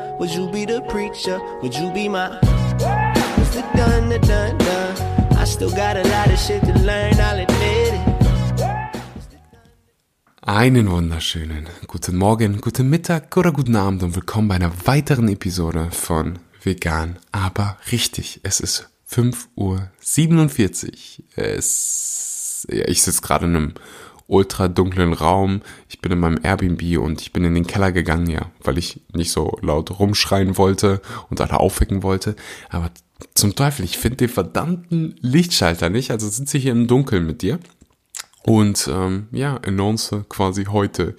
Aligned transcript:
Would 0.00 0.32
you 0.32 0.48
be 0.48 0.64
the 0.64 0.80
preacher? 0.82 1.40
Would 1.60 1.74
you 1.74 1.90
be 1.92 2.08
my 2.08 2.28
Mr. 3.36 3.62
Dun, 3.76 4.08
dun, 4.08 4.20
dun, 4.20 4.56
dun. 4.58 5.36
I 5.36 5.44
still 5.44 5.70
got 5.70 5.96
a 5.96 6.04
lot 6.04 6.30
of 6.30 6.38
shit 6.38 6.62
to 6.62 6.72
learn, 6.84 7.14
I'll 7.14 7.40
admit 7.40 7.94
it. 7.94 8.00
Einen 10.42 10.88
wunderschönen 10.88 11.66
guten 11.88 12.16
Morgen, 12.16 12.60
guten 12.60 12.88
Mittag 12.88 13.36
oder 13.36 13.50
guten 13.50 13.74
Abend 13.74 14.04
und 14.04 14.14
willkommen 14.14 14.46
bei 14.46 14.54
einer 14.54 14.72
weiteren 14.86 15.26
Episode 15.26 15.90
von 15.90 16.38
Vegan, 16.62 17.18
aber 17.32 17.76
richtig. 17.90 18.38
Es 18.44 18.60
ist 18.60 18.88
5.47 19.10 19.48
Uhr. 19.56 21.24
Es, 21.34 22.66
ja, 22.70 22.86
ich 22.86 23.02
sitze 23.02 23.20
gerade 23.20 23.46
in 23.46 23.56
einem 23.56 23.74
ultra 24.28 24.68
dunklen 24.68 25.12
Raum. 25.12 25.62
Ich 25.88 26.00
bin 26.00 26.12
in 26.12 26.20
meinem 26.20 26.38
Airbnb 26.42 26.98
und 26.98 27.20
ich 27.20 27.32
bin 27.32 27.44
in 27.44 27.54
den 27.54 27.66
Keller 27.66 27.90
gegangen, 27.90 28.30
ja, 28.30 28.52
weil 28.62 28.78
ich 28.78 29.00
nicht 29.12 29.32
so 29.32 29.58
laut 29.62 29.98
rumschreien 29.98 30.56
wollte 30.56 31.00
und 31.30 31.40
alle 31.40 31.58
aufwecken 31.58 32.04
wollte. 32.04 32.36
Aber 32.68 32.90
zum 33.34 33.56
Teufel, 33.56 33.84
ich 33.84 33.98
finde 33.98 34.18
den 34.18 34.28
verdammten 34.28 35.16
Lichtschalter 35.20 35.90
nicht. 35.90 36.12
Also 36.12 36.28
sitze 36.28 36.58
ich 36.58 36.64
hier 36.64 36.72
im 36.72 36.86
Dunkeln 36.86 37.26
mit 37.26 37.42
dir. 37.42 37.58
Und 38.44 38.88
ähm, 38.90 39.26
ja, 39.32 39.56
announce 39.56 40.24
quasi 40.28 40.66
heute 40.66 41.16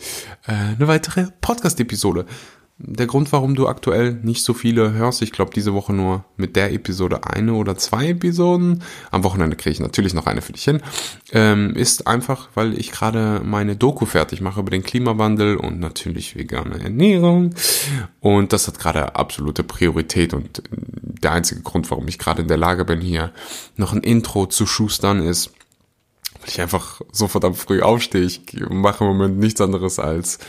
äh, 0.47 0.53
eine 0.53 0.87
weitere 0.87 1.27
Podcast-Episode 1.41 2.25
der 2.81 3.07
Grund, 3.07 3.31
warum 3.33 3.55
du 3.55 3.67
aktuell 3.67 4.13
nicht 4.23 4.43
so 4.43 4.53
viele 4.53 4.93
hörst, 4.93 5.21
ich 5.21 5.33
glaube 5.33 5.51
diese 5.53 5.73
Woche 5.73 5.91
nur 5.91 6.23
mit 6.37 6.55
der 6.55 6.71
Episode 6.71 7.25
eine 7.25 7.53
oder 7.53 7.77
zwei 7.77 8.07
Episoden, 8.07 8.83
am 9.11 9.25
Wochenende 9.25 9.57
kriege 9.57 9.73
ich 9.73 9.81
natürlich 9.81 10.13
noch 10.13 10.27
eine 10.27 10.41
für 10.41 10.53
dich 10.53 10.63
hin, 10.63 10.81
ähm, 11.33 11.75
ist 11.75 12.07
einfach, 12.07 12.47
weil 12.55 12.79
ich 12.79 12.91
gerade 12.91 13.41
meine 13.43 13.75
Doku 13.75 14.05
fertig 14.05 14.39
mache 14.39 14.61
über 14.61 14.71
den 14.71 14.83
Klimawandel 14.83 15.57
und 15.57 15.81
natürlich 15.81 16.37
vegane 16.37 16.81
Ernährung. 16.81 17.53
Und 18.21 18.53
das 18.53 18.67
hat 18.67 18.79
gerade 18.79 19.15
absolute 19.15 19.63
Priorität 19.63 20.33
und 20.33 20.63
der 20.71 21.33
einzige 21.33 21.61
Grund, 21.61 21.91
warum 21.91 22.07
ich 22.07 22.17
gerade 22.17 22.41
in 22.41 22.47
der 22.47 22.57
Lage 22.57 22.85
bin, 22.85 23.01
hier 23.01 23.33
noch 23.75 23.91
ein 23.91 24.03
Intro 24.03 24.45
zu 24.45 24.65
schustern, 24.65 25.21
ist, 25.21 25.51
weil 26.39 26.47
ich 26.47 26.61
einfach 26.61 27.01
so 27.11 27.27
verdammt 27.27 27.57
früh 27.57 27.81
aufstehe. 27.81 28.23
Ich 28.23 28.41
mache 28.69 29.03
im 29.03 29.09
Moment 29.09 29.37
nichts 29.37 29.59
anderes 29.59 29.99
als 29.99 30.39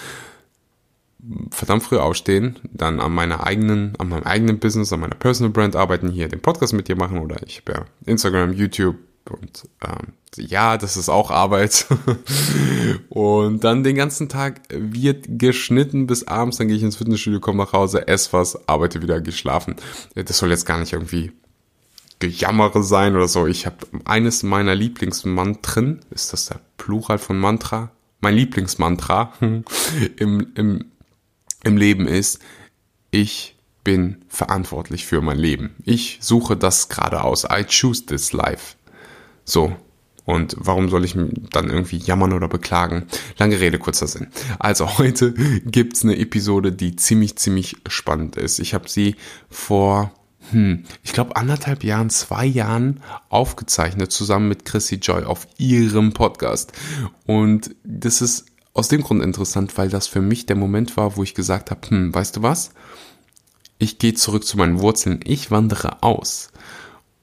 verdammt 1.51 1.83
früh 1.83 1.99
aufstehen, 1.99 2.59
dann 2.73 3.01
an 3.01 3.13
meiner 3.13 3.47
eigenen, 3.47 3.95
an 3.99 4.09
meinem 4.09 4.25
eigenen 4.25 4.59
Business, 4.59 4.93
an 4.93 5.01
meiner 5.01 5.15
Personal 5.15 5.53
Brand 5.53 5.77
arbeiten, 5.77 6.09
hier 6.09 6.29
den 6.29 6.41
Podcast 6.41 6.73
mit 6.73 6.89
dir 6.89 6.97
machen 6.97 7.19
oder 7.19 7.37
ich 7.47 7.63
habe 7.63 7.73
ja 7.73 7.85
Instagram, 8.07 8.53
YouTube 8.53 8.97
und 9.29 9.69
ähm, 9.85 10.15
ja, 10.37 10.77
das 10.77 10.97
ist 10.97 11.09
auch 11.09 11.31
Arbeit. 11.31 11.87
und 13.09 13.65
dann 13.65 13.85
den 13.85 13.97
ganzen 13.97 14.29
Tag 14.29 14.63
wird 14.71 15.27
geschnitten 15.29 16.07
bis 16.07 16.27
abends, 16.27 16.57
dann 16.57 16.69
gehe 16.69 16.77
ich 16.77 16.83
ins 16.83 16.97
Fitnessstudio, 16.97 17.41
komme 17.41 17.65
nach 17.65 17.73
Hause, 17.73 18.09
esse 18.09 18.33
was, 18.33 18.69
arbeite 18.69 19.03
wieder, 19.03 19.21
geschlafen. 19.21 19.77
Das 20.15 20.39
soll 20.39 20.51
jetzt 20.51 20.67
gar 20.67 20.79
nicht 20.79 20.93
irgendwie 20.93 21.33
Gejammere 22.21 22.83
sein 22.83 23.17
oder 23.17 23.29
so. 23.29 23.47
Ich 23.47 23.65
habe 23.65 23.79
eines 24.05 24.43
meiner 24.43 24.75
Lieblingsmantren, 24.75 26.01
ist 26.11 26.35
das 26.35 26.47
der 26.47 26.61
Plural 26.77 27.19
von 27.19 27.39
Mantra? 27.39 27.93
Mein 28.21 28.35
Lieblingsmantra 28.35 29.33
im, 30.17 30.53
im 30.55 30.85
im 31.65 31.77
Leben 31.77 32.07
ist, 32.07 32.41
ich 33.11 33.57
bin 33.85 34.25
verantwortlich 34.29 35.07
für 35.07 35.21
mein 35.21 35.39
Leben. 35.39 35.75
Ich 35.85 36.19
suche 36.21 36.57
das 36.57 36.89
gerade 36.89 37.25
aus. 37.25 37.45
I 37.45 37.65
choose 37.65 38.07
this 38.07 38.33
life. 38.33 38.77
So. 39.45 39.75
Und 40.27 40.55
warum 40.59 40.91
soll 40.91 41.05
ich 41.05 41.17
dann 41.51 41.71
irgendwie 41.71 41.97
jammern 41.97 42.33
oder 42.33 42.47
beklagen? 42.47 43.07
Lange 43.39 43.59
Rede, 43.59 43.79
kurzer 43.79 44.07
Sinn. 44.07 44.29
Also 44.59 44.99
heute 44.99 45.33
gibt's 45.33 46.05
eine 46.05 46.19
Episode, 46.19 46.73
die 46.73 46.95
ziemlich, 46.95 47.37
ziemlich 47.37 47.77
spannend 47.89 48.37
ist. 48.37 48.61
Ich 48.61 48.75
habe 48.75 48.89
sie 48.89 49.17
vor, 49.49 50.13
hm, 50.51 50.85
ich 51.03 51.15
glaube 51.15 51.37
anderthalb 51.37 51.83
Jahren, 51.83 52.11
zwei 52.11 52.45
Jahren 52.45 53.01
aufgezeichnet, 53.29 54.13
zusammen 54.13 54.49
mit 54.49 54.65
Chrissy 54.65 54.97
Joy 54.97 55.25
auf 55.25 55.49
ihrem 55.59 56.13
Podcast. 56.13 56.73
Und 57.27 57.75
das 57.83 58.21
ist 58.21 58.50
aus 58.81 58.89
dem 58.89 59.03
Grund 59.03 59.23
interessant, 59.23 59.77
weil 59.77 59.91
das 59.91 60.07
für 60.07 60.23
mich 60.23 60.47
der 60.47 60.57
Moment 60.57 60.97
war, 60.97 61.17
wo 61.17 61.23
ich 61.23 61.35
gesagt 61.35 61.71
habe, 61.71 61.87
hm, 61.89 62.15
weißt 62.15 62.39
du 62.39 62.43
was? 62.43 62.73
Ich 63.79 63.99
gehe 63.99 64.15
zurück 64.15 64.45
zu 64.45 64.57
meinen 64.57 64.81
Wurzeln, 64.81 65.21
ich 65.23 65.51
wandere 65.51 66.03
aus. 66.03 66.51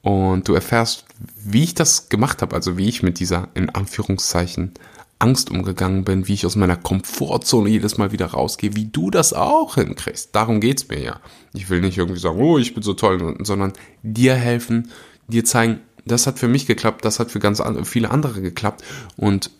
Und 0.02 0.46
du 0.46 0.54
erfährst, 0.54 1.04
wie 1.36 1.64
ich 1.64 1.74
das 1.74 2.08
gemacht 2.08 2.42
habe, 2.42 2.54
also 2.54 2.78
wie 2.78 2.88
ich 2.88 3.02
mit 3.02 3.18
dieser, 3.18 3.48
in 3.54 3.70
Anführungszeichen, 3.70 4.72
Angst 5.18 5.50
umgegangen 5.50 6.04
bin, 6.04 6.28
wie 6.28 6.34
ich 6.34 6.46
aus 6.46 6.54
meiner 6.54 6.76
Komfortzone 6.76 7.68
jedes 7.68 7.98
Mal 7.98 8.12
wieder 8.12 8.26
rausgehe, 8.26 8.76
wie 8.76 8.86
du 8.86 9.10
das 9.10 9.32
auch 9.32 9.74
hinkriegst. 9.74 10.32
Darum 10.36 10.60
geht's 10.60 10.86
mir 10.86 11.00
ja. 11.00 11.20
Ich 11.54 11.68
will 11.70 11.80
nicht 11.80 11.98
irgendwie 11.98 12.20
sagen, 12.20 12.40
oh, 12.40 12.58
ich 12.58 12.72
bin 12.72 12.84
so 12.84 12.94
toll, 12.94 13.36
sondern 13.42 13.72
dir 14.04 14.34
helfen, 14.36 14.92
dir 15.26 15.44
zeigen, 15.44 15.80
das 16.04 16.28
hat 16.28 16.38
für 16.38 16.46
mich 16.46 16.66
geklappt, 16.66 17.04
das 17.04 17.18
hat 17.18 17.32
für 17.32 17.40
ganz 17.40 17.60
viele 17.82 18.12
andere 18.12 18.42
geklappt 18.42 18.84
und 19.16 19.50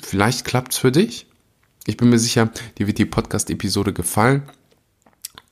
vielleicht 0.00 0.44
klappt's 0.44 0.78
für 0.78 0.92
dich. 0.92 1.26
Ich 1.86 1.96
bin 1.96 2.10
mir 2.10 2.18
sicher, 2.18 2.50
dir 2.78 2.86
wird 2.86 2.98
die 2.98 3.06
Podcast-Episode 3.06 3.92
gefallen. 3.92 4.42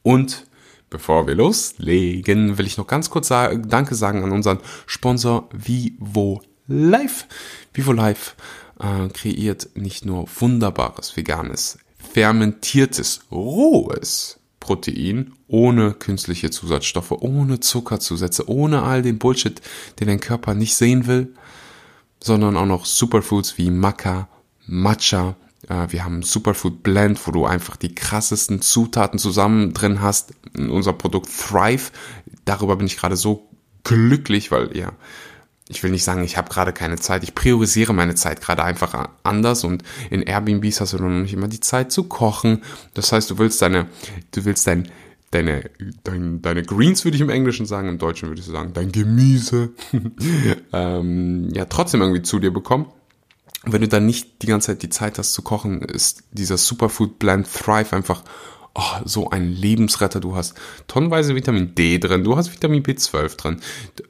Und 0.02 0.46
bevor 0.90 1.26
wir 1.26 1.34
loslegen, 1.34 2.58
will 2.58 2.66
ich 2.66 2.76
noch 2.76 2.86
ganz 2.86 3.08
kurz 3.08 3.28
Danke 3.28 3.94
sagen 3.94 4.22
an 4.22 4.32
unseren 4.32 4.58
Sponsor 4.86 5.48
Vivo 5.52 6.42
Life. 6.66 7.24
Vivo 7.72 7.92
Life 7.92 8.32
äh, 8.78 9.08
kreiert 9.08 9.70
nicht 9.74 10.04
nur 10.04 10.28
wunderbares 10.38 11.16
veganes, 11.16 11.78
fermentiertes, 12.12 13.20
rohes 13.30 14.38
Protein 14.60 15.32
ohne 15.46 15.94
künstliche 15.94 16.50
Zusatzstoffe, 16.50 17.12
ohne 17.12 17.60
Zuckerzusätze, 17.60 18.50
ohne 18.50 18.82
all 18.82 19.00
den 19.00 19.18
Bullshit, 19.18 19.62
den 19.98 20.08
dein 20.08 20.20
Körper 20.20 20.52
nicht 20.52 20.74
sehen 20.74 21.06
will, 21.06 21.34
sondern 22.22 22.56
auch 22.58 22.66
noch 22.66 22.84
Superfoods 22.84 23.56
wie 23.56 23.70
Maca, 23.70 24.28
Matcha, 24.66 25.36
wir 25.66 26.04
haben 26.04 26.22
Superfood 26.22 26.82
Blend, 26.82 27.26
wo 27.26 27.32
du 27.32 27.44
einfach 27.44 27.76
die 27.76 27.94
krassesten 27.94 28.62
Zutaten 28.62 29.18
zusammen 29.18 29.74
drin 29.74 30.00
hast. 30.00 30.32
Unser 30.56 30.92
Produkt 30.92 31.28
Thrive, 31.28 31.90
darüber 32.44 32.76
bin 32.76 32.86
ich 32.86 32.96
gerade 32.96 33.16
so 33.16 33.48
glücklich, 33.82 34.52
weil 34.52 34.76
ja, 34.76 34.92
ich 35.68 35.82
will 35.82 35.90
nicht 35.90 36.04
sagen, 36.04 36.24
ich 36.24 36.36
habe 36.36 36.48
gerade 36.48 36.72
keine 36.72 36.96
Zeit. 36.96 37.22
Ich 37.22 37.34
priorisiere 37.34 37.92
meine 37.92 38.14
Zeit 38.14 38.40
gerade 38.40 38.64
einfach 38.64 39.10
anders 39.22 39.64
und 39.64 39.82
in 40.10 40.22
Airbnbs 40.22 40.80
hast 40.80 40.94
du 40.94 40.98
noch 40.98 41.08
nicht 41.08 41.34
immer 41.34 41.48
die 41.48 41.60
Zeit 41.60 41.92
zu 41.92 42.04
kochen. 42.04 42.62
Das 42.94 43.12
heißt, 43.12 43.30
du 43.30 43.38
willst 43.38 43.60
deine, 43.60 43.86
du 44.30 44.44
willst 44.44 44.66
dein, 44.66 44.88
deine, 45.30 45.70
dein, 46.04 46.40
deine 46.40 46.62
Greens 46.62 47.04
würde 47.04 47.16
ich 47.16 47.20
im 47.20 47.30
Englischen 47.30 47.66
sagen, 47.66 47.88
im 47.88 47.98
Deutschen 47.98 48.28
würde 48.28 48.40
ich 48.40 48.46
sagen, 48.46 48.72
dein 48.72 48.92
Gemüse, 48.92 49.72
ähm, 50.72 51.50
ja, 51.52 51.66
trotzdem 51.66 52.00
irgendwie 52.00 52.22
zu 52.22 52.38
dir 52.38 52.52
bekommen 52.52 52.86
wenn 53.64 53.80
du 53.80 53.88
dann 53.88 54.06
nicht 54.06 54.42
die 54.42 54.46
ganze 54.46 54.68
Zeit 54.68 54.82
die 54.82 54.88
Zeit 54.88 55.18
hast 55.18 55.32
zu 55.32 55.42
kochen, 55.42 55.82
ist 55.82 56.24
dieser 56.32 56.56
Superfood 56.56 57.18
Blend 57.18 57.52
Thrive 57.52 57.92
einfach 57.92 58.22
oh, 58.74 59.00
so 59.04 59.30
ein 59.30 59.50
Lebensretter. 59.50 60.20
Du 60.20 60.36
hast 60.36 60.54
tonnenweise 60.86 61.34
Vitamin 61.34 61.74
D 61.74 61.98
drin, 61.98 62.24
du 62.24 62.36
hast 62.36 62.52
Vitamin 62.52 62.82
B12 62.82 63.36
drin. 63.36 63.60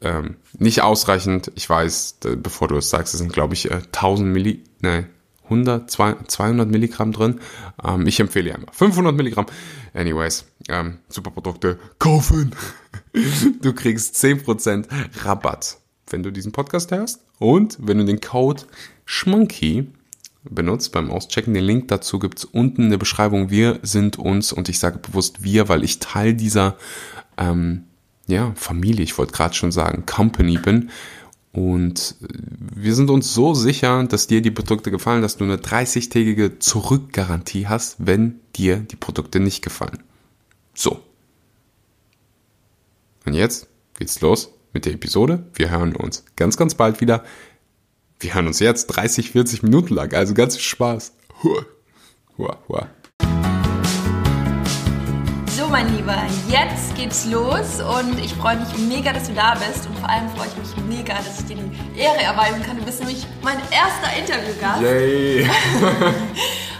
Ähm, 0.03 0.37
nicht 0.59 0.83
ausreichend, 0.83 1.51
ich 1.55 1.69
weiß, 1.69 2.19
bevor 2.43 2.69
du 2.69 2.77
es 2.77 2.91
sagst, 2.91 3.15
es 3.15 3.21
sind 3.21 3.33
glaube 3.33 3.55
ich 3.55 3.73
1000 3.73 4.27
äh, 4.27 4.31
Milli, 4.31 4.65
ne, 4.81 5.09
100, 5.45 5.91
200 5.91 6.69
Milligramm 6.69 7.13
drin. 7.13 7.41
Ähm, 7.83 8.07
ich 8.07 8.21
empfehle 8.21 8.55
einmal 8.55 8.73
500 8.73 9.15
Milligramm. 9.15 9.47
Anyways, 9.95 10.45
ähm, 10.69 10.99
Superprodukte 11.09 11.79
kaufen. 11.99 12.55
du 13.63 13.73
kriegst 13.73 14.17
10% 14.17 14.87
Rabatt, 15.25 15.79
wenn 16.11 16.23
du 16.23 16.31
diesen 16.31 16.53
Podcast 16.53 16.91
hörst. 16.91 17.23
Und 17.39 17.79
wenn 17.81 17.99
du 17.99 18.05
den 18.05 18.21
Code 18.21 18.65
Schmunky 19.05 19.89
benutzt 20.45 20.93
beim 20.93 21.11
Auschecken. 21.11 21.55
Den 21.55 21.65
Link 21.65 21.89
dazu 21.89 22.19
gibt's 22.19 22.45
unten 22.45 22.85
in 22.85 22.91
der 22.91 22.99
Beschreibung. 22.99 23.51
Wir 23.51 23.81
sind 23.83 24.19
uns, 24.19 24.53
und 24.53 24.69
ich 24.69 24.79
sage 24.79 24.99
bewusst 24.99 25.43
wir, 25.43 25.69
weil 25.69 25.85
ich 25.85 25.99
Teil 25.99 26.35
dieser 26.35 26.77
ähm, 27.37 27.85
ja, 28.27 28.53
Familie, 28.55 29.03
ich 29.03 29.17
wollte 29.19 29.33
gerade 29.33 29.55
schon 29.55 29.73
sagen, 29.73 30.05
Company 30.07 30.59
bin. 30.59 30.91
Und 31.53 32.17
wir 32.21 32.95
sind 32.95 33.11
uns 33.11 33.33
so 33.35 33.55
sicher, 33.55 34.05
dass 34.05 34.27
dir 34.27 34.43
die 34.43 34.51
Produkte 34.51 34.91
gefallen, 34.91 35.23
dass 35.23 35.39
du 35.39 35.45
eine 35.45 35.57
30-tägige 35.57 36.59
Zurückgarantie 36.59 37.67
hast, 37.67 37.97
wenn 37.99 38.41
dir 38.55 38.77
die 38.77 38.97
Produkte 38.97 39.41
nicht 39.41 39.63
gefallen. 39.63 40.03
So. 40.75 41.03
Und 43.25 43.35
jetzt 43.35 43.69
geht's 43.99 44.21
los 44.21 44.53
mit 44.73 44.85
der 44.85 44.95
Episode. 44.95 45.47
Wir 45.55 45.71
hören 45.71 45.97
uns 45.97 46.25
ganz, 46.37 46.57
ganz 46.57 46.75
bald 46.75 47.01
wieder 47.01 47.25
wir 48.21 48.35
hören 48.35 48.49
uns 48.49 48.59
jetzt 48.59 48.89
30, 48.89 49.31
40 49.31 49.63
Minuten 49.63 49.95
lang, 49.95 50.13
also 50.13 50.35
ganz 50.35 50.57
viel 50.57 50.65
Spaß. 50.65 51.13
Hua, 51.43 51.63
hua, 52.37 52.57
hua. 52.69 52.89
So, 55.57 55.69
mein 55.69 55.95
Lieber, 55.97 56.17
jetzt 56.49 56.97
geht's 56.97 57.27
los 57.27 57.81
und 57.81 58.19
ich 58.19 58.35
freue 58.35 58.57
mich 58.57 58.77
mega, 58.89 59.13
dass 59.13 59.29
du 59.29 59.35
da 59.35 59.55
bist 59.55 59.87
und 59.87 59.97
vor 59.99 60.09
allem 60.09 60.29
freue 60.31 60.49
ich 60.49 60.77
mich 60.77 60.99
mega, 60.99 61.15
dass 61.15 61.41
ich 61.41 61.47
dir 61.47 61.57
die 61.57 62.01
Ehre 62.01 62.23
erweisen 62.23 62.63
kann. 62.65 62.77
Du 62.79 62.85
bist 62.85 62.99
nämlich 62.99 63.25
mein 63.43 63.59
erster 63.71 64.17
Interviewgast. 64.19 64.83
Yay! 64.83 65.49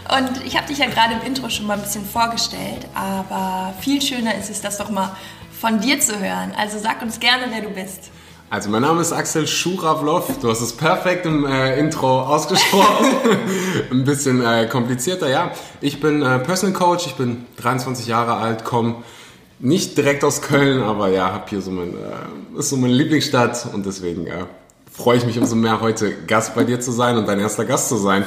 Und 0.09 0.43
ich 0.43 0.57
habe 0.57 0.65
dich 0.65 0.79
ja 0.79 0.87
gerade 0.87 1.13
im 1.13 1.21
Intro 1.21 1.49
schon 1.49 1.67
mal 1.67 1.75
ein 1.75 1.83
bisschen 1.83 2.03
vorgestellt, 2.03 2.87
aber 2.95 3.75
viel 3.79 4.01
schöner 4.01 4.33
ist 4.39 4.49
es, 4.49 4.59
das 4.59 4.79
doch 4.79 4.89
mal 4.89 5.15
von 5.59 5.81
dir 5.81 5.99
zu 5.99 6.19
hören. 6.19 6.53
Also 6.57 6.79
sag 6.79 7.01
uns 7.01 7.19
gerne, 7.19 7.45
wer 7.49 7.61
du 7.61 7.69
bist. 7.69 8.11
Also 8.49 8.69
mein 8.69 8.81
Name 8.81 9.01
ist 9.01 9.11
Axel 9.11 9.45
Schuravlov. 9.45 10.39
Du 10.41 10.49
hast 10.49 10.61
es 10.61 10.73
perfekt 10.73 11.25
im 11.25 11.45
äh, 11.45 11.77
Intro 11.77 12.21
ausgesprochen. 12.21 13.05
Ein 13.91 14.05
bisschen 14.05 14.43
äh, 14.43 14.67
komplizierter, 14.67 15.29
ja. 15.29 15.51
Ich 15.81 15.99
bin 15.99 16.23
äh, 16.23 16.39
Personal 16.39 16.73
Coach. 16.73 17.05
Ich 17.07 17.15
bin 17.15 17.45
23 17.57 18.07
Jahre 18.07 18.37
alt, 18.37 18.63
komme 18.63 19.03
nicht 19.59 19.97
direkt 19.97 20.23
aus 20.23 20.41
Köln, 20.41 20.81
aber 20.81 21.09
ja, 21.09 21.31
habe 21.33 21.43
hier 21.49 21.61
so 21.61 21.69
mein, 21.69 21.89
äh, 21.89 22.59
ist 22.59 22.69
so 22.69 22.77
meine 22.77 22.93
Lieblingsstadt 22.93 23.67
und 23.73 23.85
deswegen 23.85 24.25
äh, 24.25 24.45
freue 24.91 25.17
ich 25.17 25.25
mich 25.25 25.37
umso 25.37 25.55
mehr 25.55 25.81
heute 25.81 26.13
Gast 26.25 26.55
bei 26.55 26.63
dir 26.63 26.79
zu 26.79 26.91
sein 26.91 27.17
und 27.17 27.27
dein 27.27 27.39
erster 27.39 27.65
Gast 27.65 27.89
zu 27.89 27.97
sein. 27.97 28.23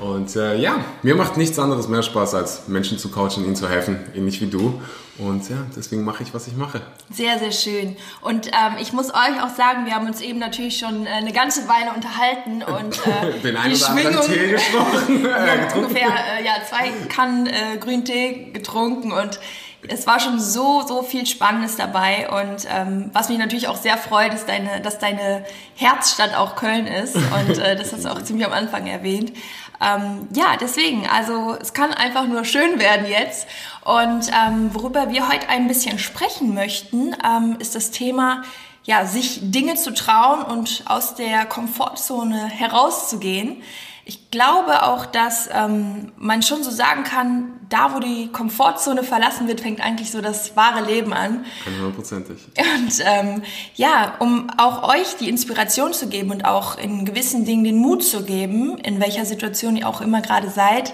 Und 0.00 0.36
äh, 0.36 0.56
ja, 0.56 0.84
mir 1.02 1.14
macht 1.14 1.36
nichts 1.36 1.58
anderes 1.58 1.88
mehr 1.88 2.02
Spaß, 2.02 2.34
als 2.34 2.68
Menschen 2.68 2.98
zu 2.98 3.10
coachen, 3.10 3.44
ihnen 3.44 3.56
zu 3.56 3.68
helfen, 3.68 3.98
ähnlich 4.14 4.40
wie 4.40 4.46
du. 4.46 4.80
Und 5.18 5.48
ja, 5.48 5.56
deswegen 5.74 6.04
mache 6.04 6.22
ich, 6.22 6.34
was 6.34 6.46
ich 6.46 6.56
mache. 6.56 6.82
Sehr, 7.10 7.38
sehr 7.38 7.52
schön. 7.52 7.96
Und 8.20 8.48
ähm, 8.48 8.76
ich 8.80 8.92
muss 8.92 9.08
euch 9.10 9.42
auch 9.42 9.54
sagen, 9.56 9.86
wir 9.86 9.94
haben 9.94 10.06
uns 10.06 10.20
eben 10.20 10.38
natürlich 10.38 10.78
schon 10.78 11.06
äh, 11.06 11.10
eine 11.10 11.32
ganze 11.32 11.66
Weile 11.68 11.92
unterhalten 11.94 12.62
und 12.62 13.06
äh, 13.06 13.40
den 13.42 13.56
einen 13.56 13.74
oder 13.74 13.88
anderen 13.88 14.20
Tee 14.20 14.48
gesprochen. 14.48 15.24
äh, 15.24 15.74
ungefähr 15.74 16.08
äh, 16.08 16.44
ja, 16.44 16.52
zwei 16.68 16.90
Kannen 17.08 17.46
äh, 17.46 17.78
Grüntee 17.80 18.50
getrunken 18.52 19.12
und 19.12 19.40
es 19.88 20.06
war 20.06 20.20
schon 20.20 20.40
so, 20.40 20.82
so 20.86 21.02
viel 21.02 21.26
Spannendes 21.26 21.76
dabei 21.76 22.28
und 22.28 22.66
ähm, 22.68 23.10
was 23.12 23.28
mich 23.28 23.38
natürlich 23.38 23.68
auch 23.68 23.76
sehr 23.76 23.96
freut, 23.96 24.34
ist 24.34 24.48
deine, 24.48 24.80
dass 24.80 24.98
deine 24.98 25.44
Herzstadt 25.74 26.34
auch 26.34 26.56
Köln 26.56 26.86
ist 26.86 27.14
und 27.14 27.58
äh, 27.58 27.76
das 27.76 27.92
hast 27.92 28.04
du 28.04 28.08
auch 28.10 28.22
ziemlich 28.22 28.46
am 28.46 28.52
Anfang 28.52 28.86
erwähnt. 28.86 29.32
Ähm, 29.80 30.28
ja, 30.34 30.56
deswegen, 30.60 31.06
also 31.06 31.56
es 31.60 31.72
kann 31.74 31.92
einfach 31.92 32.26
nur 32.26 32.44
schön 32.44 32.78
werden 32.78 33.06
jetzt 33.06 33.46
und 33.84 34.30
ähm, 34.32 34.70
worüber 34.74 35.10
wir 35.10 35.28
heute 35.28 35.48
ein 35.48 35.68
bisschen 35.68 35.98
sprechen 35.98 36.54
möchten, 36.54 37.14
ähm, 37.24 37.56
ist 37.58 37.74
das 37.74 37.90
Thema 37.90 38.42
ja, 38.84 39.04
sich 39.04 39.40
Dinge 39.42 39.74
zu 39.74 39.92
trauen 39.92 40.42
und 40.42 40.84
aus 40.86 41.16
der 41.16 41.44
Komfortzone 41.44 42.46
herauszugehen. 42.46 43.62
Ich 44.08 44.30
glaube 44.30 44.84
auch, 44.84 45.04
dass 45.04 45.48
ähm, 45.52 46.12
man 46.16 46.40
schon 46.40 46.62
so 46.62 46.70
sagen 46.70 47.02
kann, 47.02 47.58
da 47.68 47.92
wo 47.92 47.98
die 47.98 48.28
Komfortzone 48.28 49.02
verlassen 49.02 49.48
wird, 49.48 49.60
fängt 49.60 49.80
eigentlich 49.80 50.12
so 50.12 50.20
das 50.20 50.56
wahre 50.56 50.86
Leben 50.86 51.12
an. 51.12 51.44
Hundertprozentig. 51.64 52.36
Und 52.56 53.02
ähm, 53.04 53.42
ja, 53.74 54.14
um 54.20 54.48
auch 54.58 54.88
euch 54.88 55.16
die 55.16 55.28
Inspiration 55.28 55.92
zu 55.92 56.08
geben 56.08 56.30
und 56.30 56.44
auch 56.44 56.78
in 56.78 57.04
gewissen 57.04 57.44
Dingen 57.44 57.64
den 57.64 57.78
Mut 57.78 58.04
zu 58.04 58.22
geben, 58.22 58.78
in 58.78 59.00
welcher 59.00 59.26
Situation 59.26 59.76
ihr 59.76 59.88
auch 59.88 60.00
immer 60.00 60.20
gerade 60.20 60.50
seid, 60.50 60.92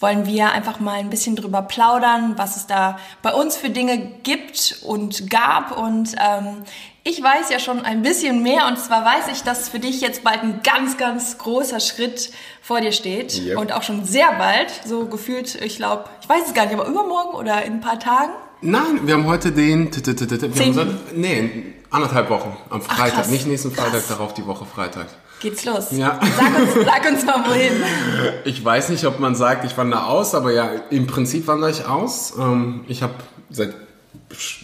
wollen 0.00 0.26
wir 0.26 0.50
einfach 0.50 0.80
mal 0.80 0.98
ein 0.98 1.10
bisschen 1.10 1.36
drüber 1.36 1.62
plaudern, 1.62 2.38
was 2.38 2.56
es 2.56 2.66
da 2.66 2.98
bei 3.22 3.32
uns 3.32 3.56
für 3.56 3.70
Dinge 3.70 3.98
gibt 4.24 4.80
und 4.84 5.30
gab. 5.30 5.78
Und 5.78 6.16
ähm, 6.18 6.64
ich 7.08 7.22
weiß 7.22 7.48
ja 7.50 7.58
schon 7.58 7.80
ein 7.80 8.02
bisschen 8.02 8.42
mehr 8.42 8.66
und 8.66 8.78
zwar 8.78 9.02
weiß 9.04 9.32
ich, 9.32 9.42
dass 9.42 9.70
für 9.70 9.78
dich 9.78 10.00
jetzt 10.02 10.24
bald 10.24 10.42
ein 10.42 10.60
ganz, 10.62 10.98
ganz 10.98 11.38
großer 11.38 11.80
Schritt 11.80 12.30
vor 12.60 12.80
dir 12.80 12.92
steht 12.92 13.40
Yep. 13.40 13.58
und 13.58 13.72
auch 13.72 13.82
schon 13.82 14.04
sehr 14.04 14.30
bald, 14.36 14.68
so 14.84 15.06
gefühlt, 15.06 15.54
ich 15.54 15.76
glaube, 15.76 16.04
ich 16.20 16.28
weiß 16.28 16.48
es 16.48 16.54
gar 16.54 16.66
nicht, 16.66 16.74
aber 16.74 16.86
übermorgen 16.86 17.34
oder 17.34 17.64
in 17.64 17.74
ein 17.74 17.80
paar 17.80 17.98
Tagen. 17.98 18.32
Nein, 18.60 19.00
wir 19.06 19.14
haben 19.14 19.26
heute 19.26 19.52
den. 19.52 19.90
Wir 19.94 20.74
haben 20.74 20.98
nee, 21.14 21.74
anderthalb 21.90 22.28
Wochen. 22.28 22.56
Am 22.70 22.82
Freitag. 22.82 23.30
Nicht 23.30 23.46
nächsten 23.46 23.70
Freitag, 23.70 23.92
Krass. 23.92 24.08
darauf 24.08 24.34
die 24.34 24.44
Woche 24.46 24.66
Freitag. 24.66 25.06
Geht's 25.40 25.64
los. 25.64 25.92
Ja. 25.92 26.18
Sag 26.36 26.58
uns, 26.58 26.84
sag 26.84 27.10
uns 27.10 27.24
mal 27.24 27.44
wohin. 27.48 27.72
Ich 28.44 28.64
weiß 28.64 28.88
nicht, 28.88 29.04
ob 29.06 29.20
man 29.20 29.36
sagt, 29.36 29.64
ich 29.64 29.76
wandere 29.78 30.06
aus, 30.06 30.34
aber 30.34 30.52
ja, 30.52 30.70
im 30.90 31.06
Prinzip 31.06 31.46
wandere 31.46 31.70
ich 31.70 31.86
aus. 31.86 32.34
Ähm, 32.36 32.84
ich 32.88 33.02
habe 33.02 33.14
seit 33.48 33.74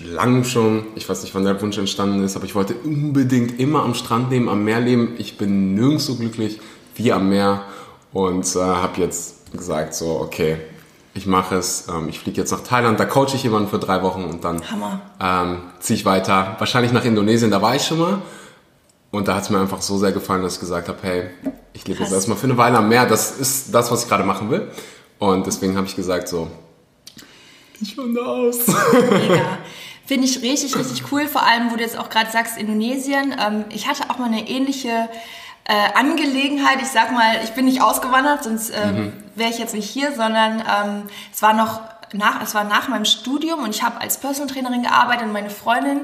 langem 0.02 0.44
schon, 0.44 0.87
ich 0.94 1.08
weiß 1.08 1.22
nicht, 1.22 1.34
wann 1.34 1.44
der 1.44 1.61
Wunsch 1.61 1.78
entstanden 1.78 2.22
ist, 2.22 2.37
aber 2.37 2.44
ich 2.44 2.55
wollte 2.55 2.75
unbedingt 2.75 3.58
immer 3.58 3.82
am 3.82 3.94
Strand 3.94 4.31
leben, 4.31 4.49
am 4.49 4.64
Meer 4.64 4.81
leben. 4.81 5.14
Ich 5.19 5.38
bin 5.38 5.75
nirgends 5.75 6.06
so 6.06 6.16
glücklich 6.16 6.61
wie 6.96 7.12
am 7.12 7.28
Meer 7.28 7.62
und 8.12 8.44
äh, 8.55 8.58
habe 8.58 9.00
jetzt 9.00 9.52
gesagt, 9.52 9.94
so, 9.94 10.20
okay, 10.20 10.58
ich 11.14 11.26
mache 11.26 11.56
es. 11.56 11.87
Ähm, 11.88 12.08
ich 12.08 12.19
fliege 12.19 12.40
jetzt 12.40 12.50
nach 12.50 12.62
Thailand, 12.62 13.00
da 13.00 13.05
coache 13.05 13.34
ich 13.34 13.43
jemanden 13.43 13.69
für 13.69 13.78
drei 13.78 14.02
Wochen 14.02 14.25
und 14.25 14.44
dann 14.44 14.62
ähm, 15.20 15.62
ziehe 15.81 15.99
ich 15.99 16.05
weiter. 16.05 16.56
Wahrscheinlich 16.58 16.93
nach 16.93 17.05
Indonesien, 17.05 17.50
da 17.50 17.62
war 17.62 17.75
ich 17.75 17.84
schon 17.84 17.99
mal. 17.99 18.19
Und 19.10 19.28
da 19.28 19.37
hat 19.37 19.44
es 19.44 19.50
mir 19.50 19.60
einfach 19.60 19.81
so 19.81 19.96
sehr 19.96 20.10
gefallen, 20.10 20.43
dass 20.43 20.55
ich 20.55 20.60
gesagt 20.60 20.88
habe, 20.88 20.99
hey, 21.02 21.22
ich 21.72 21.87
lebe 21.87 22.00
jetzt 22.00 22.12
erstmal 22.12 22.37
für 22.37 22.44
eine 22.44 22.56
Weile 22.56 22.78
am 22.78 22.88
Meer. 22.88 23.06
Das 23.06 23.38
ist 23.38 23.72
das, 23.72 23.90
was 23.93 24.02
ich 24.02 24.08
gerade 24.08 24.25
machen 24.25 24.50
will. 24.50 24.69
Und 25.20 25.46
deswegen 25.46 25.76
habe 25.76 25.87
ich 25.87 25.94
gesagt 25.94 26.26
so, 26.26 26.49
ich 27.80 27.96
wandere 27.96 28.26
aus. 28.26 28.66
Mega. 29.10 29.58
Finde 30.06 30.26
ich 30.26 30.42
richtig, 30.42 30.76
richtig 30.76 31.10
cool. 31.10 31.26
Vor 31.26 31.46
allem, 31.46 31.70
wo 31.70 31.76
du 31.76 31.82
jetzt 31.82 31.98
auch 31.98 32.10
gerade 32.10 32.30
sagst, 32.30 32.58
Indonesien. 32.58 33.34
Ähm, 33.38 33.64
ich 33.70 33.88
hatte 33.88 34.10
auch 34.10 34.18
mal 34.18 34.26
eine 34.26 34.48
ähnliche 34.48 35.08
äh, 35.64 35.92
Angelegenheit. 35.94 36.82
Ich 36.82 36.88
sag 36.88 37.12
mal, 37.12 37.40
ich 37.42 37.50
bin 37.50 37.64
nicht 37.64 37.80
ausgewandert, 37.80 38.44
sonst 38.44 38.70
ähm, 38.70 39.14
wäre 39.34 39.50
ich 39.50 39.58
jetzt 39.58 39.74
nicht 39.74 39.88
hier, 39.88 40.12
sondern 40.12 40.60
ähm, 40.60 41.02
es 41.32 41.40
war 41.40 41.54
noch 41.54 41.80
nach, 42.14 42.43
es 42.43 42.55
war 42.55 42.64
nach 42.64 42.88
meinem 42.88 43.05
Studium 43.05 43.62
und 43.62 43.75
ich 43.75 43.82
habe 43.82 44.00
als 44.00 44.19
Personal 44.19 44.52
Trainerin 44.52 44.82
gearbeitet 44.82 45.26
und 45.26 45.32
meine 45.32 45.50
Freundin 45.50 46.02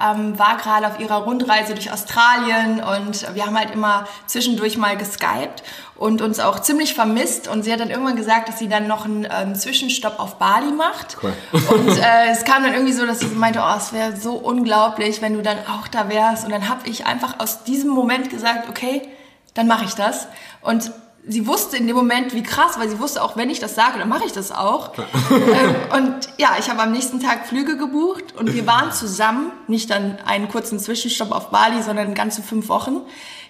ähm, 0.00 0.38
war 0.38 0.56
gerade 0.56 0.86
auf 0.86 0.98
ihrer 0.98 1.24
Rundreise 1.24 1.74
durch 1.74 1.92
Australien 1.92 2.82
und 2.82 3.34
wir 3.34 3.46
haben 3.46 3.58
halt 3.58 3.70
immer 3.70 4.06
zwischendurch 4.26 4.78
mal 4.78 4.96
geskypt 4.96 5.62
und 5.96 6.22
uns 6.22 6.40
auch 6.40 6.60
ziemlich 6.60 6.94
vermisst 6.94 7.46
und 7.46 7.62
sie 7.62 7.72
hat 7.72 7.80
dann 7.80 7.90
irgendwann 7.90 8.16
gesagt, 8.16 8.48
dass 8.48 8.58
sie 8.58 8.68
dann 8.68 8.86
noch 8.86 9.04
einen 9.04 9.28
ähm, 9.30 9.54
Zwischenstopp 9.54 10.18
auf 10.18 10.36
Bali 10.36 10.72
macht 10.72 11.18
Cool. 11.22 11.34
und 11.52 11.88
äh, 11.98 12.30
es 12.30 12.44
kam 12.44 12.62
dann 12.62 12.72
irgendwie 12.72 12.94
so, 12.94 13.06
dass 13.06 13.20
sie 13.20 13.26
meinte, 13.26 13.60
oh, 13.62 13.76
es 13.76 13.92
wäre 13.92 14.16
so 14.16 14.32
unglaublich, 14.32 15.20
wenn 15.20 15.34
du 15.34 15.42
dann 15.42 15.58
auch 15.66 15.88
da 15.88 16.08
wärst. 16.08 16.44
Und 16.44 16.52
dann 16.52 16.68
habe 16.68 16.88
ich 16.88 17.06
einfach 17.06 17.38
aus 17.38 17.64
diesem 17.64 17.90
Moment 17.90 18.30
gesagt, 18.30 18.68
okay, 18.68 19.02
dann 19.54 19.66
mache 19.66 19.84
ich 19.84 19.94
das. 19.94 20.26
Und 20.62 20.90
sie 21.26 21.46
wusste 21.46 21.76
in 21.76 21.86
dem 21.86 21.96
Moment, 21.96 22.34
wie 22.34 22.42
krass, 22.42 22.78
weil 22.78 22.88
sie 22.88 22.98
wusste 22.98 23.22
auch, 23.22 23.36
wenn 23.36 23.50
ich 23.50 23.60
das 23.60 23.74
sage, 23.74 23.98
dann 23.98 24.08
mache 24.08 24.24
ich 24.24 24.32
das 24.32 24.52
auch. 24.52 24.92
ähm, 25.30 25.74
und 25.92 26.28
ja, 26.38 26.56
ich 26.58 26.70
habe 26.70 26.82
am 26.82 26.92
nächsten 26.92 27.20
Tag 27.20 27.46
Flüge 27.46 27.76
gebucht 27.76 28.34
und 28.36 28.54
wir 28.54 28.66
waren 28.66 28.92
zusammen, 28.92 29.52
nicht 29.68 29.90
dann 29.90 30.18
einen 30.24 30.48
kurzen 30.48 30.78
Zwischenstopp 30.78 31.30
auf 31.32 31.50
Bali, 31.50 31.82
sondern 31.82 32.14
ganze 32.14 32.42
fünf 32.42 32.68
Wochen. 32.68 33.02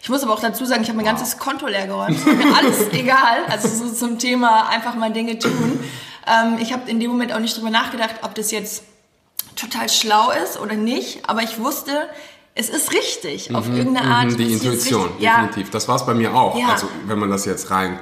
Ich 0.03 0.09
muss 0.09 0.23
aber 0.23 0.33
auch 0.33 0.41
dazu 0.41 0.65
sagen, 0.65 0.83
ich 0.83 0.89
habe 0.89 0.97
mein 0.97 1.07
ganzes 1.07 1.39
Konto 1.39 1.67
leer 1.67 1.87
geräumt. 1.87 2.25
War 2.25 2.33
mir 2.35 2.57
alles 2.57 2.89
egal. 2.93 3.45
Also 3.49 3.69
so 3.69 3.93
zum 3.93 4.19
Thema 4.19 4.69
einfach 4.69 4.95
mal 4.95 5.13
Dinge 5.13 5.39
tun. 5.39 5.79
Ähm, 6.27 6.59
ich 6.61 6.73
habe 6.73 6.91
in 6.91 7.01
dem 7.01 7.11
Moment 7.11 7.33
auch 7.33 7.39
nicht 7.39 7.57
drüber 7.57 7.71
nachgedacht, 7.71 8.17
ob 8.23 8.35
das 8.35 8.51
jetzt 8.51 8.85
total 9.57 9.89
schlau 9.89 10.31
ist 10.31 10.59
oder 10.59 10.75
nicht. 10.75 11.29
Aber 11.29 11.43
ich 11.43 11.59
wusste, 11.59 12.09
es 12.55 12.69
ist 12.69 12.93
richtig. 12.93 13.55
Auf 13.55 13.69
irgendeine 13.69 14.07
Art. 14.09 14.27
Mhm, 14.31 14.37
Die 14.37 14.45
passiert 14.45 14.61
es 14.61 14.65
Intuition, 14.65 15.03
richtig. 15.05 15.23
Ja, 15.23 15.37
definitiv. 15.43 15.71
Das 15.71 15.89
war 15.89 15.97
es 15.97 16.07
bei 16.07 16.15
mir 16.15 16.35
auch. 16.35 16.59
Ja. 16.59 16.69
Also 16.71 16.89
wenn 17.07 17.19
man 17.19 17.31
das 17.31 17.45
jetzt 17.45 17.71
rein 17.71 17.99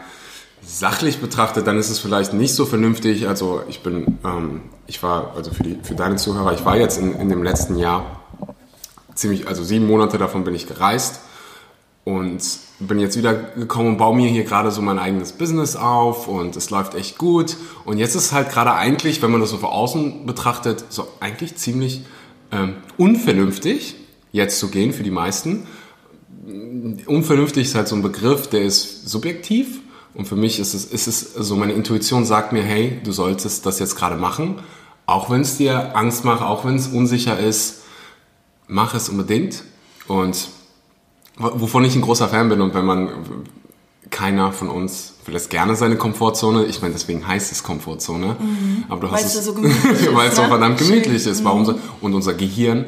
sachlich 0.62 1.18
betrachtet, 1.18 1.66
dann 1.66 1.78
ist 1.78 1.90
es 1.90 1.98
vielleicht 1.98 2.32
nicht 2.32 2.54
so 2.54 2.66
vernünftig. 2.66 3.28
Also 3.28 3.62
ich 3.68 3.82
bin, 3.82 4.18
ähm, 4.24 4.62
ich 4.86 5.02
war, 5.02 5.34
also 5.36 5.50
für, 5.52 5.62
die, 5.62 5.78
für 5.82 5.94
deine 5.94 6.16
Zuhörer, 6.16 6.52
ich 6.52 6.64
war 6.64 6.76
jetzt 6.76 6.98
in, 6.98 7.14
in 7.14 7.28
dem 7.28 7.42
letzten 7.42 7.76
Jahr 7.76 8.20
ziemlich, 9.14 9.46
also 9.48 9.62
sieben 9.62 9.86
Monate 9.86 10.18
davon 10.18 10.44
bin 10.44 10.54
ich 10.54 10.66
gereist 10.66 11.20
und 12.04 12.40
bin 12.80 12.98
jetzt 13.00 13.16
wieder 13.16 13.34
gekommen 13.34 13.88
und 13.88 13.96
baue 13.98 14.16
mir 14.16 14.28
hier 14.28 14.44
gerade 14.44 14.70
so 14.70 14.80
mein 14.80 14.98
eigenes 14.98 15.32
Business 15.32 15.76
auf 15.76 16.28
und 16.28 16.56
es 16.56 16.70
läuft 16.70 16.94
echt 16.94 17.18
gut. 17.18 17.56
Und 17.84 17.98
jetzt 17.98 18.14
ist 18.14 18.32
halt 18.32 18.50
gerade 18.50 18.72
eigentlich, 18.72 19.20
wenn 19.20 19.30
man 19.30 19.40
das 19.40 19.50
so 19.50 19.58
von 19.58 19.70
außen 19.70 20.24
betrachtet, 20.26 20.84
so 20.88 21.08
eigentlich 21.20 21.56
ziemlich 21.56 22.02
ähm, 22.52 22.76
unvernünftig, 22.96 23.96
jetzt 24.32 24.58
zu 24.58 24.68
gehen 24.68 24.92
für 24.92 25.02
die 25.02 25.10
meisten. 25.10 25.66
Unvernünftig 27.06 27.68
ist 27.68 27.74
halt 27.74 27.88
so 27.88 27.96
ein 27.96 28.02
Begriff, 28.02 28.48
der 28.48 28.62
ist 28.62 29.08
subjektiv. 29.08 29.80
Und 30.14 30.26
für 30.26 30.36
mich 30.36 30.58
ist 30.58 30.74
es, 30.74 30.84
ist 30.84 31.06
es 31.06 31.34
so, 31.34 31.56
meine 31.56 31.74
Intuition 31.74 32.24
sagt 32.24 32.52
mir, 32.52 32.62
hey, 32.62 33.00
du 33.04 33.12
solltest 33.12 33.66
das 33.66 33.78
jetzt 33.78 33.96
gerade 33.96 34.16
machen. 34.16 34.60
Auch 35.06 35.30
wenn 35.30 35.42
es 35.42 35.56
dir 35.56 35.96
Angst 35.96 36.24
macht, 36.24 36.42
auch 36.42 36.64
wenn 36.64 36.76
es 36.76 36.88
unsicher 36.88 37.38
ist, 37.38 37.82
mach 38.66 38.94
es 38.94 39.08
unbedingt. 39.08 39.64
Und 40.06 40.48
wovon 41.36 41.84
ich 41.84 41.94
ein 41.94 42.02
großer 42.02 42.28
Fan 42.28 42.48
bin 42.48 42.60
und 42.60 42.74
wenn 42.74 42.84
man, 42.84 43.10
keiner 44.10 44.52
von 44.52 44.68
uns 44.68 45.14
verlässt 45.22 45.50
gerne 45.50 45.76
seine 45.76 45.96
Komfortzone. 45.96 46.64
Ich 46.66 46.80
meine, 46.80 46.94
deswegen 46.94 47.26
heißt 47.26 47.52
es 47.52 47.62
Komfortzone. 47.62 48.36
Aber 48.88 49.00
du 49.00 49.10
hast 49.10 49.24
es 49.24 49.34
es, 49.34 49.44
so 49.44 49.54
gemütlich 49.54 49.84
ist, 50.00 50.14
weil 50.14 50.28
es 50.28 50.36
so 50.36 50.42
ne? 50.42 50.48
verdammt 50.48 50.78
Schön. 50.78 50.88
gemütlich 50.88 51.26
ist. 51.26 51.44
Warum 51.44 51.64
so? 51.64 51.78
Und 52.00 52.14
unser 52.14 52.34
Gehirn 52.34 52.86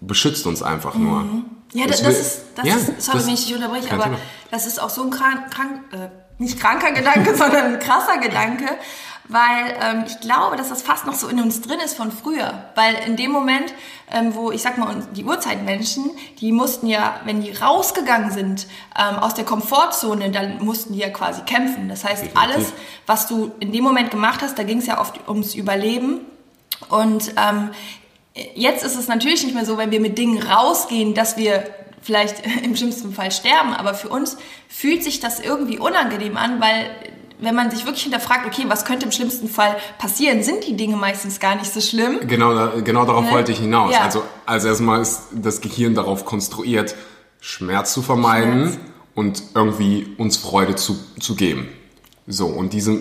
beschützt 0.00 0.46
uns 0.46 0.62
einfach 0.62 0.94
nur. 0.94 1.24
Ja, 1.72 1.86
das, 1.86 2.02
das 2.02 2.18
ist, 2.18 2.40
das 2.56 2.66
ja, 2.66 2.74
ist, 2.76 3.00
sorry, 3.02 3.18
das- 3.18 3.26
wenn 3.26 3.34
ich 3.34 3.46
dich 3.46 3.54
unterbreche, 3.54 3.92
aber 3.92 4.04
Thema. 4.04 4.18
das 4.50 4.66
ist 4.66 4.80
auch 4.80 4.90
so 4.90 5.02
ein 5.02 5.10
krank, 5.10 5.50
krank 5.50 5.80
äh, 5.92 6.08
nicht 6.38 6.58
kranker 6.58 6.92
Gedanke, 6.92 7.34
sondern 7.36 7.74
ein 7.74 7.78
krasser 7.78 8.18
Gedanke, 8.18 8.64
weil 9.28 9.76
ähm, 9.80 10.04
ich 10.08 10.18
glaube, 10.18 10.56
dass 10.56 10.70
das 10.70 10.82
fast 10.82 11.06
noch 11.06 11.14
so 11.14 11.28
in 11.28 11.40
uns 11.40 11.60
drin 11.60 11.78
ist 11.84 11.96
von 11.96 12.10
früher. 12.10 12.64
Weil 12.74 12.96
in 13.06 13.14
dem 13.14 13.30
Moment, 13.30 13.72
ähm, 14.10 14.34
wo 14.34 14.50
ich 14.50 14.60
sag 14.62 14.76
mal, 14.78 14.96
die 15.14 15.22
Urzeitmenschen, 15.24 16.10
die 16.40 16.50
mussten 16.50 16.88
ja, 16.88 17.20
wenn 17.24 17.40
die 17.40 17.52
rausgegangen 17.52 18.32
sind 18.32 18.66
ähm, 18.98 19.16
aus 19.20 19.34
der 19.34 19.44
Komfortzone, 19.44 20.30
dann 20.32 20.64
mussten 20.64 20.94
die 20.94 20.98
ja 20.98 21.10
quasi 21.10 21.42
kämpfen. 21.42 21.88
Das 21.88 22.02
heißt, 22.04 22.24
alles, 22.34 22.72
was 23.06 23.28
du 23.28 23.52
in 23.60 23.70
dem 23.70 23.84
Moment 23.84 24.10
gemacht 24.10 24.40
hast, 24.42 24.58
da 24.58 24.64
ging 24.64 24.78
es 24.78 24.86
ja 24.86 25.00
oft 25.00 25.28
ums 25.28 25.54
Überleben. 25.54 26.22
Und 26.88 27.34
ähm, 27.36 27.70
jetzt 28.54 28.84
ist 28.84 28.96
es 28.96 29.08
natürlich 29.08 29.42
nicht 29.44 29.54
mehr 29.54 29.64
so, 29.64 29.78
wenn 29.78 29.90
wir 29.90 30.00
mit 30.00 30.18
Dingen 30.18 30.42
rausgehen, 30.42 31.14
dass 31.14 31.36
wir 31.36 31.64
vielleicht 32.02 32.42
im 32.64 32.76
schlimmsten 32.76 33.12
Fall 33.12 33.30
sterben, 33.30 33.74
aber 33.74 33.94
für 33.94 34.08
uns 34.08 34.36
fühlt 34.68 35.02
sich 35.02 35.20
das 35.20 35.40
irgendwie 35.40 35.78
unangenehm 35.78 36.36
an, 36.36 36.60
weil 36.60 36.90
wenn 37.42 37.54
man 37.54 37.70
sich 37.70 37.86
wirklich 37.86 38.02
hinterfragt, 38.02 38.46
okay, 38.46 38.64
was 38.68 38.84
könnte 38.84 39.06
im 39.06 39.12
schlimmsten 39.12 39.48
Fall 39.48 39.76
passieren, 39.98 40.42
sind 40.42 40.66
die 40.66 40.76
Dinge 40.76 40.96
meistens 40.96 41.40
gar 41.40 41.54
nicht 41.54 41.72
so 41.72 41.80
schlimm. 41.80 42.20
Genau, 42.26 42.80
genau 42.82 43.06
darauf 43.06 43.24
Ne? 43.24 43.30
wollte 43.30 43.52
ich 43.52 43.58
hinaus. 43.58 43.92
Ja. 43.92 44.00
Also, 44.00 44.22
also 44.44 44.68
erstmal 44.68 45.00
ist 45.00 45.22
das 45.32 45.62
Gehirn 45.62 45.94
darauf 45.94 46.26
konstruiert, 46.26 46.94
Schmerz 47.40 47.94
zu 47.94 48.02
vermeiden 48.02 48.72
Schmerz. 48.72 48.78
und 49.14 49.42
irgendwie 49.54 50.14
uns 50.18 50.36
Freude 50.36 50.74
zu, 50.74 50.98
zu 51.18 51.34
geben. 51.34 51.68
So, 52.26 52.46
und 52.46 52.74
diese 52.74 53.00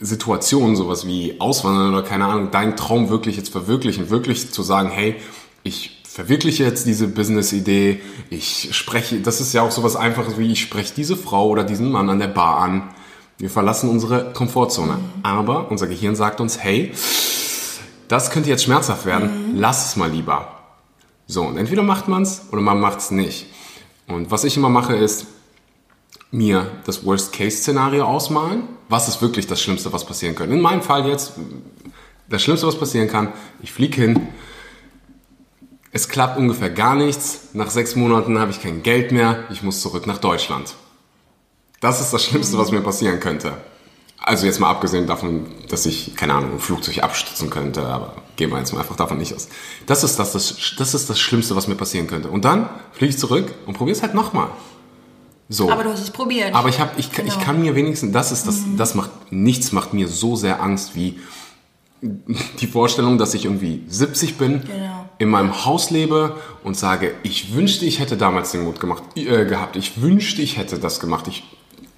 Situation, 0.00 0.76
sowas 0.76 1.06
wie 1.06 1.40
Auswandern 1.40 1.92
oder 1.92 2.02
keine 2.02 2.26
Ahnung, 2.26 2.50
deinen 2.50 2.76
Traum 2.76 3.10
wirklich 3.10 3.36
jetzt 3.36 3.50
verwirklichen, 3.50 4.10
wirklich 4.10 4.50
zu 4.50 4.62
sagen, 4.62 4.90
hey, 4.90 5.16
ich 5.62 6.02
verwirkliche 6.04 6.64
jetzt 6.64 6.86
diese 6.86 7.08
Business-Idee, 7.08 8.00
ich 8.30 8.70
spreche, 8.72 9.20
das 9.20 9.40
ist 9.40 9.52
ja 9.52 9.62
auch 9.62 9.70
sowas 9.70 9.96
Einfaches 9.96 10.38
wie, 10.38 10.50
ich 10.50 10.60
spreche 10.60 10.92
diese 10.94 11.16
Frau 11.16 11.48
oder 11.48 11.64
diesen 11.64 11.90
Mann 11.92 12.10
an 12.10 12.18
der 12.18 12.28
Bar 12.28 12.58
an. 12.58 12.90
Wir 13.38 13.50
verlassen 13.50 13.88
unsere 13.88 14.32
Komfortzone. 14.32 14.98
Aber 15.22 15.70
unser 15.70 15.86
Gehirn 15.86 16.16
sagt 16.16 16.40
uns, 16.40 16.58
hey, 16.58 16.92
das 18.08 18.30
könnte 18.30 18.48
jetzt 18.48 18.64
schmerzhaft 18.64 19.06
werden, 19.06 19.54
lass 19.54 19.90
es 19.90 19.96
mal 19.96 20.10
lieber. 20.10 20.48
So, 21.26 21.42
und 21.42 21.56
entweder 21.56 21.82
macht 21.82 22.08
man 22.08 22.22
es 22.22 22.42
oder 22.50 22.62
man 22.62 22.80
macht 22.80 22.98
es 22.98 23.10
nicht. 23.10 23.46
Und 24.08 24.30
was 24.30 24.44
ich 24.44 24.56
immer 24.56 24.70
mache, 24.70 24.96
ist 24.96 25.26
mir 26.30 26.70
das 26.84 27.04
Worst-Case-Szenario 27.04 28.04
ausmalen. 28.04 28.64
Was 28.88 29.08
ist 29.08 29.22
wirklich 29.22 29.46
das 29.46 29.60
Schlimmste, 29.60 29.92
was 29.92 30.04
passieren 30.04 30.34
könnte? 30.34 30.54
In 30.54 30.60
meinem 30.60 30.82
Fall 30.82 31.06
jetzt, 31.06 31.32
das 32.28 32.42
Schlimmste, 32.42 32.66
was 32.66 32.78
passieren 32.78 33.08
kann, 33.08 33.32
ich 33.62 33.72
fliege 33.72 34.00
hin, 34.00 34.28
es 35.90 36.08
klappt 36.08 36.38
ungefähr 36.38 36.70
gar 36.70 36.94
nichts, 36.94 37.48
nach 37.54 37.70
sechs 37.70 37.96
Monaten 37.96 38.38
habe 38.38 38.50
ich 38.50 38.60
kein 38.60 38.82
Geld 38.82 39.10
mehr, 39.10 39.44
ich 39.50 39.62
muss 39.62 39.80
zurück 39.80 40.06
nach 40.06 40.18
Deutschland. 40.18 40.74
Das 41.80 42.00
ist 42.00 42.12
das 42.12 42.24
Schlimmste, 42.24 42.58
was 42.58 42.72
mir 42.72 42.80
passieren 42.80 43.20
könnte. 43.20 43.54
Also 44.18 44.46
jetzt 44.46 44.58
mal 44.58 44.68
abgesehen 44.68 45.06
davon, 45.06 45.46
dass 45.68 45.86
ich, 45.86 46.14
keine 46.16 46.34
Ahnung, 46.34 46.52
ein 46.52 46.58
Flugzeug 46.58 47.02
abstürzen 47.02 47.50
könnte, 47.50 47.86
aber 47.86 48.16
gehen 48.36 48.50
wir 48.50 48.58
jetzt 48.58 48.72
mal 48.72 48.80
einfach 48.80 48.96
davon 48.96 49.16
nicht 49.16 49.32
aus. 49.34 49.48
Das 49.86 50.04
ist 50.04 50.18
das, 50.18 50.32
das, 50.32 50.56
das 50.76 50.94
ist 50.94 51.08
das 51.08 51.18
Schlimmste, 51.18 51.56
was 51.56 51.68
mir 51.68 51.76
passieren 51.76 52.08
könnte. 52.08 52.28
Und 52.28 52.44
dann 52.44 52.68
fliege 52.92 53.10
ich 53.10 53.18
zurück 53.18 53.54
und 53.64 53.74
probiere 53.74 53.96
es 53.96 54.02
halt 54.02 54.14
nochmal. 54.14 54.50
So. 55.48 55.70
Aber 55.70 55.82
du 55.84 55.90
hast 55.90 56.00
es 56.00 56.10
probiert. 56.10 56.54
Aber 56.54 56.68
ich, 56.68 56.78
hab, 56.80 56.98
ich, 56.98 57.10
kann- 57.10 57.26
ich 57.26 57.32
Genau. 57.34 57.44
kann 57.44 57.60
mir 57.62 57.74
wenigstens, 57.74 58.12
das 58.12 58.32
ist 58.32 58.46
das, 58.46 58.60
das 58.76 58.94
macht, 58.94 59.10
nichts 59.30 59.72
macht 59.72 59.94
mir 59.94 60.06
so 60.08 60.36
sehr 60.36 60.62
Angst 60.62 60.94
wie 60.94 61.18
die 62.60 62.66
Vorstellung, 62.66 63.18
dass 63.18 63.34
ich 63.34 63.44
irgendwie 63.46 63.82
70 63.88 64.36
bin, 64.36 64.60
Genau. 64.62 65.06
in 65.18 65.28
meinem 65.30 65.64
Haus 65.64 65.90
lebe 65.90 66.36
und 66.62 66.76
sage, 66.76 67.12
ich 67.24 67.54
wünschte, 67.54 67.86
ich 67.86 67.98
hätte 67.98 68.16
damals 68.16 68.52
den 68.52 68.62
Mut 68.64 68.78
gemacht, 68.78 69.02
äh, 69.16 69.46
gehabt. 69.46 69.74
Ich 69.76 70.00
wünschte, 70.00 70.42
ich 70.42 70.58
hätte 70.58 70.78
das 70.78 71.00
gemacht. 71.00 71.26
Ich, 71.28 71.42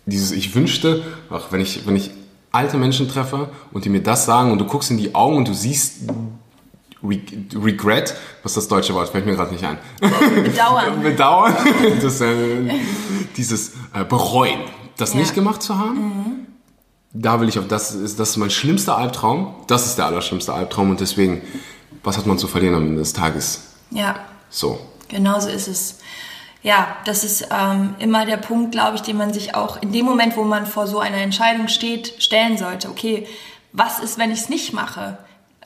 dieses, 0.07 0.31
ich 0.33 0.55
wünschte, 0.55 1.03
ach, 1.29 1.49
wenn 1.51 1.61
ich, 1.61 1.87
wenn 1.87 1.97
ich 1.97 2.11
alte 2.53 2.79
Menschen 2.79 3.09
treffe 3.09 3.51
und 3.73 3.85
die 3.85 3.91
mir 3.91 4.03
das 4.03 4.25
sagen 4.25 4.53
und 4.53 4.59
du 4.59 4.65
guckst 4.65 4.91
in 4.91 4.97
die 4.97 5.15
Augen 5.15 5.37
und 5.37 5.49
du 5.49 5.55
siehst 5.55 6.03
Regret, 7.03 8.15
was 8.43 8.53
ist 8.53 8.57
das 8.57 8.69
deutsche 8.69 8.95
Wort, 8.95 9.09
fällt 9.09 9.27
mir 9.27 9.35
gerade 9.35 9.53
nicht 9.53 9.65
ein. 9.65 9.79
Bedauern. 10.45 11.01
Bedauern, 11.03 11.55
das, 12.03 12.21
äh, 12.21 12.71
dieses 13.37 13.73
äh, 13.95 14.05
Bereuen, 14.05 14.61
das 14.97 15.15
Ja. 15.15 15.21
nicht 15.21 15.35
gemacht 15.35 15.63
zu 15.63 15.79
haben. 15.79 16.47
Da 17.13 17.41
will 17.41 17.49
ich 17.49 17.59
auf, 17.59 17.67
das 17.67 17.93
ist, 17.93 18.21
das 18.21 18.31
ist 18.31 18.37
mein 18.37 18.51
schlimmster 18.51 18.97
Albtraum. 18.97 19.55
Das 19.67 19.87
ist 19.87 19.97
der 19.99 20.07
allerschlimmste 20.07 20.53
Albtraum 20.53 20.91
und 20.91 21.01
deswegen, 21.01 21.43
was 22.05 22.17
hat 22.19 22.27
man 22.27 22.39
zu 22.39 22.47
verlieren 22.47 22.75
am 22.77 22.87
Ende 22.87 23.01
des 23.01 23.13
Tages? 23.13 23.63
Ja, 23.91 24.17
So. 24.49 24.79
Genau 25.09 25.41
so 25.41 25.49
ist 25.49 25.67
es. 25.67 25.99
Ja, 26.63 26.97
das 27.07 27.25
ist 27.25 27.49
ähm, 27.51 27.95
immer 27.99 28.27
der 28.27 28.37
Punkt, 28.37 28.71
glaube 28.73 28.95
ich, 28.97 29.03
den 29.03 29.17
man 29.17 29.33
sich 29.33 29.55
auch 29.57 29.83
in 29.83 29.91
dem 29.93 30.05
Moment, 30.05 30.37
wo 30.37 30.45
man 30.45 30.67
vor 30.67 30.87
so 30.87 31.01
einer 31.01 31.17
Entscheidung 31.17 31.67
steht, 31.69 32.23
stellen 32.23 32.59
sollte. 32.59 32.89
Okay, 32.91 33.27
was 33.73 33.99
ist, 33.99 34.19
wenn 34.19 34.31
ich 34.31 34.41
es 34.41 34.49
nicht 34.51 34.73
mache? 34.73 35.19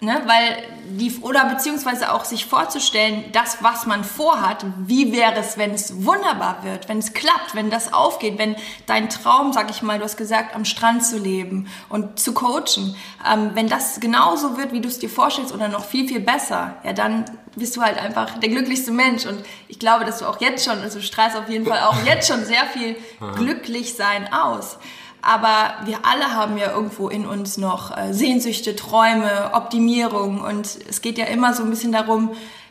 Ne? 0.05 0.23
Weil 0.27 0.63
die, 0.87 1.19
oder 1.21 1.45
beziehungsweise 1.47 2.13
auch 2.13 2.25
sich 2.25 2.47
vorzustellen, 2.47 3.25
das, 3.33 3.59
was 3.63 3.87
man 3.87 4.05
vorhat, 4.05 4.65
wie 4.87 5.13
wäre 5.13 5.35
es, 5.37 5.57
wenn 5.59 5.73
es 5.73 6.05
wunderbar 6.05 6.59
wird, 6.63 6.89
wenn 6.89 6.99
es 6.99 7.13
klappt, 7.13 7.55
wenn 7.55 7.71
das 7.71 7.93
aufgeht, 7.93 8.39
wenn 8.39 8.57
dein 8.87 9.09
Traum, 9.09 9.53
sag 9.53 9.71
ich 9.71 9.83
mal, 9.83 9.99
du 9.99 10.05
hast 10.05 10.17
gesagt, 10.17 10.55
am 10.55 10.65
Strand 10.65 11.05
zu 11.05 11.19
leben 11.19 11.69
und 11.89 12.19
zu 12.19 12.35
coachen, 12.35 12.95
ähm, 13.31 13.51
wenn 13.55 13.69
das 13.69 14.01
genauso 14.01 14.57
wird, 14.57 14.73
wie 14.73 14.81
du 14.81 14.89
es 14.89 14.99
dir 14.99 15.09
vorstellst 15.09 15.53
oder 15.53 15.69
noch 15.69 15.85
viel, 15.85 16.07
viel 16.07 16.21
besser, 16.21 16.77
ja, 16.85 16.93
dann 16.93 17.25
bist 17.57 17.77
du 17.77 17.83
halt 17.83 17.99
einfach 17.99 18.39
der 18.39 18.49
glücklichste 18.49 18.91
Mensch. 18.91 19.27
Und 19.27 19.45
ich 19.69 19.79
glaube, 19.79 20.05
dass 20.05 20.19
du 20.19 20.27
auch 20.27 20.41
jetzt 20.41 20.65
schon, 20.65 20.79
also 20.81 20.99
du 20.99 21.05
strahlst 21.05 21.37
auf 21.37 21.49
jeden 21.49 21.67
Fall 21.67 21.81
auch 21.81 22.05
jetzt 22.05 22.29
schon 22.29 22.45
sehr 22.45 22.65
viel 22.67 22.97
Glücklichsein 23.37 24.33
aus. 24.33 24.79
Aber 25.25 25.87
wir 25.87 25.99
alle 26.05 26.35
haben 26.35 26.59
ja 26.59 26.73
irgendwo 26.73 27.09
in 27.09 27.27
uns 27.27 27.57
noch 27.57 27.97
äh, 27.97 28.13
Sehnsüchte, 28.13 28.77
Träume, 28.77 29.51
Optimierung. 29.55 30.41
Und 30.41 30.79
es 30.89 31.01
geht 31.01 31.17
ja 31.17 31.25
immer 31.25 31.55
so 31.55 31.63
ein 31.63 31.71
bisschen 31.71 31.93
darum, 31.93 32.31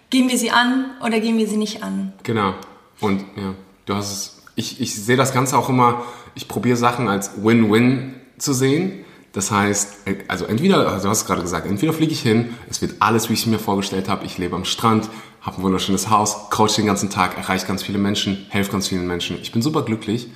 gehen 0.10 0.30
wir 0.30 0.38
sie 0.38 0.52
an 0.52 0.86
oder 1.04 1.20
gehen 1.20 1.38
wir 1.38 1.48
sie 1.48 1.58
nicht 1.58 1.82
an. 1.82 2.14
Genau. 2.24 2.54
Und 3.00 3.22
ja, 3.36 3.56
du 3.86 3.96
hast 3.96 4.12
es. 4.12 4.44
Ich, 4.56 4.80
ich 4.80 4.94
sehe 4.94 5.18
das 5.18 5.34
Ganze 5.34 5.58
auch 5.58 5.68
immer, 5.68 6.04
ich 6.36 6.48
probiere 6.48 6.78
Sachen 6.78 7.08
als 7.08 7.44
Win-Win 7.44 8.14
zu 8.38 8.54
sehen. 8.54 9.04
Das 9.32 9.50
heißt, 9.50 10.08
also 10.28 10.46
entweder, 10.46 10.88
also 10.88 11.06
du 11.06 11.10
hast 11.10 11.22
es 11.22 11.26
gerade 11.26 11.42
gesagt, 11.42 11.66
entweder 11.66 11.92
fliege 11.92 12.12
ich 12.12 12.22
hin, 12.22 12.54
es 12.70 12.84
wird 12.84 12.98
alles, 13.00 13.30
wie 13.30 13.34
ich 13.34 13.40
es 13.40 13.46
mir 13.48 13.58
vorgestellt 13.58 14.08
habe, 14.08 14.26
ich 14.26 14.38
lebe 14.38 14.56
am 14.56 14.64
Strand, 14.64 15.10
habe 15.42 15.58
ein 15.58 15.64
wunderschönes 15.64 16.12
Haus, 16.12 16.52
coach 16.52 16.76
den 16.76 16.86
ganzen 16.86 17.10
Tag, 17.10 17.36
erreiche 17.36 17.66
ganz 17.66 17.82
viele 17.82 17.98
Menschen, 17.98 18.46
helfe 18.50 18.72
ganz 18.72 18.90
vielen 18.90 19.08
Menschen, 19.08 19.40
ich 19.42 19.52
bin 19.52 19.64
super 19.64 19.82
glücklich. 19.82 20.28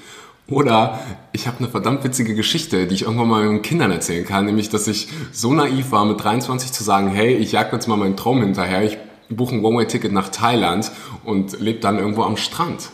Oder 0.50 1.00
ich 1.34 1.48
habe 1.48 1.60
eine 1.60 1.68
verdammt 1.68 2.04
witzige 2.04 2.34
Geschichte, 2.34 2.88
die 2.88 2.96
ich 2.96 3.02
irgendwann 3.04 3.28
mal 3.28 3.46
meinen 3.46 3.62
Kindern 3.62 3.92
erzählen 3.92 4.26
kann, 4.26 4.46
nämlich, 4.46 4.70
dass 4.70 4.88
ich 4.88 5.10
so 5.34 5.54
naiv 5.54 5.92
war, 5.92 6.06
mit 6.06 6.24
23 6.24 6.72
zu 6.72 6.84
sagen, 6.84 7.10
hey, 7.10 7.34
ich 7.36 7.52
jag 7.52 7.72
jetzt 7.74 7.88
mal 7.88 7.98
meinen 7.98 8.16
Traum 8.16 8.42
hinterher, 8.42 8.84
ich 8.84 8.98
buche 9.30 9.56
ein 9.56 9.64
One-Way-Ticket 9.66 10.14
nach 10.14 10.30
Thailand 10.30 10.92
und 11.26 11.60
lebe 11.60 11.80
dann 11.80 12.00
irgendwo 12.00 12.24
am 12.24 12.38
Strand. 12.38 12.90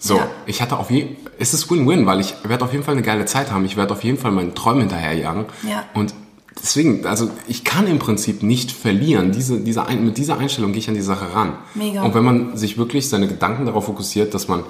So, 0.00 0.16
Ja. 0.16 0.28
ich 0.46 0.60
hatte 0.60 0.76
auf 0.76 0.90
jeden 0.90 1.16
es 1.38 1.54
ist 1.54 1.70
Win-Win, 1.70 2.04
weil 2.06 2.20
ich 2.20 2.34
werde 2.44 2.64
auf 2.64 2.72
jeden 2.72 2.84
Fall 2.84 2.94
eine 2.94 3.02
geile 3.02 3.24
Zeit 3.24 3.52
haben, 3.52 3.64
ich 3.64 3.76
werde 3.76 3.94
auf 3.94 4.02
jeden 4.02 4.18
Fall 4.18 4.32
meinen 4.32 4.54
Träumen 4.56 4.80
hinterherjagen. 4.80 5.46
Ja. 5.68 5.84
Und 5.94 6.14
deswegen, 6.60 7.06
also 7.06 7.30
ich 7.46 7.64
kann 7.64 7.86
im 7.86 8.00
Prinzip 8.00 8.42
nicht 8.42 8.72
verlieren. 8.72 9.30
Diese, 9.30 9.60
diese 9.60 9.86
ein, 9.86 10.04
mit 10.04 10.18
dieser 10.18 10.38
Einstellung 10.38 10.72
gehe 10.72 10.80
ich 10.80 10.88
an 10.88 10.94
die 10.94 11.00
Sache 11.00 11.32
ran. 11.32 11.52
Mega. 11.74 12.02
Und 12.02 12.14
wenn 12.14 12.24
man 12.24 12.56
sich 12.56 12.76
wirklich 12.76 13.08
seine 13.08 13.28
Gedanken 13.28 13.66
darauf 13.66 13.84
fokussiert, 13.86 14.34
dass 14.34 14.48
man 14.48 14.64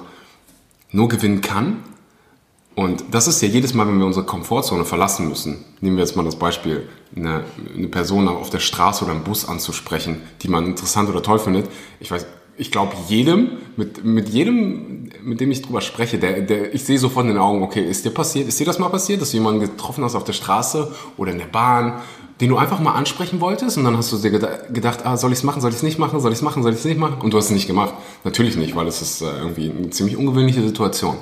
nur 0.91 1.07
gewinnen 1.07 1.41
kann, 1.41 1.77
und 2.79 3.03
das 3.11 3.27
ist 3.27 3.41
ja 3.41 3.47
jedes 3.49 3.73
Mal, 3.73 3.85
wenn 3.87 3.97
wir 3.99 4.05
unsere 4.05 4.25
Komfortzone 4.25 4.85
verlassen 4.85 5.27
müssen. 5.27 5.65
Nehmen 5.81 5.97
wir 5.97 6.03
jetzt 6.05 6.15
mal 6.15 6.23
das 6.23 6.37
Beispiel, 6.37 6.87
eine, 7.13 7.43
eine 7.75 7.87
Person 7.87 8.27
auf 8.29 8.49
der 8.49 8.59
Straße 8.59 9.03
oder 9.03 9.13
im 9.13 9.23
Bus 9.23 9.47
anzusprechen, 9.47 10.21
die 10.41 10.47
man 10.47 10.65
interessant 10.65 11.09
oder 11.09 11.21
toll 11.21 11.39
findet. 11.39 11.67
Ich 11.99 12.09
weiß, 12.09 12.25
ich 12.57 12.71
glaube 12.71 12.93
jedem, 13.09 13.49
mit, 13.75 14.05
mit 14.05 14.29
jedem, 14.29 15.09
mit 15.23 15.41
dem 15.41 15.51
ich 15.51 15.61
drüber 15.61 15.81
spreche, 15.81 16.19
der, 16.19 16.41
der, 16.41 16.73
ich 16.73 16.83
sehe 16.85 16.97
sofort 16.97 17.25
in 17.25 17.33
den 17.33 17.37
Augen, 17.41 17.63
okay, 17.63 17.83
ist 17.83 18.05
dir 18.05 18.11
passiert, 18.11 18.47
ist 18.47 18.59
dir 18.59 18.65
das 18.65 18.79
mal 18.79 18.89
passiert, 18.89 19.21
dass 19.21 19.31
du 19.31 19.37
jemanden 19.37 19.59
getroffen 19.59 20.03
hast 20.05 20.15
auf 20.15 20.23
der 20.23 20.33
Straße 20.33 20.91
oder 21.17 21.31
in 21.33 21.37
der 21.39 21.47
Bahn, 21.47 22.01
den 22.41 22.49
du 22.49 22.57
einfach 22.57 22.79
mal 22.79 22.93
ansprechen 22.93 23.41
wolltest 23.41 23.77
und 23.77 23.83
dann 23.83 23.97
hast 23.97 24.13
du 24.13 24.17
dir 24.17 24.31
geda- 24.31 24.71
gedacht, 24.71 25.05
ah, 25.05 25.17
soll 25.17 25.33
ich 25.33 25.39
es 25.39 25.43
machen, 25.43 25.59
soll 25.61 25.71
ich 25.71 25.75
es 25.77 25.83
nicht 25.83 25.99
machen, 25.99 26.21
soll 26.21 26.31
ich 26.31 26.37
es 26.37 26.41
machen, 26.41 26.63
soll 26.63 26.71
ich 26.71 26.79
es 26.79 26.85
nicht 26.85 26.97
machen? 26.97 27.17
Und 27.21 27.33
du 27.33 27.37
hast 27.37 27.45
es 27.45 27.51
nicht 27.51 27.67
gemacht. 27.67 27.93
Natürlich 28.23 28.55
nicht, 28.55 28.77
weil 28.77 28.87
es 28.87 29.01
ist 29.01 29.21
äh, 29.21 29.25
irgendwie 29.39 29.69
eine 29.69 29.89
ziemlich 29.89 30.15
ungewöhnliche 30.15 30.61
Situation. 30.65 31.15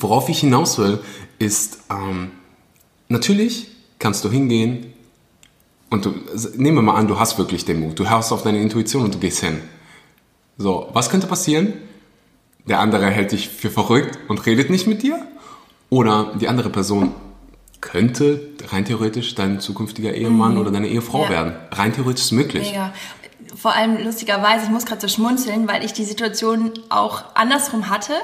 Worauf 0.00 0.28
ich 0.28 0.40
hinaus 0.40 0.78
will, 0.78 0.98
ist, 1.38 1.80
ähm, 1.90 2.30
natürlich 3.08 3.68
kannst 3.98 4.24
du 4.24 4.30
hingehen 4.30 4.92
und 5.90 6.04
du, 6.04 6.14
nehmen 6.56 6.76
wir 6.78 6.82
mal 6.82 6.94
an, 6.94 7.06
du 7.08 7.18
hast 7.18 7.38
wirklich 7.38 7.64
den 7.64 7.80
Mut, 7.80 7.98
du 7.98 8.08
hörst 8.08 8.32
auf 8.32 8.42
deine 8.42 8.60
Intuition 8.60 9.04
und 9.04 9.14
du 9.14 9.18
gehst 9.18 9.40
hin. 9.40 9.60
So, 10.56 10.88
was 10.92 11.10
könnte 11.10 11.26
passieren? 11.26 11.72
Der 12.66 12.78
andere 12.80 13.06
hält 13.10 13.32
dich 13.32 13.48
für 13.48 13.70
verrückt 13.70 14.18
und 14.28 14.44
redet 14.46 14.70
nicht 14.70 14.86
mit 14.86 15.02
dir? 15.02 15.18
Oder 15.88 16.34
die 16.40 16.48
andere 16.48 16.70
Person 16.70 17.12
könnte 17.80 18.40
rein 18.68 18.84
theoretisch 18.84 19.34
dein 19.34 19.58
zukünftiger 19.58 20.14
Ehemann 20.14 20.58
oder 20.58 20.70
deine 20.70 20.88
Ehefrau 20.88 21.24
Ja. 21.24 21.30
werden. 21.30 21.52
Rein 21.72 21.92
theoretisch 21.94 22.26
ist 22.26 22.32
möglich. 22.32 22.70
Mega. 22.70 22.92
Vor 23.56 23.74
allem 23.74 24.02
lustigerweise, 24.02 24.64
ich 24.64 24.70
muss 24.70 24.86
gerade 24.86 25.00
so 25.00 25.08
schmunzeln, 25.08 25.68
weil 25.68 25.84
ich 25.84 25.92
die 25.92 26.04
Situation 26.04 26.72
auch 26.88 27.24
andersrum 27.34 27.88
hatte 27.90 28.14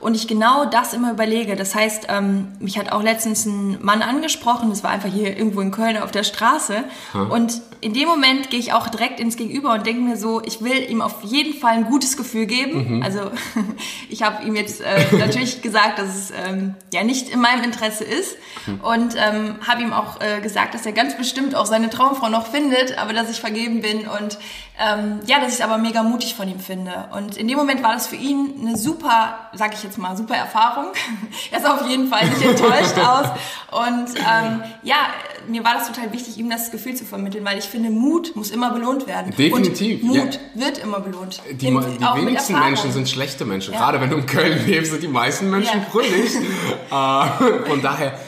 und 0.00 0.14
ich 0.14 0.28
genau 0.28 0.64
das 0.64 0.92
immer 0.92 1.12
überlege. 1.12 1.56
Das 1.56 1.74
heißt, 1.74 2.06
ähm, 2.08 2.52
mich 2.58 2.78
hat 2.78 2.92
auch 2.92 3.02
letztens 3.02 3.46
ein 3.46 3.78
Mann 3.82 4.02
angesprochen, 4.02 4.70
das 4.70 4.84
war 4.84 4.90
einfach 4.90 5.08
hier 5.08 5.36
irgendwo 5.36 5.60
in 5.60 5.70
Köln 5.70 5.96
auf 5.96 6.10
der 6.10 6.24
Straße. 6.24 6.84
Und 7.30 7.60
in 7.80 7.94
dem 7.94 8.08
Moment 8.08 8.50
gehe 8.50 8.58
ich 8.58 8.72
auch 8.72 8.88
direkt 8.88 9.20
ins 9.20 9.36
Gegenüber 9.36 9.72
und 9.74 9.86
denke 9.86 10.02
mir 10.02 10.16
so, 10.16 10.42
ich 10.42 10.62
will 10.62 10.90
ihm 10.90 11.00
auf 11.00 11.22
jeden 11.22 11.54
Fall 11.58 11.74
ein 11.74 11.84
gutes 11.84 12.16
Gefühl 12.16 12.46
geben. 12.46 13.02
Also 13.02 13.30
ich 14.08 14.22
habe 14.22 14.44
ihm 14.44 14.56
jetzt 14.56 14.80
äh, 14.80 15.04
natürlich 15.16 15.62
gesagt, 15.66 15.98
dass 15.98 16.08
es 16.08 16.30
ähm, 16.30 16.74
ja 16.92 17.04
nicht 17.04 17.28
in 17.28 17.40
meinem 17.40 17.64
Interesse 17.64 18.04
ist. 18.04 18.36
Und 18.82 19.14
ähm, 19.16 19.56
habe 19.66 19.82
ihm 19.82 19.92
auch 19.92 20.20
äh, 20.20 20.40
gesagt, 20.40 20.74
dass 20.74 20.84
er 20.86 20.92
ganz 20.92 21.16
bestimmt 21.16 21.54
auch 21.54 21.66
seine 21.66 21.90
Traumfrau 21.90 22.28
noch 22.28 22.46
findet, 22.46 22.98
aber 22.98 23.12
dass 23.12 23.30
ich 23.30 23.40
vergeben 23.40 23.80
bin. 23.80 24.08
Und 24.08 24.38
ähm, 24.78 25.20
ja, 25.26 25.38
dass 25.40 25.48
ich 25.48 25.54
es 25.54 25.60
aber 25.62 25.78
mega 25.78 26.02
mutig 26.02 26.34
von 26.34 26.48
ihm 26.48 26.60
finde. 26.60 27.08
Und 27.12 27.36
in 27.36 27.48
dem 27.48 27.56
Moment 27.56 27.82
war 27.82 27.94
das 27.94 28.06
für 28.06 28.16
ihn 28.16 28.54
eine 28.60 28.76
super, 28.76 29.48
sag 29.54 29.72
ich 29.74 29.82
jetzt 29.82 29.96
mal, 29.96 30.16
super 30.16 30.34
Erfahrung. 30.36 30.86
er 31.50 31.60
sah 31.60 31.74
auf 31.74 31.88
jeden 31.88 32.08
Fall 32.08 32.26
nicht 32.28 32.42
enttäuscht 32.42 32.94
aus. 32.98 33.26
Und 33.70 34.18
ähm, 34.18 34.62
ja, 34.82 34.96
mir 35.48 35.64
war 35.64 35.74
das 35.74 35.86
total 35.88 36.12
wichtig, 36.12 36.36
ihm 36.38 36.50
das 36.50 36.70
Gefühl 36.70 36.94
zu 36.94 37.04
vermitteln, 37.04 37.44
weil 37.44 37.58
ich 37.58 37.64
finde, 37.64 37.90
Mut 37.90 38.36
muss 38.36 38.50
immer 38.50 38.70
belohnt 38.70 39.06
werden. 39.06 39.32
Definitiv, 39.34 40.02
Und 40.02 40.08
Mut 40.08 40.34
ja. 40.54 40.66
wird 40.66 40.78
immer 40.78 41.00
belohnt. 41.00 41.40
Die, 41.52 41.68
Im- 41.68 41.80
die 41.80 42.20
wenigsten. 42.20 42.58
Menschen 42.58 42.92
sind 42.92 43.08
schlechte 43.08 43.44
Menschen. 43.44 43.72
Ja. 43.74 43.80
Gerade 43.80 44.00
wenn 44.00 44.10
du 44.10 44.16
in 44.16 44.26
Köln 44.26 44.66
lebst, 44.66 44.90
sind 44.92 45.02
die 45.02 45.08
meisten 45.08 45.50
Menschen 45.50 45.80
Ja. 45.80 45.86
fröhlich. 45.90 46.34
äh, 46.90 47.68
von 47.68 47.80
daher. 47.82 48.18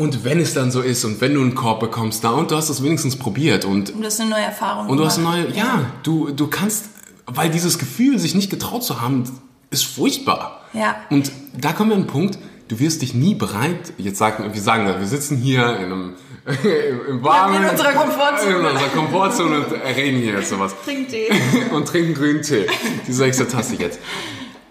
Und 0.00 0.24
wenn 0.24 0.40
es 0.40 0.54
dann 0.54 0.70
so 0.70 0.80
ist 0.80 1.04
und 1.04 1.20
wenn 1.20 1.34
du 1.34 1.42
einen 1.42 1.54
Korb 1.54 1.80
bekommst, 1.80 2.24
da 2.24 2.30
und 2.30 2.50
du 2.50 2.56
hast 2.56 2.70
es 2.70 2.82
wenigstens 2.82 3.16
probiert 3.16 3.66
und, 3.66 3.90
Und 3.90 4.02
das 4.02 4.14
ist 4.14 4.20
eine 4.22 4.30
neue 4.30 4.44
Erfahrung. 4.44 4.88
und 4.88 4.96
du 4.96 5.04
hast 5.04 5.18
eine 5.18 5.26
gemacht. 5.26 5.48
neue, 5.50 5.56
ja, 5.58 5.84
du, 6.02 6.30
du 6.30 6.46
kannst, 6.46 6.86
weil 7.26 7.50
dieses 7.50 7.78
Gefühl, 7.78 8.18
sich 8.18 8.34
nicht 8.34 8.48
getraut 8.48 8.82
zu 8.82 9.02
haben, 9.02 9.24
ist 9.70 9.84
furchtbar. 9.84 10.62
Ja. 10.72 10.96
Und 11.10 11.30
da 11.54 11.74
kommen 11.74 11.90
wir 11.90 11.96
an 11.96 12.04
den 12.04 12.08
Punkt, 12.08 12.38
du 12.68 12.78
wirst 12.80 13.02
dich 13.02 13.12
nie 13.12 13.34
bereit, 13.34 13.92
jetzt 13.98 14.16
sagen, 14.16 14.54
wir 14.54 14.62
sagen, 14.62 14.86
wir 14.86 15.06
sitzen 15.06 15.36
hier 15.36 15.76
in 15.76 15.84
einem, 15.84 16.14
im 17.10 17.22
warmen, 17.22 17.62
In 17.62 17.68
unserer 17.68 17.92
Komfortzone. 17.92 18.50
in 18.58 18.64
unserer 18.64 18.88
Komfortzone 18.88 19.56
und 19.58 19.72
reden 19.96 20.20
hier 20.22 20.32
jetzt 20.32 20.48
sowas 20.48 20.74
Trink 20.82 21.10
Tee. 21.10 21.28
und 21.72 21.86
trinken 21.86 22.14
grünen 22.14 22.40
Tee. 22.40 22.66
Die 23.06 23.12
sechste 23.12 23.46
Tasse 23.46 23.74
jetzt. 23.76 24.00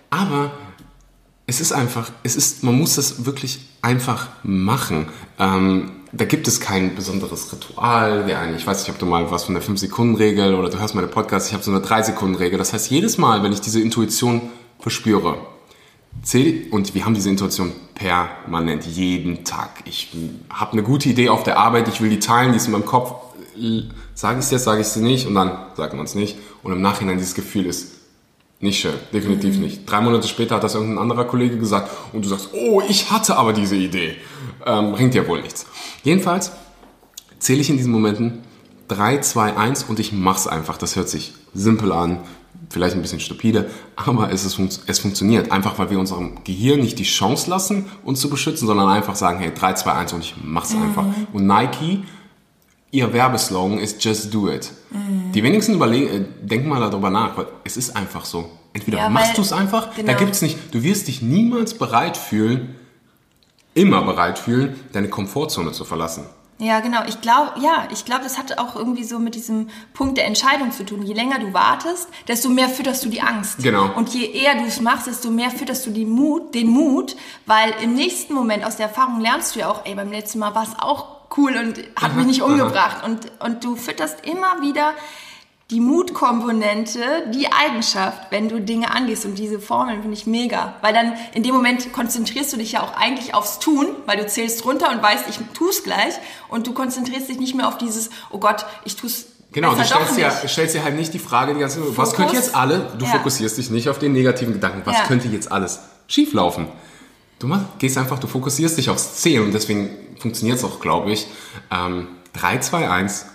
Aber 0.10 0.54
es 1.50 1.60
ist 1.60 1.72
einfach, 1.72 2.12
es 2.22 2.36
ist, 2.36 2.64
man 2.64 2.78
muss 2.78 2.96
das 2.96 3.26
wirklich 3.26 3.60
einfach 3.82 4.28
machen. 4.44 5.08
Ähm, 5.40 5.92
da 6.12 6.26
gibt 6.26 6.48
es 6.48 6.60
kein 6.60 6.94
besonderes 6.96 7.52
Ritual. 7.52 8.26
Ich 8.56 8.68
weiß 8.68 8.82
nicht, 8.82 8.92
ob 8.92 9.00
du 9.00 9.08
mal 9.08 9.32
was 9.32 9.46
von 9.46 9.56
der 9.56 9.64
5-Sekunden-Regel 9.64 10.54
oder 10.54 10.70
du 10.70 10.80
hörst 10.80 10.94
meine 10.94 11.08
Podcasts, 11.08 11.50
ich 11.50 11.56
habe 11.56 11.64
so 11.64 11.72
eine 11.72 11.80
3-Sekunden-Regel. 11.80 12.60
Das 12.60 12.72
heißt, 12.74 12.92
jedes 12.92 13.18
Mal, 13.18 13.42
wenn 13.42 13.52
ich 13.52 13.62
diese 13.62 13.82
Intuition 13.82 14.42
verspüre, 14.80 15.38
zähl, 16.22 16.68
und 16.70 16.94
wir 16.94 17.06
haben 17.06 17.16
diese 17.16 17.30
Intuition 17.30 17.72
permanent, 17.96 18.86
jeden 18.86 19.44
Tag. 19.44 19.82
Ich 19.86 20.16
habe 20.52 20.74
eine 20.74 20.84
gute 20.84 21.10
Idee 21.10 21.30
auf 21.30 21.42
der 21.42 21.58
Arbeit, 21.58 21.88
ich 21.88 22.00
will 22.00 22.12
die 22.12 22.20
teilen, 22.20 22.52
die 22.52 22.58
ist 22.58 22.68
in 22.68 22.74
meinem 22.74 22.86
Kopf. 22.86 23.14
Sage 24.14 24.40
ich 24.40 24.46
es 24.46 24.52
jetzt, 24.52 24.66
sage 24.66 24.82
ich 24.82 24.88
es 24.88 24.96
nicht 24.98 25.26
und 25.26 25.34
dann 25.34 25.58
sagt 25.76 25.96
man 25.96 26.06
es 26.06 26.14
nicht. 26.14 26.38
Und 26.62 26.74
im 26.74 26.82
Nachhinein 26.82 27.18
dieses 27.18 27.34
Gefühl 27.34 27.66
ist 27.66 27.99
nicht 28.62 28.80
schön, 28.82 28.96
definitiv 29.14 29.58
nicht. 29.58 29.90
Drei 29.90 30.02
Monate 30.02 30.28
später 30.28 30.56
hat 30.56 30.64
das 30.64 30.76
irgendein 30.76 30.98
anderer 30.98 31.26
Kollege 31.26 31.58
gesagt 31.58 31.90
und 32.12 32.26
du 32.26 32.30
sagst, 32.30 32.50
oh, 32.54 32.82
ich 32.88 33.10
hatte 33.10 33.38
aber 33.38 33.54
diese 33.54 33.78
Idee. 33.78 34.16
Ähm, 34.66 34.92
bringt 34.92 35.16
ja 35.16 35.26
wohl 35.28 35.42
nichts. 35.42 35.66
Jedenfalls 36.04 36.52
zähle 37.40 37.62
ich 37.62 37.70
in 37.70 37.78
diesen 37.78 37.94
Momenten 37.94 38.44
3, 38.90 39.20
2, 39.20 39.56
1 39.56 39.84
und 39.84 40.00
ich 40.00 40.12
mach's 40.12 40.46
einfach. 40.46 40.78
Das 40.78 40.98
hört 40.98 41.08
sich 41.08 41.34
simpel 41.54 41.94
an, 41.94 42.20
vielleicht 42.70 42.96
ein 42.96 43.02
bisschen 43.02 43.22
stupide, 43.22 43.70
aber 43.96 44.32
es, 44.32 44.44
ist, 44.44 44.60
es 44.88 45.00
funktioniert. 45.00 45.52
Einfach, 45.52 45.80
weil 45.80 45.90
wir 45.90 46.00
unserem 46.00 46.44
Gehirn 46.44 46.82
nicht 46.82 47.00
die 47.00 47.04
Chance 47.04 47.50
lassen, 47.50 47.86
uns 48.04 48.20
zu 48.20 48.30
beschützen, 48.30 48.68
sondern 48.68 48.90
einfach 48.90 49.16
sagen, 49.16 49.40
hey, 49.40 49.54
3, 49.54 49.74
2, 49.74 49.94
1 49.94 50.14
und 50.14 50.20
ich 50.22 50.36
mach's 50.44 50.76
einfach. 50.76 51.06
Und 51.32 51.48
Nike, 51.48 52.04
ihr 52.92 53.14
Werbeslogan 53.14 53.80
ist 53.80 54.04
Just 54.04 54.34
Do 54.34 54.50
It. 54.50 54.72
Die 55.34 55.44
wenigsten 55.44 55.76
überlegen, 55.76 56.08
äh, 56.08 56.26
denken 56.46 56.70
mal 56.70 56.80
darüber 56.80 57.10
nach, 57.10 57.38
weil 57.38 57.48
es 57.64 57.78
ist 57.78 57.96
einfach 57.96 58.26
so. 58.26 58.50
Entweder 58.74 58.98
Ja, 59.00 59.10
machst 59.10 59.38
du 59.38 59.42
es 59.42 59.52
einfach, 59.52 59.90
da 59.96 60.02
genau. 60.02 60.18
gibt's 60.18 60.42
nicht, 60.42 60.74
du 60.74 60.84
wirst 60.84 61.08
dich 61.08 61.22
niemals 61.22 61.74
bereit 61.76 62.18
fühlen, 62.18 62.76
immer 63.74 64.02
bereit 64.04 64.40
fühlen, 64.40 64.80
deine 64.92 65.10
Komfortzone 65.10 65.72
zu 65.72 65.86
verlassen. 65.86 66.26
Ja, 66.62 66.82
genau. 66.82 67.04
Ich 67.08 67.22
glaube, 67.22 67.54
ja, 67.62 67.88
ich 67.90 68.04
glaube, 68.04 68.24
das 68.24 68.38
hat 68.38 68.58
auch 68.58 68.76
irgendwie 68.76 69.06
so 69.06 69.18
mit 69.18 69.34
diesem 69.34 69.70
Punkt 69.94 70.18
der 70.18 70.26
Entscheidung 70.26 70.74
zu 70.74 70.84
tun. 70.86 71.04
Je 71.04 71.14
länger 71.14 71.40
du 71.40 71.54
wartest, 71.54 72.10
desto 72.28 72.50
mehr 72.50 72.68
fütterst 72.68 73.06
du 73.06 73.10
die 73.10 73.22
Angst. 73.22 73.64
Genau. 73.64 73.90
Und 73.96 74.14
je 74.14 74.26
eher 74.26 74.56
du 74.56 74.66
es 74.66 74.82
machst, 74.82 75.08
desto 75.08 75.30
mehr 75.30 75.52
fütterst 75.52 75.86
du 75.86 75.92
die 75.92 76.04
Mut, 76.06 76.54
den 76.54 76.68
Mut, 76.68 77.16
weil 77.46 77.74
im 77.82 77.94
nächsten 77.94 78.34
Moment 78.34 78.66
aus 78.66 78.76
der 78.76 78.88
Erfahrung 78.88 79.22
lernst 79.22 79.56
du 79.56 79.60
ja 79.62 79.70
auch, 79.72 79.86
ey, 79.86 79.96
beim 79.96 80.12
letzten 80.12 80.40
Mal 80.40 80.54
war 80.54 80.64
es 80.64 80.78
auch 80.78 81.19
cool 81.38 81.56
und 81.56 81.80
hat 82.02 82.16
mich 82.16 82.26
nicht 82.26 82.42
umgebracht. 82.42 83.04
Und, 83.06 83.32
und 83.40 83.64
du 83.64 83.76
fütterst 83.76 84.26
immer 84.26 84.62
wieder 84.62 84.94
die 85.72 85.80
Mutkomponente, 85.82 87.00
die 87.34 87.52
Eigenschaft, 87.52 88.32
wenn 88.32 88.50
du 88.50 88.60
Dinge 88.60 88.92
angehst. 88.92 89.26
Und 89.26 89.36
diese 89.36 89.60
Formeln 89.60 90.02
finde 90.02 90.16
ich 90.18 90.26
mega. 90.26 90.74
Weil 90.82 90.94
dann 90.94 91.14
in 91.34 91.44
dem 91.44 91.54
Moment 91.54 91.94
konzentrierst 91.94 92.54
du 92.54 92.58
dich 92.58 92.72
ja 92.74 92.82
auch 92.84 92.96
eigentlich 92.96 93.34
aufs 93.36 93.60
Tun, 93.60 93.88
weil 94.06 94.18
du 94.18 94.26
zählst 94.28 94.66
runter 94.66 94.90
und 94.92 95.04
weißt, 95.04 95.26
ich 95.30 95.40
tu's 95.54 95.84
gleich. 95.84 96.16
Und 96.48 96.66
du 96.68 96.74
konzentrierst 96.74 97.30
dich 97.30 97.40
nicht 97.40 97.56
mehr 97.56 97.68
auf 97.68 97.78
dieses, 97.78 98.10
oh 98.32 98.40
Gott, 98.40 98.66
ich 98.86 98.96
tu's 98.96 99.26
Genau, 99.52 99.74
du 99.74 99.84
stellst 99.84 100.16
dir, 100.16 100.28
nicht. 100.28 100.50
stellst 100.50 100.76
dir 100.76 100.84
halt 100.84 100.96
nicht 100.96 101.12
die 101.12 101.18
Frage 101.20 101.56
die 101.56 101.60
ganze 101.60 101.80
Zeit, 101.84 101.98
was 101.98 102.14
könnte 102.14 102.36
jetzt 102.36 102.54
alle, 102.56 102.92
du 103.00 103.06
Ja. 103.06 103.14
fokussierst 103.14 103.58
dich 103.58 103.72
nicht 103.72 103.90
auf 103.90 103.98
den 103.98 104.14
negativen 104.14 104.54
Gedanken, 104.54 104.82
was 104.86 104.96
Ja. 104.96 105.04
könnte 105.06 105.28
jetzt 105.28 105.52
alles 105.52 105.80
schieflaufen. 106.08 106.68
Du 107.40 107.48
mach, 107.48 107.62
gehst 107.80 107.98
einfach, 107.98 108.20
du 108.20 108.28
fokussierst 108.28 108.78
dich 108.78 108.92
aufs 108.92 109.16
Ziel 109.16 109.42
und 109.42 109.52
deswegen 109.52 109.90
funktioniert 110.20 110.58
es 110.58 110.64
auch, 110.64 110.80
glaube 110.80 111.12
ich. 111.12 111.28
Ähm, 111.72 112.08
3, 112.34 112.60
2, 112.60 112.90
1 112.90 113.26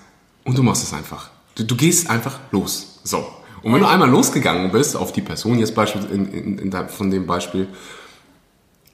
und 0.44 0.56
du 0.58 0.62
machst 0.62 0.82
es 0.82 0.92
einfach. 0.92 1.30
Du, 1.56 1.64
du 1.64 1.76
gehst 1.76 2.10
einfach 2.10 2.38
los. 2.50 3.00
So. 3.04 3.26
Und 3.62 3.72
wenn 3.72 3.80
du 3.80 3.88
einmal 3.88 4.10
losgegangen 4.10 4.70
bist, 4.70 4.96
auf 4.96 5.12
die 5.12 5.22
Person 5.22 5.58
jetzt 5.58 5.74
beispielsweise 5.74 6.14
in, 6.14 6.32
in, 6.32 6.58
in 6.58 6.70
der, 6.70 6.88
von 6.88 7.10
dem 7.10 7.26
Beispiel, 7.26 7.68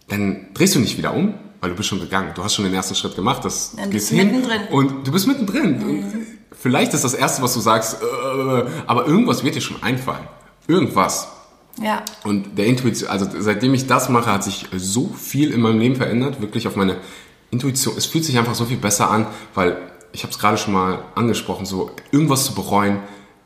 dann 0.09 0.47
drehst 0.55 0.75
du 0.75 0.79
nicht 0.81 0.97
wieder 0.99 1.15
um, 1.15 1.35
weil 1.61 1.71
du 1.71 1.77
bist 1.77 1.89
schon 1.89 2.01
gegangen. 2.01 2.33
Du 2.35 2.43
hast 2.45 2.55
schon 2.55 2.65
den 2.65 2.75
ersten 2.75 2.95
Schritt 2.95 3.17
gemacht, 3.17 3.45
das 3.45 3.75
Dann 3.77 3.91
gehst 3.91 4.11
hin 4.11 4.29
mittendrin. 4.29 4.63
und 4.71 5.07
du 5.07 5.13
bist 5.13 5.27
mittendrin. 5.27 5.83
Und 5.83 6.27
Vielleicht 6.53 6.95
ist 6.95 7.05
das 7.05 7.15
erste, 7.15 7.43
was 7.43 7.55
du 7.55 7.61
sagst, 7.61 8.03
äh, 8.03 8.65
aber 8.87 9.07
irgendwas 9.07 9.45
wird 9.45 9.55
dir 9.55 9.61
schon 9.61 9.83
einfallen. 9.83 10.27
Irgendwas. 10.67 11.29
Ja. 11.81 12.03
Und 12.25 12.59
der 12.59 12.67
Intuition, 12.67 13.09
also 13.09 13.27
seitdem 13.39 13.73
ich 13.75 13.87
das 13.87 14.09
mache, 14.09 14.31
hat 14.31 14.45
sich 14.45 14.67
so 14.77 15.09
viel 15.09 15.53
in 15.53 15.61
meinem 15.61 15.79
Leben 15.79 15.97
verändert, 15.97 16.41
wirklich 16.41 16.67
auf 16.69 16.77
meine 16.77 16.97
Intuition. 17.51 17.95
Es 17.97 18.07
fühlt 18.07 18.25
sich 18.25 18.39
einfach 18.39 18.55
so 18.55 18.65
viel 18.65 18.77
besser 18.77 19.11
an, 19.11 19.27
weil 19.55 19.77
ich 20.13 20.23
habe 20.23 20.33
es 20.33 20.39
gerade 20.39 20.57
schon 20.59 20.73
mal 20.73 21.05
angesprochen, 21.15 21.67
so 21.67 21.91
irgendwas 22.11 22.45
zu 22.45 22.55
bereuen 22.55 22.99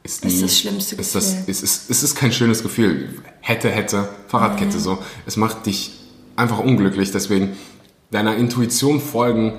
ist, 0.03 0.25
Ist 0.25 0.35
nie, 0.35 0.41
das 0.43 0.59
schlimmste 0.59 0.97
ist 0.97 1.15
das, 1.15 1.31
Gefühl. 1.33 1.51
ist, 1.51 1.63
ist, 1.63 1.91
es 1.91 2.03
ist 2.03 2.15
kein 2.15 2.33
schönes 2.33 2.63
Gefühl. 2.63 3.23
Hätte, 3.41 3.71
hätte, 3.71 4.09
Fahrradkette 4.29 4.77
Mhm. 4.77 4.81
so. 4.81 4.99
Es 5.27 5.37
macht 5.37 5.65
dich 5.67 5.93
einfach 6.37 6.59
unglücklich. 6.59 7.11
Deswegen 7.11 7.57
deiner 8.11 8.37
Intuition 8.37 9.01
folgen. 9.01 9.55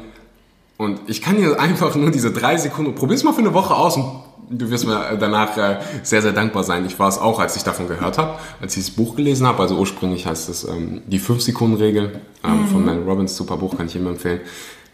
Und 0.78 1.00
ich 1.08 1.22
kann 1.22 1.38
dir 1.38 1.60
einfach 1.60 1.96
nur 1.96 2.12
diese 2.12 2.32
drei 2.32 2.58
Sekunden, 2.58 2.96
probier's 2.96 3.24
mal 3.24 3.34
für 3.34 3.40
eine 3.40 3.54
Woche 3.54 3.74
aus 3.74 3.96
und 3.96 4.24
du 4.50 4.70
wirst 4.70 4.86
mir 4.86 5.18
danach 5.18 5.58
äh, 5.58 5.80
sehr, 6.04 6.22
sehr 6.22 6.34
dankbar 6.34 6.64
sein. 6.64 6.86
Ich 6.86 7.00
war 7.00 7.08
es 7.08 7.18
auch, 7.18 7.40
als 7.40 7.56
ich 7.56 7.64
davon 7.64 7.88
gehört 7.88 8.18
habe, 8.18 8.38
als 8.62 8.76
ich 8.76 8.86
das 8.86 8.96
Buch 8.96 9.16
gelesen 9.16 9.48
habe. 9.48 9.62
Also 9.62 9.78
ursprünglich 9.78 10.26
heißt 10.26 10.50
es 10.50 10.66
ähm, 10.66 11.02
die 11.08 11.20
5-Sekunden-Regel 11.20 12.20
ähm, 12.44 12.68
von 12.68 12.84
Mel 12.84 13.02
Robbins. 13.04 13.36
Super 13.38 13.58
Buch, 13.58 13.78
kann 13.78 13.88
ich 13.88 13.96
immer 13.96 14.10
empfehlen. 14.12 14.42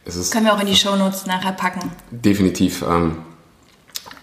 Es 0.06 0.16
ist 0.16 0.32
Können 0.32 0.46
wir 0.46 0.54
auch 0.54 0.60
in 0.62 0.68
die 0.68 0.76
Shownotes 0.76 1.26
nachher 1.26 1.52
packen. 1.54 1.92
definitiv 2.12 2.84
ähm, 2.88 3.18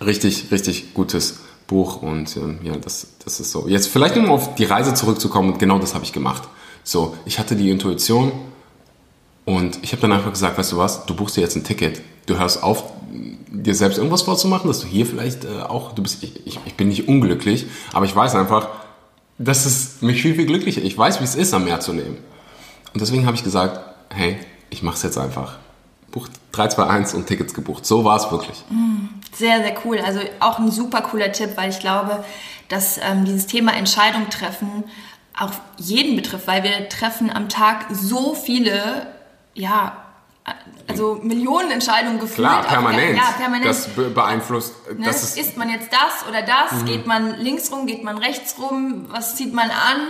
richtig, 0.00 0.50
richtig 0.50 0.94
gutes 0.94 1.40
Buch 1.66 2.02
und 2.02 2.36
ähm, 2.36 2.60
ja, 2.62 2.76
das, 2.76 3.08
das 3.24 3.40
ist 3.40 3.50
so. 3.52 3.68
Jetzt 3.68 3.88
vielleicht 3.88 4.16
um 4.16 4.30
auf 4.30 4.54
die 4.54 4.64
Reise 4.64 4.94
zurückzukommen 4.94 5.52
und 5.52 5.58
genau 5.58 5.78
das 5.78 5.94
habe 5.94 6.04
ich 6.04 6.12
gemacht. 6.12 6.44
So, 6.82 7.16
ich 7.26 7.38
hatte 7.38 7.54
die 7.56 7.70
Intuition 7.70 8.32
und 9.48 9.78
ich 9.80 9.92
habe 9.92 10.02
dann 10.02 10.12
einfach 10.12 10.30
gesagt, 10.30 10.58
weißt 10.58 10.72
du 10.72 10.76
was, 10.76 11.06
du 11.06 11.16
buchst 11.16 11.38
dir 11.38 11.40
jetzt 11.40 11.56
ein 11.56 11.64
Ticket. 11.64 12.02
Du 12.26 12.38
hörst 12.38 12.62
auf, 12.62 12.84
dir 13.50 13.74
selbst 13.74 13.96
irgendwas 13.96 14.20
vorzumachen, 14.20 14.68
dass 14.68 14.80
du 14.80 14.86
hier 14.86 15.06
vielleicht 15.06 15.46
äh, 15.46 15.62
auch, 15.62 15.94
du 15.94 16.02
bist, 16.02 16.22
ich, 16.22 16.46
ich, 16.46 16.60
ich 16.66 16.74
bin 16.74 16.88
nicht 16.88 17.08
unglücklich, 17.08 17.64
aber 17.94 18.04
ich 18.04 18.14
weiß 18.14 18.34
einfach, 18.34 18.68
dass 19.38 19.64
es 19.64 20.02
mich 20.02 20.20
viel, 20.20 20.34
viel 20.34 20.44
glücklicher, 20.44 20.82
ich 20.82 20.98
weiß, 20.98 21.20
wie 21.20 21.24
es 21.24 21.34
ist, 21.34 21.54
am 21.54 21.64
Meer 21.64 21.80
zu 21.80 21.94
leben. 21.94 22.18
Und 22.92 23.00
deswegen 23.00 23.24
habe 23.24 23.38
ich 23.38 23.42
gesagt, 23.42 23.80
hey, 24.10 24.36
ich 24.68 24.82
mach's 24.82 25.02
jetzt 25.02 25.16
einfach. 25.16 25.56
Buch 26.10 26.28
321 26.52 27.16
und 27.18 27.26
Tickets 27.26 27.54
gebucht. 27.54 27.86
So 27.86 28.04
war 28.04 28.18
es 28.18 28.30
wirklich. 28.30 28.64
Sehr, 29.32 29.62
sehr 29.62 29.76
cool. 29.86 29.98
Also 30.04 30.20
auch 30.40 30.58
ein 30.58 30.70
super 30.70 31.00
cooler 31.00 31.32
Tipp, 31.32 31.52
weil 31.54 31.70
ich 31.70 31.78
glaube, 31.78 32.22
dass 32.68 32.98
ähm, 32.98 33.24
dieses 33.24 33.46
Thema 33.46 33.72
Entscheidung 33.72 34.28
treffen 34.28 34.84
auch 35.38 35.52
jeden 35.78 36.16
betrifft, 36.16 36.46
weil 36.46 36.64
wir 36.64 36.90
treffen 36.90 37.30
am 37.30 37.48
Tag 37.48 37.86
so 37.90 38.34
viele, 38.34 39.06
ja, 39.58 39.96
also 40.86 41.18
Millionen 41.22 41.70
Entscheidungen 41.70 42.18
gefühlt. 42.18 42.48
Klar, 42.48 42.62
permanent. 42.62 43.16
Ja, 43.18 43.32
permanent. 43.36 43.66
Das 43.66 43.88
be 43.88 44.04
beeinflusst. 44.08 44.74
Ne? 44.96 45.04
Das 45.04 45.22
ist, 45.22 45.36
Isst 45.38 45.56
man 45.58 45.68
jetzt 45.68 45.90
das 45.92 46.26
oder 46.26 46.40
das? 46.42 46.80
Mhm. 46.80 46.84
Geht 46.86 47.06
man 47.06 47.38
links 47.38 47.70
rum? 47.70 47.86
Geht 47.86 48.02
man 48.02 48.16
rechts 48.16 48.56
rum? 48.58 49.06
Was 49.10 49.36
zieht 49.36 49.52
man 49.52 49.68
an? 49.68 50.00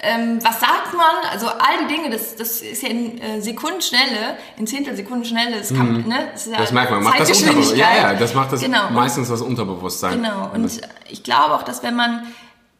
Ähm, 0.00 0.38
was 0.42 0.58
sagt 0.60 0.92
man? 0.94 1.30
Also 1.30 1.46
all 1.46 1.86
die 1.86 1.94
Dinge, 1.94 2.10
das, 2.10 2.34
das 2.34 2.60
ist 2.60 2.82
ja 2.82 2.88
in 2.88 3.18
äh, 3.20 3.40
Sekundenschnelle, 3.40 4.36
in 4.56 4.66
Zehntelsekundenschnelle, 4.66 5.58
das, 5.58 5.68
kann, 5.68 6.06
ne? 6.08 6.28
das, 6.32 6.46
ja 6.46 6.52
Mhm. 6.52 6.56
das 6.58 6.72
merkt 6.72 6.90
man. 6.90 7.02
Macht 7.04 7.20
das. 7.20 7.40
Ja, 7.76 7.96
ja, 7.96 8.14
das 8.14 8.34
macht 8.34 8.52
das 8.52 8.60
Genau. 8.60 8.90
meistens 8.90 9.28
das 9.28 9.40
Unterbewusstsein. 9.40 10.20
Genau, 10.22 10.50
und 10.52 10.80
ich 11.08 11.22
glaube 11.22 11.54
auch, 11.54 11.62
dass 11.62 11.82
wenn 11.84 11.94
man 11.94 12.26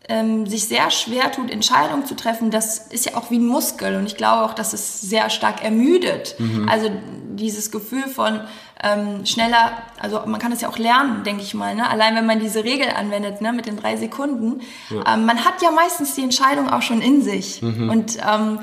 ähm, 0.08 0.46
sich 0.46 0.66
sehr 0.68 0.90
schwer 0.90 1.32
tut, 1.32 1.50
Entscheidungen 1.50 2.04
zu 2.04 2.14
treffen, 2.14 2.50
das 2.50 2.78
ist 2.78 3.06
ja 3.06 3.16
auch 3.16 3.30
wie 3.30 3.38
ein 3.38 3.46
Muskel 3.46 3.96
und 3.96 4.06
ich 4.06 4.16
glaube 4.16 4.44
auch, 4.44 4.54
dass 4.54 4.72
es 4.72 5.00
sehr 5.00 5.30
stark 5.30 5.64
ermüdet. 5.64 6.36
Mhm. 6.38 6.68
Also 6.68 6.90
dieses 7.34 7.70
Gefühl 7.70 8.06
von 8.06 8.40
ähm, 8.82 9.24
schneller, 9.24 9.72
also 10.00 10.20
man 10.26 10.38
kann 10.38 10.52
es 10.52 10.60
ja 10.60 10.68
auch 10.68 10.78
lernen, 10.78 11.24
denke 11.24 11.42
ich 11.42 11.54
mal, 11.54 11.74
ne? 11.74 11.88
allein 11.88 12.14
wenn 12.16 12.26
man 12.26 12.38
diese 12.38 12.64
Regel 12.64 12.88
anwendet 12.90 13.40
ne? 13.40 13.52
mit 13.52 13.66
den 13.66 13.76
drei 13.76 13.96
Sekunden, 13.96 14.60
ähm, 14.90 15.24
man 15.24 15.44
hat 15.44 15.62
ja 15.62 15.70
meistens 15.70 16.14
die 16.14 16.22
Entscheidung 16.22 16.68
auch 16.68 16.82
schon 16.82 17.00
in 17.00 17.22
sich 17.22 17.62
Mhm. 17.62 17.88
und 17.88 18.18
ähm, 18.18 18.58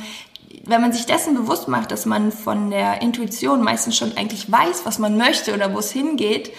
wenn 0.65 0.81
man 0.81 0.93
sich 0.93 1.05
dessen 1.07 1.33
bewusst 1.33 1.67
macht, 1.67 1.91
dass 1.91 2.05
man 2.05 2.31
von 2.31 2.69
der 2.69 3.01
Intuition 3.01 3.63
meistens 3.63 3.97
schon 3.97 4.15
eigentlich 4.15 4.51
weiß, 4.51 4.85
was 4.85 4.99
man 4.99 5.17
möchte 5.17 5.53
oder 5.55 5.73
wo 5.73 5.79
es 5.79 5.91
hingeht, 5.91 6.51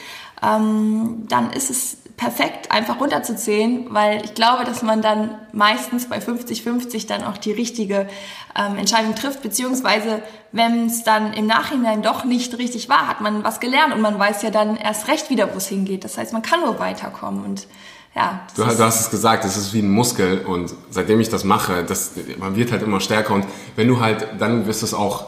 ähm, 0.43 1.25
dann 1.29 1.51
ist 1.53 1.71
es 1.71 1.99
perfekt, 2.17 2.71
einfach 2.71 3.01
runterzuzählen, 3.01 3.87
weil 3.91 4.25
ich 4.25 4.35
glaube, 4.35 4.65
dass 4.65 4.83
man 4.83 5.03
dann 5.03 5.31
meistens 5.53 6.09
bei 6.09 6.19
50-50 6.19 7.07
dann 7.07 7.25
auch 7.25 7.37
die 7.37 7.53
richtige 7.53 8.09
ähm, 8.57 8.77
Entscheidung 8.77 9.15
trifft, 9.15 9.43
beziehungsweise 9.43 10.23
wenn 10.53 10.87
es 10.87 11.05
dann 11.05 11.33
im 11.33 11.47
Nachhinein 11.47 12.03
doch 12.03 12.25
nicht 12.25 12.57
richtig 12.59 12.89
war, 12.89 13.09
hat 13.09 13.21
man 13.21 13.43
was 13.45 13.61
gelernt 13.61 13.95
und 13.95 14.01
man 14.01 14.19
weiß 14.19 14.43
ja 14.43 14.51
dann 14.51 14.77
erst 14.77 15.09
recht 15.09 15.31
wieder, 15.31 15.53
wo 15.53 15.57
es 15.57 15.67
hingeht. 15.67 16.05
Das 16.05 16.19
heißt, 16.19 16.33
man 16.33 16.43
kann 16.43 16.61
nur 16.61 16.79
weiterkommen 16.79 17.45
und 17.45 17.67
ja. 18.15 18.47
Du, 18.55 18.63
du 18.63 18.69
hast 18.69 19.01
es 19.01 19.11
gesagt, 19.11 19.45
es 19.45 19.57
ist 19.57 19.73
wie 19.73 19.81
ein 19.81 19.91
Muskel 19.91 20.45
und 20.45 20.75
seitdem 20.91 21.19
ich 21.21 21.31
das 21.31 21.45
mache, 21.45 21.83
das, 21.83 22.13
man 22.39 22.57
wird 22.57 22.71
halt 22.71 22.83
immer 22.83 23.01
stärker 23.01 23.35
und 23.35 23.47
wenn 23.75 23.89
du 23.89 24.01
halt, 24.01 24.29
dann 24.39 24.67
wirst 24.67 24.83
es 24.83 24.93
auch, 24.93 25.27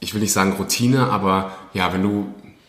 ich 0.00 0.14
will 0.14 0.20
nicht 0.20 0.32
sagen 0.32 0.54
Routine, 0.58 1.10
aber 1.10 1.52
ja, 1.74 1.92
wenn 1.92 2.02
du 2.02 2.26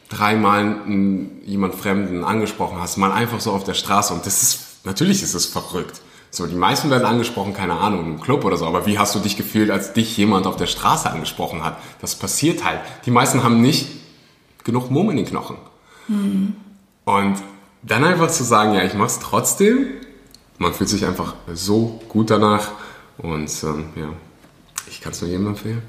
dreimal 0.10 0.60
einen, 0.60 1.42
jemand 1.46 1.76
Fremden 1.76 2.24
angesprochen 2.24 2.80
hast, 2.80 2.98
mal 2.98 3.12
einfach 3.12 3.40
so 3.40 3.52
auf 3.52 3.64
der 3.64 3.76
Straße 3.76 4.14
und 4.14 4.26
das 4.26 4.42
ist, 4.42 4.86
natürlich 4.86 5.24
ist 5.24 5.36
es 5.36 5.46
verrückt. 5.46 6.02
So, 6.32 6.46
die 6.46 6.56
meisten 6.56 6.92
werden 6.92 7.06
angesprochen, 7.06 7.54
keine 7.54 7.74
Ahnung, 7.74 8.06
im 8.06 8.22
Club 8.22 8.46
oder 8.46 8.58
so, 8.58 8.66
aber 8.66 8.86
wie 8.86 9.00
hast 9.00 9.16
du 9.16 9.20
dich 9.20 9.36
gefühlt, 9.36 9.72
als 9.72 9.94
dich 9.94 10.16
jemand 10.18 10.46
auf 10.46 10.58
der 10.58 10.68
Straße 10.68 11.10
angesprochen 11.10 11.64
hat? 11.64 11.78
Das 12.02 12.16
passiert 12.16 12.64
halt. 12.64 12.82
Die 13.06 13.12
meisten 13.12 13.44
haben 13.44 13.62
nicht 13.62 13.88
genug 14.64 14.92
Mumm 14.92 15.10
in 15.10 15.18
den 15.18 15.26
Knochen. 15.26 15.58
Und 17.06 17.38
dann 17.82 18.04
einfach 18.04 18.30
zu 18.30 18.44
sagen, 18.44 18.74
ja, 18.74 18.84
ich 18.84 18.94
mach's 18.94 19.20
trotzdem, 19.20 19.88
man 20.58 20.74
fühlt 20.74 20.90
sich 20.90 21.06
einfach 21.06 21.36
so 21.54 22.00
gut 22.10 22.30
danach 22.30 22.72
und 23.18 23.52
ähm, 23.64 23.86
ja, 23.96 24.10
ich 24.88 25.02
kann 25.02 25.14
es 25.14 25.22
nur 25.22 25.30
jedem 25.30 25.48
empfehlen. 25.48 25.82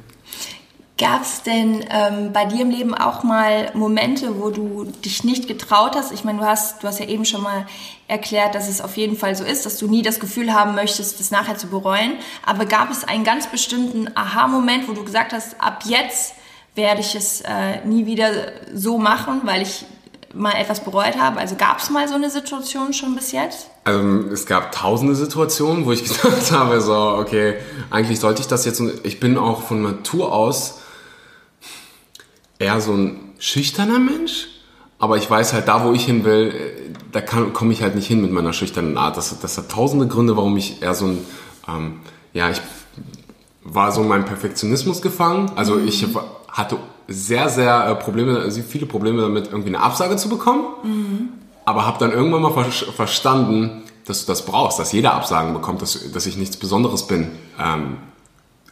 Gab 1.00 1.22
es 1.22 1.42
denn 1.42 1.82
ähm, 1.88 2.30
bei 2.34 2.44
dir 2.44 2.60
im 2.60 2.68
Leben 2.68 2.94
auch 2.94 3.22
mal 3.22 3.70
Momente, 3.72 4.38
wo 4.38 4.50
du 4.50 4.84
dich 5.02 5.24
nicht 5.24 5.48
getraut 5.48 5.96
hast? 5.96 6.12
Ich 6.12 6.24
meine, 6.24 6.40
du 6.40 6.44
hast, 6.44 6.82
du 6.82 6.86
hast 6.86 7.00
ja 7.00 7.06
eben 7.06 7.24
schon 7.24 7.42
mal 7.42 7.64
erklärt, 8.06 8.54
dass 8.54 8.68
es 8.68 8.82
auf 8.82 8.98
jeden 8.98 9.16
Fall 9.16 9.34
so 9.34 9.42
ist, 9.42 9.64
dass 9.64 9.78
du 9.78 9.88
nie 9.88 10.02
das 10.02 10.20
Gefühl 10.20 10.52
haben 10.52 10.74
möchtest, 10.74 11.18
das 11.18 11.30
nachher 11.30 11.56
zu 11.56 11.68
bereuen. 11.68 12.18
Aber 12.44 12.66
gab 12.66 12.90
es 12.90 13.04
einen 13.04 13.24
ganz 13.24 13.46
bestimmten 13.46 14.14
Aha-Moment, 14.14 14.88
wo 14.88 14.92
du 14.92 15.02
gesagt 15.02 15.32
hast, 15.32 15.58
ab 15.58 15.84
jetzt 15.86 16.34
werde 16.74 17.00
ich 17.00 17.14
es 17.14 17.40
äh, 17.40 17.82
nie 17.86 18.04
wieder 18.04 18.52
so 18.74 18.98
machen, 18.98 19.40
weil 19.44 19.62
ich 19.62 19.86
mal 20.34 20.52
etwas 20.52 20.84
bereut 20.84 21.16
habe? 21.18 21.40
Also 21.40 21.54
gab 21.56 21.78
es 21.78 21.88
mal 21.88 22.08
so 22.08 22.14
eine 22.14 22.28
Situation 22.28 22.92
schon 22.92 23.14
bis 23.14 23.32
jetzt? 23.32 23.70
Ähm, 23.86 24.28
es 24.30 24.44
gab 24.44 24.70
tausende 24.72 25.14
Situationen, 25.14 25.86
wo 25.86 25.92
ich 25.92 26.04
gedacht 26.22 26.52
habe, 26.52 26.78
so, 26.82 27.16
okay, 27.18 27.54
eigentlich 27.88 28.20
sollte 28.20 28.42
ich 28.42 28.48
das 28.48 28.66
jetzt, 28.66 28.82
ich 29.02 29.18
bin 29.18 29.38
auch 29.38 29.62
von 29.62 29.80
Natur 29.80 30.34
aus 30.34 30.80
eher 32.60 32.80
so 32.80 32.92
ein 32.92 33.18
schüchterner 33.40 33.98
Mensch, 33.98 34.46
aber 35.00 35.16
ich 35.16 35.28
weiß 35.28 35.54
halt, 35.54 35.66
da 35.66 35.84
wo 35.84 35.92
ich 35.92 36.04
hin 36.04 36.24
will, 36.24 36.48
äh, 36.54 36.90
da 37.10 37.20
komme 37.22 37.72
ich 37.72 37.82
halt 37.82 37.96
nicht 37.96 38.06
hin 38.06 38.20
mit 38.20 38.30
meiner 38.30 38.52
schüchternen 38.52 38.96
Art. 38.96 39.16
Das, 39.16 39.36
das 39.40 39.58
hat 39.58 39.70
tausende 39.70 40.06
Gründe, 40.06 40.36
warum 40.36 40.56
ich 40.56 40.80
eher 40.82 40.94
so 40.94 41.06
ein, 41.06 41.18
ähm, 41.68 42.00
ja, 42.32 42.50
ich 42.50 42.60
war 43.64 43.90
so 43.92 44.02
in 44.02 44.08
meinem 44.08 44.24
Perfektionismus 44.24 45.02
gefangen. 45.02 45.50
Also 45.56 45.78
ich 45.78 46.14
wa- 46.14 46.24
hatte 46.48 46.76
sehr, 47.08 47.48
sehr 47.48 47.88
äh, 47.88 47.94
Probleme, 47.96 48.50
viele 48.50 48.86
Probleme 48.86 49.22
damit, 49.22 49.46
irgendwie 49.48 49.68
eine 49.68 49.80
Absage 49.80 50.16
zu 50.16 50.28
bekommen. 50.28 51.30
Aber 51.64 51.86
habe 51.86 51.98
dann 51.98 52.12
irgendwann 52.12 52.42
mal 52.42 52.52
ver 52.52 52.64
verstanden, 52.64 53.82
dass 54.06 54.24
du 54.24 54.32
das 54.32 54.44
brauchst, 54.44 54.78
dass 54.78 54.92
jeder 54.92 55.14
Absagen 55.14 55.52
bekommt, 55.52 55.82
dass, 55.82 56.10
dass 56.12 56.26
ich 56.26 56.36
nichts 56.36 56.56
Besonderes 56.56 57.06
bin. 57.06 57.28
Ähm, 57.58 57.96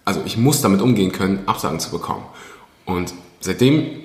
also 0.05 0.21
ich 0.25 0.37
muss 0.37 0.63
damit 0.63 0.81
umgehen 0.83 1.13
können, 1.13 1.41
Absagen 1.47 1.81
zu 1.81 1.91
bekommen. 1.91 2.25
Und 2.87 3.13
seitdem, 3.41 4.01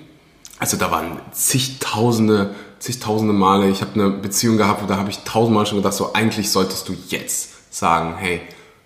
also 0.59 0.77
da 0.77 0.91
waren 0.91 1.19
zigtausende, 1.31 2.53
zigtausende 2.79 3.33
Male, 3.33 3.69
ich 3.69 3.81
habe 3.81 3.93
eine 3.93 4.09
Beziehung 4.09 4.57
gehabt, 4.57 4.89
da 4.89 4.97
habe 4.97 5.09
ich 5.09 5.19
tausendmal 5.19 5.65
schon 5.65 5.77
gedacht, 5.77 5.93
so 5.93 6.13
eigentlich 6.13 6.51
solltest 6.51 6.87
du 6.89 6.95
jetzt 7.09 7.73
sagen, 7.73 8.15
hey, 8.17 8.41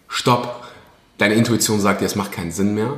stopp, 0.07 0.63
deine 1.17 1.35
Intuition 1.35 1.79
sagt 1.79 2.01
dir, 2.01 2.05
es 2.05 2.15
macht 2.15 2.31
keinen 2.31 2.51
Sinn 2.51 2.73
mehr. 2.73 2.93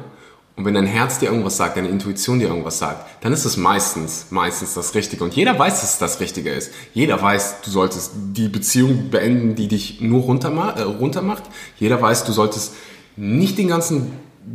Und 0.59 0.65
wenn 0.65 0.73
dein 0.73 0.88
Herz 0.88 1.19
dir 1.19 1.27
irgendwas 1.27 1.55
sagt, 1.55 1.77
deine 1.77 1.88
Intuition 1.88 2.39
dir 2.39 2.49
irgendwas 2.49 2.79
sagt, 2.79 3.23
dann 3.23 3.31
ist 3.31 3.45
es 3.45 3.55
meistens, 3.55 4.25
meistens 4.29 4.73
das 4.73 4.93
Richtige. 4.93 5.23
Und 5.23 5.33
jeder 5.33 5.57
weiß, 5.57 5.79
dass 5.79 5.93
es 5.93 5.99
das 5.99 6.19
Richtige 6.19 6.49
ist. 6.49 6.73
Jeder 6.93 7.21
weiß, 7.21 7.62
du 7.63 7.71
solltest 7.71 8.12
die 8.33 8.49
Beziehung 8.49 9.09
beenden, 9.09 9.55
die 9.55 9.69
dich 9.69 10.01
nur 10.01 10.23
runterma 10.23 10.71
äh, 10.71 10.81
runtermacht. 10.81 11.43
Jeder 11.77 12.01
weiß, 12.01 12.25
du 12.25 12.33
solltest 12.33 12.73
nicht 13.15 13.57
den 13.57 13.69
ganzen 13.69 14.12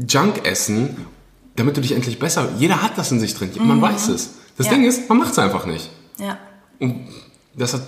Junk 0.07 0.45
essen, 0.47 1.07
damit 1.57 1.77
du 1.77 1.81
dich 1.81 1.93
endlich 1.93 2.19
besser. 2.19 2.49
Jeder 2.59 2.83
hat 2.83 2.99
das 2.99 3.13
in 3.13 3.21
sich 3.21 3.35
drin. 3.35 3.51
Man 3.59 3.81
weiß 3.81 4.09
es. 4.09 4.35
Das 4.57 4.67
Ja. 4.67 4.73
Ding 4.73 4.85
ist, 4.85 5.09
man 5.09 5.19
macht 5.19 5.33
es 5.33 5.39
einfach 5.39 5.67
nicht. 5.67 5.91
Ja. 6.19 6.39
Und 6.81 7.07
das 7.57 7.75
hat 7.75 7.83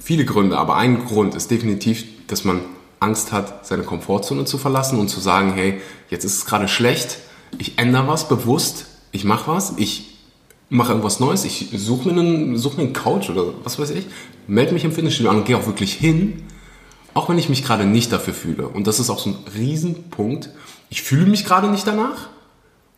viele 0.00 0.24
Gründe, 0.24 0.58
aber 0.58 0.76
ein 0.76 1.04
Grund 1.04 1.34
ist 1.34 1.50
definitiv, 1.50 2.04
dass 2.26 2.44
man 2.44 2.60
Angst 3.00 3.32
hat, 3.32 3.66
seine 3.66 3.82
Komfortzone 3.82 4.44
zu 4.44 4.58
verlassen 4.58 4.98
und 4.98 5.08
zu 5.08 5.20
sagen, 5.20 5.52
hey, 5.54 5.80
jetzt 6.10 6.24
ist 6.24 6.36
es 6.36 6.46
gerade 6.46 6.68
schlecht, 6.68 7.18
ich 7.58 7.78
ändere 7.78 8.06
was 8.08 8.28
bewusst, 8.28 8.86
ich 9.10 9.24
mache 9.24 9.50
was, 9.50 9.74
ich 9.78 10.18
mache 10.68 10.90
irgendwas 10.90 11.18
Neues, 11.18 11.44
ich 11.44 11.70
suche 11.74 12.10
mir, 12.12 12.20
einen, 12.20 12.56
such 12.58 12.76
mir 12.76 12.84
einen 12.84 12.92
Coach 12.92 13.30
oder 13.30 13.44
was 13.64 13.78
weiß 13.78 13.90
ich, 13.90 14.06
melde 14.46 14.72
mich 14.72 14.84
im 14.84 14.92
Fitnessstudio 14.92 15.30
an 15.30 15.38
und 15.38 15.44
gehe 15.46 15.56
auch 15.56 15.66
wirklich 15.66 15.94
hin, 15.94 16.42
auch 17.14 17.28
wenn 17.28 17.38
ich 17.38 17.48
mich 17.48 17.64
gerade 17.64 17.86
nicht 17.86 18.12
dafür 18.12 18.34
fühle. 18.34 18.68
Und 18.68 18.86
das 18.86 19.00
ist 19.00 19.10
auch 19.10 19.18
so 19.18 19.30
ein 19.30 19.36
Riesenpunkt. 19.56 20.50
Ich 20.90 21.02
fühle 21.02 21.26
mich 21.26 21.44
gerade 21.44 21.68
nicht 21.68 21.86
danach 21.86 22.28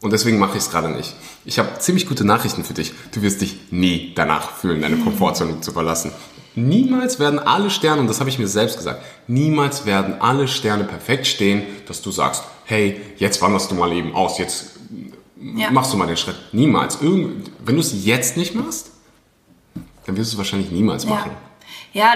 und 0.02 0.12
deswegen 0.12 0.38
mache 0.38 0.58
ich 0.58 0.64
es 0.64 0.70
gerade 0.70 0.90
nicht. 0.90 1.14
Ich 1.44 1.58
habe 1.58 1.78
ziemlich 1.78 2.06
gute 2.06 2.24
Nachrichten 2.24 2.64
für 2.64 2.74
dich. 2.74 2.92
Du 3.12 3.22
wirst 3.22 3.40
dich 3.40 3.58
nie 3.70 4.12
danach 4.14 4.50
fühlen, 4.56 4.82
deine 4.82 4.96
Komfortzone 4.98 5.60
zu 5.60 5.72
verlassen. 5.72 6.12
Niemals 6.54 7.18
werden 7.18 7.38
alle 7.38 7.70
Sterne, 7.70 8.02
und 8.02 8.08
das 8.08 8.20
habe 8.20 8.28
ich 8.28 8.38
mir 8.38 8.46
selbst 8.48 8.76
gesagt, 8.76 9.02
niemals 9.26 9.86
werden 9.86 10.20
alle 10.20 10.46
Sterne 10.48 10.84
perfekt 10.84 11.26
stehen, 11.26 11.62
dass 11.88 12.02
du 12.02 12.10
sagst, 12.10 12.44
hey, 12.64 13.00
jetzt 13.16 13.40
wanderst 13.40 13.70
du 13.70 13.74
mal 13.74 13.90
eben 13.92 14.14
aus, 14.14 14.38
jetzt 14.38 14.72
Ja. 15.40 15.70
machst 15.70 15.92
du 15.92 15.96
mal 15.96 16.06
den 16.06 16.16
Schritt. 16.18 16.36
Niemals. 16.52 17.00
Irgend, 17.00 17.50
wenn 17.64 17.76
du 17.76 17.80
es 17.80 18.04
jetzt 18.04 18.36
nicht 18.36 18.54
machst, 18.54 18.90
dann 20.04 20.16
wirst 20.16 20.32
du 20.32 20.34
es 20.34 20.38
wahrscheinlich 20.38 20.70
niemals 20.70 21.06
machen. 21.06 21.30
Ja, 21.32 21.38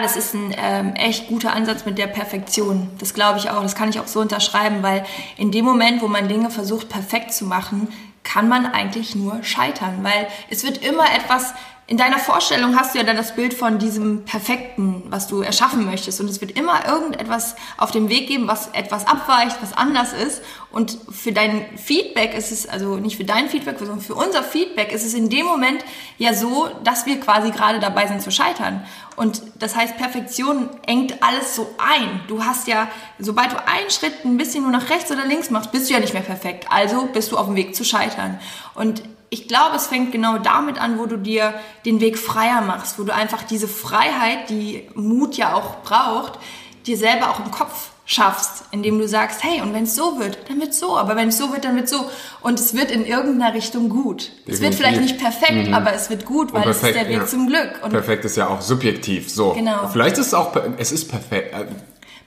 das 0.00 0.16
ist 0.16 0.34
ein 0.34 0.54
ähm, 0.56 0.94
echt 0.94 1.28
guter 1.28 1.52
Ansatz 1.52 1.84
mit 1.84 1.98
der 1.98 2.06
Perfektion. 2.06 2.88
Das 2.98 3.12
glaube 3.12 3.38
ich 3.38 3.50
auch. 3.50 3.62
Das 3.62 3.74
kann 3.74 3.90
ich 3.90 4.00
auch 4.00 4.06
so 4.06 4.20
unterschreiben, 4.20 4.82
weil 4.82 5.04
in 5.36 5.50
dem 5.52 5.64
Moment, 5.64 6.00
wo 6.00 6.08
man 6.08 6.28
Dinge 6.28 6.50
versucht 6.50 6.88
perfekt 6.88 7.32
zu 7.32 7.44
machen, 7.44 7.88
kann 8.22 8.48
man 8.48 8.66
eigentlich 8.66 9.14
nur 9.14 9.42
scheitern, 9.44 9.98
weil 10.02 10.26
es 10.50 10.64
wird 10.64 10.78
immer 10.78 11.04
etwas 11.14 11.54
in 11.88 11.96
deiner 11.96 12.18
Vorstellung 12.18 12.74
hast 12.76 12.94
du 12.94 12.98
ja 12.98 13.04
dann 13.04 13.16
das 13.16 13.36
Bild 13.36 13.54
von 13.54 13.78
diesem 13.78 14.24
Perfekten, 14.24 15.04
was 15.08 15.28
du 15.28 15.42
erschaffen 15.42 15.84
möchtest. 15.84 16.20
Und 16.20 16.28
es 16.28 16.40
wird 16.40 16.58
immer 16.58 16.84
irgendetwas 16.84 17.54
auf 17.76 17.92
dem 17.92 18.08
Weg 18.08 18.26
geben, 18.26 18.48
was 18.48 18.68
etwas 18.72 19.06
abweicht, 19.06 19.58
was 19.60 19.72
anders 19.72 20.12
ist. 20.12 20.42
Und 20.72 20.98
für 21.12 21.30
dein 21.30 21.64
Feedback 21.78 22.34
ist 22.34 22.50
es, 22.50 22.68
also 22.68 22.96
nicht 22.96 23.16
für 23.16 23.24
dein 23.24 23.48
Feedback, 23.48 23.78
sondern 23.78 24.00
für 24.00 24.16
unser 24.16 24.42
Feedback 24.42 24.90
ist 24.90 25.06
es 25.06 25.14
in 25.14 25.30
dem 25.30 25.46
Moment 25.46 25.84
ja 26.18 26.34
so, 26.34 26.68
dass 26.82 27.06
wir 27.06 27.20
quasi 27.20 27.52
gerade 27.52 27.78
dabei 27.78 28.08
sind 28.08 28.20
zu 28.20 28.32
scheitern. 28.32 28.84
Und 29.14 29.42
das 29.54 29.76
heißt, 29.76 29.96
Perfektion 29.96 30.68
engt 30.86 31.22
alles 31.22 31.54
so 31.54 31.72
ein. 31.78 32.20
Du 32.26 32.44
hast 32.44 32.66
ja, 32.66 32.88
sobald 33.20 33.52
du 33.52 33.64
einen 33.64 33.90
Schritt 33.90 34.24
ein 34.24 34.36
bisschen 34.36 34.64
nur 34.64 34.72
nach 34.72 34.90
rechts 34.90 35.12
oder 35.12 35.24
links 35.24 35.50
machst, 35.50 35.70
bist 35.70 35.88
du 35.88 35.94
ja 35.94 36.00
nicht 36.00 36.14
mehr 36.14 36.22
perfekt. 36.22 36.66
Also 36.68 37.06
bist 37.12 37.30
du 37.30 37.38
auf 37.38 37.46
dem 37.46 37.54
Weg 37.54 37.76
zu 37.76 37.84
scheitern. 37.84 38.40
Und 38.74 39.02
ich 39.30 39.48
glaube, 39.48 39.76
es 39.76 39.86
fängt 39.86 40.12
genau 40.12 40.38
damit 40.38 40.80
an, 40.80 40.98
wo 40.98 41.06
du 41.06 41.16
dir 41.16 41.54
den 41.84 42.00
Weg 42.00 42.18
freier 42.18 42.60
machst, 42.60 42.98
wo 42.98 43.02
du 43.02 43.14
einfach 43.14 43.42
diese 43.42 43.68
Freiheit, 43.68 44.50
die 44.50 44.88
Mut 44.94 45.36
ja 45.36 45.54
auch 45.54 45.82
braucht, 45.82 46.38
dir 46.86 46.96
selber 46.96 47.30
auch 47.30 47.40
im 47.40 47.50
Kopf 47.50 47.90
schaffst, 48.08 48.64
indem 48.70 49.00
du 49.00 49.08
sagst, 49.08 49.42
hey, 49.42 49.60
und 49.60 49.74
wenn 49.74 49.82
es 49.82 49.96
so 49.96 50.20
wird, 50.20 50.38
dann 50.48 50.60
wird 50.60 50.72
so, 50.72 50.96
aber 50.96 51.16
wenn 51.16 51.28
es 51.28 51.38
so 51.38 51.52
wird, 51.52 51.64
dann 51.64 51.74
wird 51.74 51.88
so. 51.88 52.08
Und 52.40 52.60
es 52.60 52.72
wird 52.74 52.92
in 52.92 53.04
irgendeiner 53.04 53.52
Richtung 53.52 53.88
gut. 53.88 54.30
Es 54.46 54.60
wird 54.60 54.74
Definitiv. 54.74 54.76
vielleicht 54.76 55.00
nicht 55.00 55.18
perfekt, 55.18 55.72
aber 55.72 55.92
es 55.92 56.08
wird 56.08 56.24
gut, 56.24 56.52
weil 56.52 56.68
es 56.68 56.82
ist 56.82 56.94
der 56.94 57.08
Weg 57.08 57.16
ja. 57.16 57.26
zum 57.26 57.48
Glück. 57.48 57.80
Und 57.82 57.90
perfekt 57.90 58.24
ist 58.24 58.36
ja 58.36 58.46
auch 58.46 58.60
subjektiv. 58.60 59.28
So. 59.28 59.54
Genau. 59.54 59.88
Vielleicht 59.88 60.18
ist 60.18 60.28
es 60.28 60.34
auch, 60.34 60.54
es 60.78 60.92
ist 60.92 61.08
perfekt. 61.08 61.52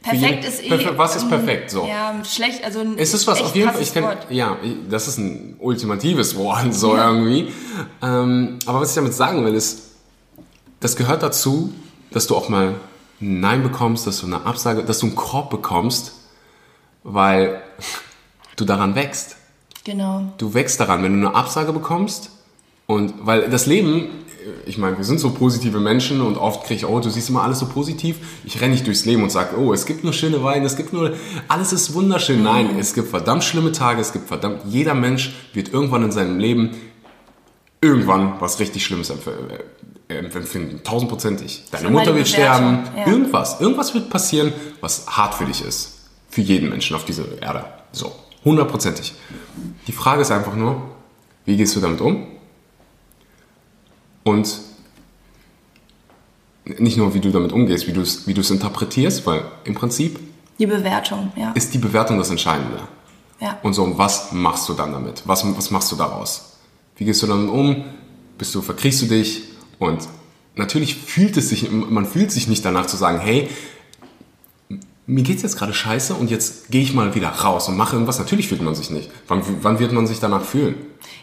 Perfekt 0.01 0.43
jeden- 0.43 0.53
ist 0.53 0.63
eh... 0.63 0.69
Perfe- 0.69 0.97
Was 0.97 1.15
ist 1.15 1.23
ähm, 1.23 1.29
perfekt? 1.29 1.71
So. 1.71 1.85
Ja, 1.87 2.15
schlecht, 2.23 2.63
also 2.63 2.79
ein 2.79 2.97
Es 2.97 3.13
ist 3.13 3.27
was 3.27 3.37
echt 3.39 3.47
auf 3.47 3.55
jeden 3.55 3.71
Fall, 3.71 3.81
ich 3.81 3.95
Wort. 3.95 4.27
ja, 4.29 4.57
das 4.89 5.07
ist 5.07 5.17
ein 5.17 5.55
ultimatives 5.59 6.35
Wort, 6.35 6.73
so 6.73 6.95
irgendwie. 6.95 7.51
Ähm, 8.01 8.59
aber 8.65 8.81
was 8.81 8.89
ich 8.89 8.95
damit 8.95 9.13
sagen 9.13 9.45
will, 9.45 9.53
ist, 9.55 9.83
das 10.79 10.95
gehört 10.95 11.21
dazu, 11.23 11.73
dass 12.11 12.27
du 12.27 12.35
auch 12.35 12.49
mal 12.49 12.75
ein 13.21 13.39
Nein 13.41 13.63
bekommst, 13.63 14.07
dass 14.07 14.21
du 14.21 14.27
eine 14.27 14.45
Absage, 14.45 14.83
dass 14.83 14.99
du 14.99 15.07
einen 15.07 15.15
Korb 15.15 15.49
bekommst, 15.49 16.13
weil 17.03 17.61
du 18.55 18.65
daran 18.65 18.95
wächst. 18.95 19.35
Genau. 19.83 20.23
Du 20.37 20.53
wächst 20.53 20.79
daran, 20.79 21.03
wenn 21.03 21.19
du 21.21 21.27
eine 21.27 21.35
Absage 21.35 21.73
bekommst 21.73 22.29
und 22.87 23.13
weil 23.25 23.49
das 23.49 23.65
Leben, 23.65 24.09
ich 24.65 24.77
meine, 24.77 24.97
wir 24.97 25.03
sind 25.03 25.19
so 25.19 25.31
positive 25.31 25.79
Menschen 25.79 26.21
und 26.21 26.37
oft 26.37 26.65
kriege 26.65 26.75
ich, 26.79 26.85
oh, 26.85 26.99
du 26.99 27.09
siehst 27.09 27.29
immer 27.29 27.43
alles 27.43 27.59
so 27.59 27.67
positiv. 27.67 28.17
Ich 28.45 28.61
renne 28.61 28.73
nicht 28.73 28.87
durchs 28.87 29.05
Leben 29.05 29.23
und 29.23 29.31
sage, 29.31 29.57
oh, 29.57 29.73
es 29.73 29.85
gibt 29.85 30.03
nur 30.03 30.13
schöne 30.13 30.43
Weine, 30.43 30.65
es 30.65 30.75
gibt 30.75 30.93
nur, 30.93 31.13
alles 31.47 31.73
ist 31.73 31.93
wunderschön. 31.93 32.43
Nein, 32.43 32.77
es 32.79 32.93
gibt 32.93 33.09
verdammt 33.09 33.43
schlimme 33.43 33.71
Tage, 33.71 34.01
es 34.01 34.13
gibt 34.13 34.27
verdammt, 34.27 34.61
jeder 34.67 34.93
Mensch 34.93 35.33
wird 35.53 35.73
irgendwann 35.73 36.03
in 36.03 36.11
seinem 36.11 36.39
Leben 36.39 36.71
irgendwann 37.81 38.33
was 38.39 38.59
richtig 38.59 38.83
Schlimmes 38.83 39.09
äh, 39.09 40.15
empfinden. 40.15 40.81
Tausendprozentig. 40.83 41.65
Deine 41.71 41.89
Mutter 41.89 42.15
wird 42.15 42.27
sterben. 42.27 42.83
Ja. 42.95 43.07
Irgendwas. 43.07 43.61
Irgendwas 43.61 43.93
wird 43.93 44.09
passieren, 44.09 44.53
was 44.81 45.07
hart 45.07 45.35
für 45.35 45.45
dich 45.45 45.63
ist. 45.63 46.09
Für 46.29 46.41
jeden 46.41 46.69
Menschen 46.69 46.95
auf 46.95 47.05
dieser 47.05 47.41
Erde. 47.41 47.65
So. 47.91 48.13
Hundertprozentig. 48.43 49.13
Die 49.87 49.91
Frage 49.91 50.21
ist 50.21 50.31
einfach 50.31 50.55
nur, 50.55 50.81
wie 51.45 51.57
gehst 51.57 51.75
du 51.75 51.79
damit 51.79 52.01
um? 52.01 52.27
Und 54.29 54.59
nicht 56.77 56.97
nur, 56.97 57.13
wie 57.15 57.19
du 57.19 57.31
damit 57.31 57.51
umgehst, 57.51 57.87
wie 57.87 57.93
du 57.93 58.01
es 58.01 58.27
wie 58.27 58.33
interpretierst, 58.53 59.25
weil 59.25 59.43
im 59.63 59.73
Prinzip 59.73 60.19
Die 60.59 60.67
Bewertung, 60.67 61.31
ja. 61.35 61.51
ist 61.53 61.73
die 61.73 61.79
Bewertung 61.79 62.19
das 62.19 62.29
Entscheidende. 62.29 62.79
ja. 63.39 63.57
Und 63.63 63.73
so, 63.73 63.97
was 63.97 64.31
machst 64.31 64.69
du 64.69 64.73
dann 64.73 64.91
damit? 64.91 65.23
Was, 65.25 65.43
was 65.57 65.71
machst 65.71 65.91
du 65.91 65.95
daraus? 65.95 66.57
Wie 66.97 67.05
gehst 67.05 67.23
du 67.23 67.27
damit 67.27 67.49
um? 67.49 67.85
Bist 68.37 68.53
du, 68.53 68.61
verkriechst 68.61 69.01
du 69.01 69.07
dich? 69.07 69.43
Und 69.79 70.07
natürlich 70.55 70.95
fühlt 70.95 71.35
es 71.37 71.49
sich, 71.49 71.71
man 71.71 72.05
fühlt 72.05 72.31
sich 72.31 72.47
nicht 72.47 72.63
danach 72.63 72.85
zu 72.85 72.97
sagen, 72.97 73.19
hey, 73.19 73.49
mir 75.09 75.23
geht's 75.23 75.41
jetzt 75.41 75.57
gerade 75.57 75.73
scheiße 75.73 76.13
und 76.13 76.29
jetzt 76.29 76.69
gehe 76.69 76.83
ich 76.83 76.93
mal 76.93 77.15
wieder 77.15 77.29
raus 77.29 77.67
und 77.67 77.75
mache 77.75 77.93
irgendwas. 77.93 78.19
Natürlich 78.19 78.47
fühlt 78.47 78.61
man 78.61 78.75
sich 78.75 78.91
nicht. 78.91 79.09
Wann, 79.27 79.41
wann 79.63 79.79
wird 79.79 79.91
man 79.91 80.05
sich 80.05 80.19
danach 80.19 80.43
fühlen? 80.43 80.75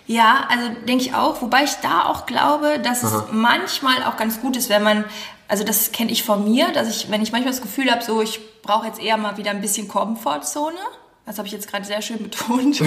Ja, 0.08 0.48
also 0.48 0.64
denke 0.88 1.04
ich 1.04 1.14
auch, 1.14 1.40
wobei 1.40 1.62
ich 1.62 1.74
da 1.82 2.06
auch 2.06 2.26
glaube, 2.26 2.80
dass 2.82 3.04
es 3.04 3.12
manchmal 3.30 4.02
auch 4.02 4.16
ganz 4.16 4.40
gut 4.40 4.56
ist, 4.56 4.70
wenn 4.70 4.82
man, 4.82 5.04
also 5.46 5.62
das 5.62 5.92
kenne 5.92 6.10
ich 6.10 6.24
von 6.24 6.44
mir, 6.44 6.72
dass 6.72 6.88
ich, 6.88 7.12
wenn 7.12 7.22
ich 7.22 7.30
manchmal 7.30 7.52
das 7.52 7.62
Gefühl 7.62 7.90
habe, 7.90 8.02
so 8.02 8.20
ich 8.20 8.40
brauche 8.62 8.88
jetzt 8.88 9.00
eher 9.00 9.18
mal 9.18 9.36
wieder 9.36 9.52
ein 9.52 9.60
bisschen 9.60 9.86
Komfortzone, 9.86 10.78
das 11.24 11.38
habe 11.38 11.46
ich 11.46 11.52
jetzt 11.52 11.70
gerade 11.70 11.84
sehr 11.84 12.02
schön 12.02 12.18
betont, 12.18 12.80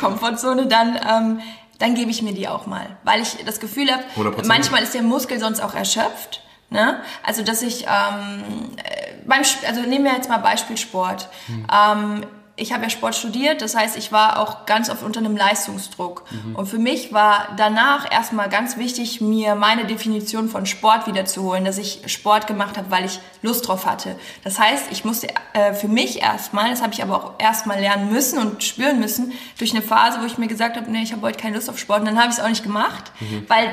Komfortzone, 0.00 0.66
dann, 0.66 1.00
ähm, 1.08 1.40
dann 1.78 1.94
gebe 1.94 2.10
ich 2.10 2.20
mir 2.20 2.34
die 2.34 2.46
auch 2.46 2.66
mal, 2.66 2.98
weil 3.04 3.22
ich 3.22 3.38
das 3.46 3.58
Gefühl 3.58 3.90
habe, 3.90 4.02
100%. 4.16 4.46
manchmal 4.46 4.82
ist 4.82 4.92
der 4.92 5.02
Muskel 5.02 5.40
sonst 5.40 5.62
auch 5.62 5.74
erschöpft. 5.74 6.42
Ne? 6.72 7.00
Also 7.22 7.42
dass 7.42 7.62
ich 7.62 7.84
ähm, 7.84 8.70
äh, 8.82 9.12
beim 9.26 9.42
also 9.66 9.82
nehmen 9.82 10.04
wir 10.04 10.12
jetzt 10.12 10.28
mal 10.28 10.38
Beispiel 10.38 10.76
Sport. 10.76 11.28
Ähm, 11.72 12.26
ich 12.54 12.72
habe 12.72 12.82
ja 12.82 12.90
Sport 12.90 13.14
studiert, 13.14 13.62
das 13.62 13.74
heißt, 13.74 13.96
ich 13.96 14.12
war 14.12 14.38
auch 14.38 14.66
ganz 14.66 14.90
oft 14.90 15.02
unter 15.02 15.20
einem 15.20 15.36
Leistungsdruck. 15.36 16.24
Und 16.54 16.66
für 16.66 16.78
mich 16.78 17.12
war 17.12 17.48
danach 17.56 18.10
erstmal 18.12 18.50
ganz 18.50 18.76
wichtig, 18.76 19.22
mir 19.22 19.54
meine 19.54 19.86
Definition 19.86 20.50
von 20.50 20.66
Sport 20.66 21.06
wiederzuholen, 21.06 21.64
dass 21.64 21.78
ich 21.78 22.02
Sport 22.06 22.46
gemacht 22.46 22.76
habe, 22.76 22.90
weil 22.90 23.06
ich 23.06 23.20
Lust 23.40 23.66
drauf 23.66 23.86
hatte. 23.86 24.16
Das 24.44 24.58
heißt, 24.58 24.92
ich 24.92 25.04
musste 25.04 25.28
äh, 25.54 25.72
für 25.72 25.88
mich 25.88 26.20
erstmal, 26.20 26.68
das 26.70 26.82
habe 26.82 26.92
ich 26.92 27.02
aber 27.02 27.16
auch 27.16 27.32
erstmal 27.38 27.80
lernen 27.80 28.12
müssen 28.12 28.38
und 28.38 28.62
spüren 28.62 29.00
müssen, 29.00 29.32
durch 29.58 29.72
eine 29.72 29.82
Phase, 29.82 30.20
wo 30.20 30.26
ich 30.26 30.36
mir 30.36 30.48
gesagt 30.48 30.76
habe, 30.76 30.90
nee, 30.90 31.02
ich 31.02 31.12
habe 31.12 31.22
heute 31.22 31.38
keine 31.38 31.56
Lust 31.56 31.70
auf 31.70 31.78
Sport, 31.78 32.00
und 32.00 32.06
dann 32.06 32.18
habe 32.18 32.28
ich 32.28 32.38
es 32.38 32.44
auch 32.44 32.48
nicht 32.48 32.62
gemacht, 32.62 33.12
weil 33.48 33.72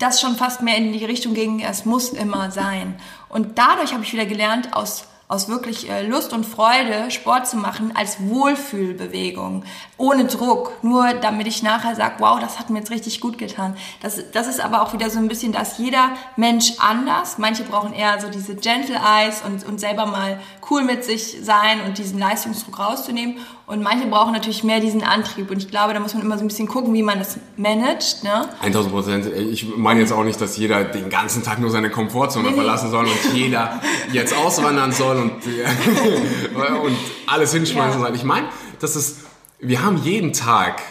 das 0.00 0.20
schon 0.20 0.36
fast 0.36 0.62
mehr 0.62 0.76
in 0.76 0.92
die 0.92 1.04
Richtung 1.04 1.34
ging, 1.34 1.60
es 1.60 1.84
muss 1.84 2.10
immer 2.10 2.50
sein. 2.50 2.96
Und 3.28 3.58
dadurch 3.58 3.92
habe 3.92 4.02
ich 4.02 4.12
wieder 4.12 4.26
gelernt, 4.26 4.74
aus, 4.74 5.04
aus 5.30 5.48
wirklich 5.48 5.88
äh, 5.88 6.04
Lust 6.04 6.32
und 6.32 6.44
Freude 6.44 7.08
Sport 7.12 7.46
zu 7.46 7.56
machen 7.56 7.92
als 7.94 8.16
Wohlfühlbewegung, 8.20 9.64
ohne 9.96 10.24
Druck, 10.24 10.72
nur 10.82 11.14
damit 11.14 11.46
ich 11.46 11.62
nachher 11.62 11.94
sage, 11.94 12.16
wow, 12.18 12.40
das 12.40 12.58
hat 12.58 12.68
mir 12.68 12.80
jetzt 12.80 12.90
richtig 12.90 13.20
gut 13.20 13.38
getan. 13.38 13.76
Das, 14.02 14.20
das 14.32 14.48
ist 14.48 14.60
aber 14.60 14.82
auch 14.82 14.92
wieder 14.92 15.08
so 15.08 15.20
ein 15.20 15.28
bisschen, 15.28 15.52
dass 15.52 15.78
jeder 15.78 16.10
Mensch 16.34 16.72
anders, 16.80 17.38
manche 17.38 17.62
brauchen 17.62 17.92
eher 17.92 18.20
so 18.20 18.28
diese 18.28 18.56
Gentle 18.56 18.96
Eyes 18.96 19.42
und, 19.46 19.64
und 19.64 19.78
selber 19.78 20.04
mal 20.04 20.40
cool 20.68 20.82
mit 20.82 21.04
sich 21.04 21.38
sein 21.42 21.80
und 21.86 21.98
diesen 21.98 22.18
Leistungsdruck 22.18 22.80
rauszunehmen 22.80 23.38
und 23.70 23.82
manche 23.82 24.06
brauchen 24.06 24.32
natürlich 24.32 24.64
mehr 24.64 24.80
diesen 24.80 25.02
Antrieb 25.02 25.50
und 25.50 25.58
ich 25.58 25.70
glaube, 25.70 25.94
da 25.94 26.00
muss 26.00 26.12
man 26.14 26.22
immer 26.22 26.36
so 26.36 26.44
ein 26.44 26.48
bisschen 26.48 26.68
gucken, 26.68 26.92
wie 26.92 27.02
man 27.02 27.18
das 27.18 27.38
managt, 27.56 28.24
ne? 28.24 28.48
1000 28.62 28.92
Prozent. 28.92 29.26
Ich 29.26 29.66
meine 29.76 30.00
jetzt 30.00 30.12
auch 30.12 30.24
nicht, 30.24 30.40
dass 30.40 30.56
jeder 30.56 30.84
den 30.84 31.08
ganzen 31.08 31.42
Tag 31.42 31.58
nur 31.60 31.70
seine 31.70 31.88
Komfortzone 31.90 32.48
Nee, 32.50 32.54
verlassen 32.54 32.90
soll 32.90 33.06
und 33.06 33.34
jeder 33.34 33.80
jetzt 34.12 34.36
auswandern 34.36 34.92
soll 34.92 35.16
und, 35.18 35.32
und 36.84 36.96
alles 37.26 37.52
hinschmeißen 37.52 38.00
Ja. 38.00 38.06
soll. 38.06 38.16
Ich 38.16 38.24
meine, 38.24 38.48
das 38.80 38.96
ist, 38.96 39.18
wir 39.58 39.82
haben 39.82 39.96
jeden 39.98 40.32
Tag 40.32 40.82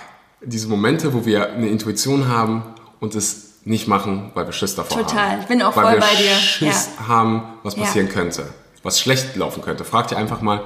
diese 0.42 0.68
Momente, 0.68 1.13
wo 1.13 1.26
wir 1.26 1.52
eine 1.52 1.68
Intuition 1.68 2.28
haben 2.28 2.63
und 3.00 3.13
es 3.15 3.46
nicht 3.65 3.88
machen, 3.88 4.32
weil 4.36 4.46
wir 4.46 4.54
Schiss 4.54 4.76
davor 4.76 4.98
haben. 4.98 5.08
Total. 5.08 5.39
Ich 5.42 5.48
bin 5.48 5.62
auch 5.62 5.76
weil 5.76 5.84
voll 5.84 5.94
wir 5.96 6.00
bei 6.00 6.15
dir. 6.15 6.32
Schiss 6.32 6.89
haben, 7.08 7.44
was 7.63 7.76
Ja. 7.76 7.84
passieren 7.84 8.08
könnte, 8.10 8.48
was 8.84 9.00
schlecht 9.02 9.36
laufen 9.36 9.62
könnte. 9.62 9.84
Frag 9.84 10.08
dir 10.08 10.18
einfach 10.18 10.42
mal, 10.42 10.63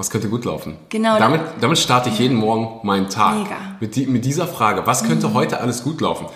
was 0.00 0.08
könnte 0.10 0.28
gut 0.30 0.46
laufen? 0.46 0.76
Genau. 0.88 1.18
Damit, 1.18 1.42
damit 1.60 1.78
starte 1.78 2.08
ich 2.08 2.18
jeden 2.18 2.36
Morgen 2.36 2.80
meinen 2.86 3.10
Tag. 3.10 3.36
Mega. 3.36 3.56
Mit, 3.80 3.94
die, 3.96 4.06
mit 4.06 4.24
dieser 4.24 4.46
Frage, 4.48 4.86
was 4.86 5.04
könnte 5.04 5.34
heute 5.34 5.60
alles 5.60 5.84
gut 5.84 6.00
laufen? 6.00 6.26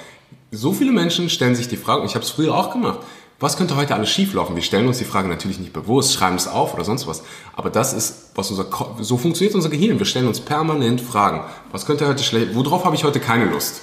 So 0.53 0.73
viele 0.73 0.93
Menschen 0.93 1.31
stellen 1.31 1.55
sich 1.57 1.67
die 1.67 1.79
Frage, 1.79 2.03
und 2.03 2.07
ich 2.07 2.15
habe 2.15 2.25
es 2.25 2.31
früher 2.31 2.55
auch 2.55 2.71
gemacht, 2.71 2.99
was 3.41 3.57
könnte 3.57 3.75
heute 3.75 3.95
alles 3.95 4.11
schief 4.11 4.35
laufen? 4.35 4.55
Wir 4.55 4.63
stellen 4.63 4.87
uns 4.87 4.99
die 4.99 5.05
Frage 5.05 5.29
natürlich 5.29 5.59
nicht 5.59 5.73
bewusst, 5.73 6.13
schreiben 6.13 6.37
es 6.37 6.47
auf 6.47 6.75
oder 6.75 6.85
sonst 6.85 7.07
was. 7.07 7.23
Aber 7.57 7.71
das 7.71 7.93
ist, 7.95 8.31
was 8.35 8.51
unser 8.51 8.65
Ko 8.65 8.97
so 9.01 9.17
funktioniert 9.17 9.55
unser 9.55 9.71
Gehirn. 9.71 9.99
Wir 9.99 10.07
stellen 10.07 10.29
uns 10.29 10.41
permanent 10.41 11.01
Fragen. 11.01 11.41
Was 11.73 11.87
könnte 11.87 12.07
heute 12.07 12.23
schlecht, 12.23 12.55
worauf 12.55 12.85
habe 12.85 12.95
ich 12.95 13.03
heute 13.05 13.19
keine 13.19 13.47
Lust? 13.47 13.81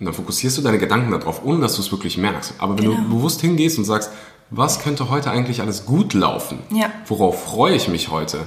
Und 0.00 0.06
dann 0.06 0.14
fokussierst 0.14 0.56
du 0.56 0.62
deine 0.62 0.78
Gedanken 0.78 1.10
darauf, 1.12 1.44
ohne 1.44 1.60
dass 1.60 1.76
du 1.76 1.82
es 1.82 1.92
wirklich 1.92 2.16
merkst. 2.16 2.54
Aber 2.58 2.78
wenn 2.78 2.84
du 2.86 2.96
Genau. 2.96 3.08
bewusst 3.08 3.40
hingehst 3.42 3.78
und 3.78 3.84
sagst, 3.84 4.10
was 4.50 4.80
könnte 4.80 5.10
heute 5.10 5.30
eigentlich 5.30 5.60
alles 5.60 5.84
gut 5.84 6.14
laufen? 6.14 6.60
Ja. 6.74 6.90
Worauf 7.06 7.44
freue 7.44 7.74
ich 7.74 7.88
mich 7.88 8.10
heute? 8.10 8.38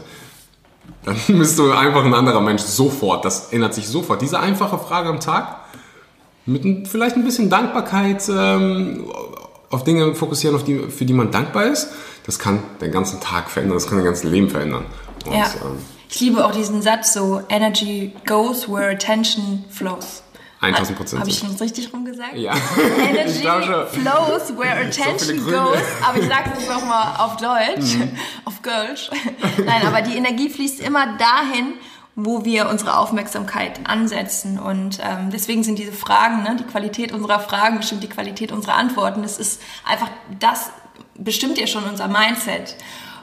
Dann 1.03 1.15
bist 1.27 1.57
du 1.57 1.71
einfach 1.71 2.05
ein 2.05 2.13
anderer 2.13 2.41
Mensch 2.41 2.61
sofort. 2.61 3.25
Das 3.25 3.51
ändert 3.51 3.73
sich 3.73 3.87
sofort. 3.87 4.21
Diese 4.21 4.39
einfache 4.39 4.77
Frage 4.77 5.09
am 5.09 5.19
Tag 5.19 5.57
mit 6.45 6.87
vielleicht 6.87 7.15
ein 7.15 7.23
bisschen 7.23 7.49
Dankbarkeit 7.49 8.27
ähm, 8.29 9.05
auf 9.69 9.83
Dinge 9.83 10.15
fokussieren, 10.15 10.55
auf 10.55 10.63
die, 10.63 10.79
für 10.89 11.05
die 11.05 11.13
man 11.13 11.31
dankbar 11.31 11.65
ist, 11.65 11.89
das 12.25 12.39
kann 12.39 12.59
den 12.81 12.91
ganzen 12.91 13.19
Tag 13.21 13.49
verändern, 13.49 13.77
das 13.77 13.87
kann 13.87 13.97
dein 13.97 14.05
ganzes 14.05 14.23
Leben 14.23 14.49
verändern. 14.49 14.85
Und, 15.25 15.33
Ja. 15.33 15.45
ähm, 15.63 15.77
Ich 16.09 16.19
liebe 16.19 16.43
auch 16.45 16.51
diesen 16.51 16.81
Satz 16.81 17.13
so, 17.13 17.41
Energy 17.47 18.11
goes 18.27 18.67
where 18.67 18.89
attention 18.91 19.63
flows. 19.69 20.23
1000 20.61 20.97
Prozent. 20.97 21.19
Habe 21.19 21.29
ich 21.29 21.39
schon 21.39 21.55
richtig 21.55 21.91
rumgesagt? 21.91 22.35
Ja. 22.35 22.53
Energy 23.09 23.41
flows 23.41 24.55
where 24.55 24.87
attention. 24.87 25.37
Mhm. 25.37 25.45
goes. 25.45 25.81
Aber 26.07 26.19
ich 26.19 26.27
sage 26.27 26.51
es 26.57 26.69
nochmal 26.69 27.15
auf 27.17 27.37
Deutsch, 27.37 27.97
auf 28.45 28.61
Kölsch. 28.61 29.09
Nein, 29.65 29.85
aber 29.85 30.01
die 30.01 30.15
Energie 30.15 30.49
fließt 30.49 30.79
immer 30.81 31.17
dahin, 31.17 31.73
wo 32.15 32.45
wir 32.45 32.69
unsere 32.69 32.97
Aufmerksamkeit 32.97 33.79
ansetzen. 33.87 34.59
Und 34.59 34.99
ähm, 35.01 35.31
deswegen 35.31 35.63
sind 35.63 35.79
diese 35.79 35.93
Fragen, 35.93 36.43
ne, 36.43 36.57
die 36.59 36.65
Qualität 36.65 37.11
unserer 37.11 37.39
Fragen 37.39 37.77
bestimmt 37.77 38.03
die 38.03 38.09
Qualität 38.09 38.51
unserer 38.51 38.75
Antworten. 38.75 39.23
Das 39.23 39.39
ist 39.39 39.61
einfach, 39.83 40.09
das 40.39 40.69
bestimmt 41.15 41.57
ja 41.57 41.65
schon 41.65 41.85
unser 41.85 42.07
Mindset. 42.07 42.75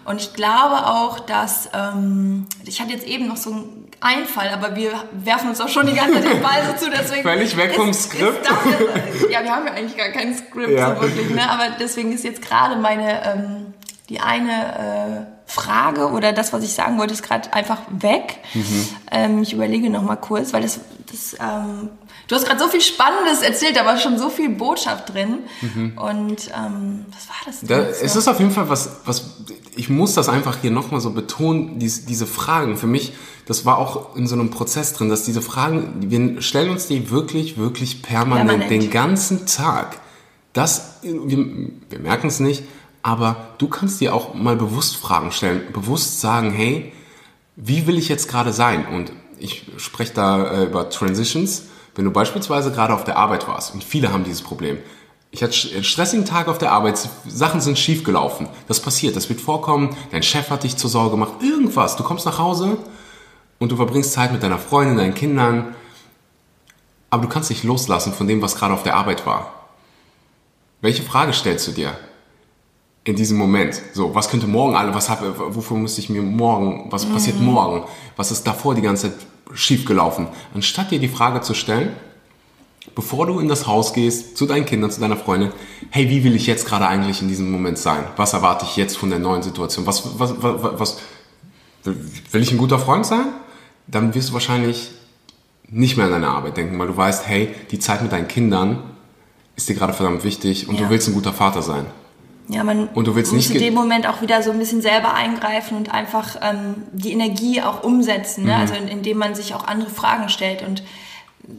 Und 0.09 0.23
ich 0.23 0.33
glaube 0.33 0.87
auch, 0.87 1.21
dass, 1.21 1.69
ähm, 1.75 2.47
ich 2.65 2.81
hatte 2.81 2.93
jetzt 2.93 3.07
eben 3.07 3.29
noch 3.29 3.37
so 3.37 3.51
einen 3.51 3.89
Einfall, 4.01 4.49
aber 4.49 4.75
wir 4.75 4.93
werfen 5.13 5.51
uns 5.51 5.61
auch 5.61 5.69
schon 5.69 5.87
die 5.87 5.93
ganze 5.93 6.15
Zeit 6.15 6.25
den 6.25 6.41
Ball 6.41 6.63
so 6.67 6.87
zu, 6.87 6.91
deswegen... 6.91 7.23
Völlig 7.23 7.57
weg 7.59 7.75
vom 7.75 7.93
Skript. 7.93 8.47
Das 8.49 9.31
ja, 9.31 9.43
wir 9.43 9.55
haben 9.55 9.67
ja 9.67 9.75
eigentlich 9.75 9.99
gar 9.99 10.09
kein 10.09 10.35
Skript 10.35 10.71
Ja. 10.71 10.95
so 10.95 11.03
wirklich, 11.03 11.29
ne? 11.31 11.51
aber 11.51 11.77
deswegen 11.79 12.13
ist 12.13 12.25
jetzt 12.25 12.41
gerade 12.41 12.77
meine, 12.77 13.23
ähm, 13.25 13.75
die 14.09 14.21
eine 14.21 15.27
äh, 15.29 15.51
Frage 15.51 16.09
oder 16.11 16.33
das, 16.33 16.55
was 16.55 16.65
ich 16.65 16.73
sagen 16.73 16.99
wollte, 16.99 17.13
ist 17.13 17.23
gerade 17.23 17.53
einfach 17.53 17.83
weg. 17.91 18.39
Mhm. 18.55 18.89
Ähm, 19.11 19.43
ich 19.43 19.53
überlege 19.53 19.91
noch 19.91 20.03
mal 20.03 20.17
kurz, 20.17 20.55
weil 20.55 20.63
das 20.63 20.81
das, 21.11 21.37
ähm, 21.41 21.91
du 22.29 22.35
hast 22.35 22.47
gerade 22.47 22.61
so 22.61 22.69
viel 22.69 22.81
Spannendes 22.81 23.43
erzählt, 23.43 23.77
da 23.77 23.85
war 23.85 23.99
schon 23.99 24.19
so 24.19 24.31
viel 24.31 24.51
Botschaft 24.51 25.13
drin. 25.13 25.39
Und 25.97 26.49
ähm, 26.49 27.07
was 27.11 27.29
war 27.29 27.37
das? 27.45 27.61
Da, 27.63 27.79
jetzt 27.79 28.03
es 28.03 28.17
ist 28.17 28.29
auf 28.29 28.39
jeden 28.39 28.53
Fall 28.53 28.69
was, 28.69 29.01
was 29.05 29.25
ich 29.75 29.89
muss 29.89 30.15
das 30.15 30.29
einfach 30.29 30.59
hier 30.61 30.71
nochmal 30.71 31.01
so 31.01 31.11
betonen, 31.11 31.79
dies, 31.79 32.05
diese 32.05 32.27
Fragen. 32.27 32.77
Für 32.77 32.89
mich, 32.89 33.13
das 33.47 33.65
war 33.65 33.79
auch 33.79 34.17
in 34.17 34.27
so 34.27 34.35
einem 34.35 34.51
Prozess 34.51 34.93
drin, 34.93 35.09
dass 35.09 35.23
diese 35.23 35.41
Fragen, 35.41 36.11
wir 36.11 36.43
stellen 36.43 36.71
uns 36.71 36.87
die 36.87 37.11
wirklich, 37.11 37.57
wirklich 37.57 38.03
permanent, 38.03 38.49
Permanent. 38.49 38.71
den 38.71 38.91
ganzen 38.91 39.47
Tag. 39.47 40.01
Das, 40.53 40.99
wir, 41.03 41.39
wir 41.89 41.99
merken 42.01 42.27
es 42.27 42.41
nicht, 42.41 42.65
aber 43.03 43.55
du 43.59 43.69
kannst 43.69 44.01
dir 44.01 44.15
auch 44.15 44.35
mal 44.35 44.57
bewusst 44.57 44.97
Fragen 44.97 45.31
stellen, 45.31 45.63
bewusst 45.73 46.21
sagen, 46.21 46.51
hey, 46.51 46.93
wie 47.55 47.87
will 47.87 47.99
ich 47.99 48.09
jetzt 48.09 48.29
gerade 48.29 48.53
sein? 48.53 48.87
Und 48.87 49.13
ich 49.39 49.67
spreche 49.77 50.13
da 50.13 50.45
äh, 50.45 50.65
über 50.65 50.91
Transitions. 50.91 51.65
Wenn 51.99 52.05
du 52.05 52.13
beispielsweise 52.13 52.71
gerade 52.71 52.95
auf 52.95 53.03
der 53.03 53.17
Arbeit 53.17 53.49
warst, 53.49 53.75
und 53.75 53.83
viele 53.83 54.13
haben 54.13 54.23
dieses 54.23 54.43
Problem, 54.43 54.79
ich 55.33 55.43
hatte 55.43 55.57
einen 55.75 55.83
stressigen 55.83 56.25
Tag 56.25 56.47
auf 56.47 56.57
der 56.57 56.71
Arbeit, 56.71 56.97
Sachen 57.27 57.61
sind 57.61 57.77
schief 57.77 58.05
gelaufen. 58.05 58.49
Das 58.69 58.79
passiert, 58.79 59.17
das 59.17 59.29
wird 59.29 59.41
vorkommen, 59.41 59.97
dein 60.13 60.23
Chef 60.23 60.49
hat 60.49 60.63
dich 60.63 60.77
zur 60.77 60.91
Sorge 60.91 61.11
gemacht, 61.11 61.43
irgendwas. 61.43 61.97
Du 61.97 62.05
kommst 62.05 62.25
nach 62.25 62.39
Hause 62.39 62.77
und 63.59 63.73
du 63.73 63.75
verbringst 63.75 64.13
Zeit 64.13 64.31
mit 64.31 64.45
deiner 64.45 64.61
Freundin, 64.61 64.97
deinen 64.97 65.15
Kindern, 65.15 65.75
aber 67.11 67.23
du 67.23 67.29
kannst 67.29 67.51
dich 67.51 67.65
loslassen 67.65 68.13
von 68.13 68.29
dem, 68.29 68.43
was 68.43 68.55
gerade 68.55 68.75
auf 68.75 68.85
der 68.85 68.95
Arbeit 68.95 69.27
war. 69.27 69.53
Welche 70.81 71.03
Frage 71.03 71.33
stellst 71.33 71.67
du 71.67 71.73
dir? 71.73 71.99
in 73.09 73.17
diesem 73.17 73.39
Moment. 73.39 73.81
So, 73.95 74.15
was 74.15 74.29
könnte 74.29 74.47
morgen 74.47 74.77
alle, 74.77 74.95
was 74.95 75.09
hab, 75.09 75.23
wofür 75.23 75.79
müsste 75.79 76.03
ich 76.03 76.11
mir 76.11 76.21
morgen, 76.21 76.89
was 76.91 77.07
passiert 77.07 77.41
morgen? 77.41 77.85
Was 78.17 78.31
ist 78.31 78.47
davor 78.47 78.75
die 78.75 78.83
ganze 78.83 79.11
Zeit 79.11 79.27
schiefgelaufen? 79.55 80.29
Anstatt 80.55 80.91
dir 80.91 80.99
die 80.99 81.09
Frage 81.09 81.41
zu 81.41 81.55
stellen, 81.55 81.91
bevor 82.95 83.27
du 83.27 83.39
in 83.39 83.49
das 83.49 83.67
Haus 83.67 83.93
gehst, 83.93 84.37
zu 84.37 84.47
deinen 84.47 84.65
Kindern, 84.67 84.91
zu 84.91 85.01
deiner 85.01 85.17
Freundin, 85.17 85.53
hey, 85.91 86.09
wie 86.11 86.25
will 86.25 86.35
ich 86.35 86.47
jetzt 86.47 86.67
gerade 86.67 86.87
eigentlich 86.87 87.23
in 87.23 87.29
diesem 87.29 87.51
Moment 87.51 87.79
sein? 87.79 88.05
Was 88.17 88.33
erwarte 88.33 88.65
ich 88.69 88.77
jetzt 88.77 88.97
von 88.97 89.11
der 89.11 89.19
neuen 89.19 89.43
Situation? 89.43 89.87
Was, 89.87 90.19
was, 90.19 90.35
was, 90.43 90.79
was 90.79 90.97
will 91.85 92.43
ich 92.43 92.51
ein 92.53 92.59
guter 92.59 92.79
Freund 92.79 93.07
sein? 93.07 93.27
Dann 93.87 94.15
wirst 94.15 94.31
du 94.31 94.33
wahrscheinlich 94.35 94.91
nicht 95.71 95.97
mehr 95.97 96.07
an 96.07 96.13
deine 96.13 96.29
Arbeit 96.29 96.57
denken, 96.57 96.79
weil 96.79 96.87
du 96.89 96.97
weißt, 96.97 97.27
hey, 97.27 97.55
die 97.71 97.79
Zeit 97.79 98.03
mit 98.03 98.13
deinen 98.13 98.29
Kindern 98.29 98.83
ist 99.57 99.69
dir 99.69 99.75
gerade 99.75 99.93
verdammt 99.93 100.25
wichtig 100.25 100.69
und 100.69 100.77
Ja. 100.77 100.83
du 100.85 100.91
willst 100.91 101.09
ein 101.09 101.15
guter 101.15 101.33
Vater 101.33 101.63
sein. 101.63 101.87
Ja, 102.51 102.65
man 102.65 102.89
Und 102.89 103.07
du 103.07 103.15
willst 103.15 103.33
muss 103.33 103.49
nicht 103.49 103.55
in 103.57 103.63
dem 103.63 103.75
Moment 103.75 104.07
auch 104.09 104.23
wieder 104.23 104.43
so 104.43 104.51
ein 104.51 104.59
bisschen 104.59 104.81
selber 104.81 105.13
eingreifen 105.15 105.77
und 105.77 105.93
einfach 105.93 106.37
ähm, 106.41 106.77
die 106.93 107.13
Energie 107.13 107.61
auch 107.61 107.83
umsetzen. 107.85 108.43
Mhm. 108.43 108.47
Ne? 108.49 108.57
Also 108.57 108.75
in- 108.75 108.89
indem 108.89 109.19
man 109.19 109.35
sich 109.35 109.55
auch 109.55 109.67
andere 109.67 109.91
Fragen 109.91 110.29
stellt 110.31 110.63
und 110.67 110.83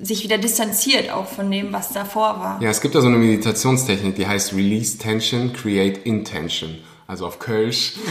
sich 0.02 0.24
wieder 0.24 0.38
distanziert 0.38 1.12
auch 1.12 1.28
von 1.28 1.50
dem, 1.50 1.72
was 1.74 1.94
davor 1.94 2.40
war. 2.40 2.62
Ja, 2.62 2.70
es 2.70 2.82
gibt 2.82 2.96
da 2.96 3.02
so 3.02 3.08
eine 3.08 3.18
Meditationstechnik, 3.18 4.16
die 4.16 4.28
heißt 4.28 4.54
Release 4.54 4.98
Tension, 4.98 5.54
Create 5.54 6.06
Intention. 6.06 6.78
Also 7.08 7.26
auf 7.26 7.40
Kölsch. 7.40 7.94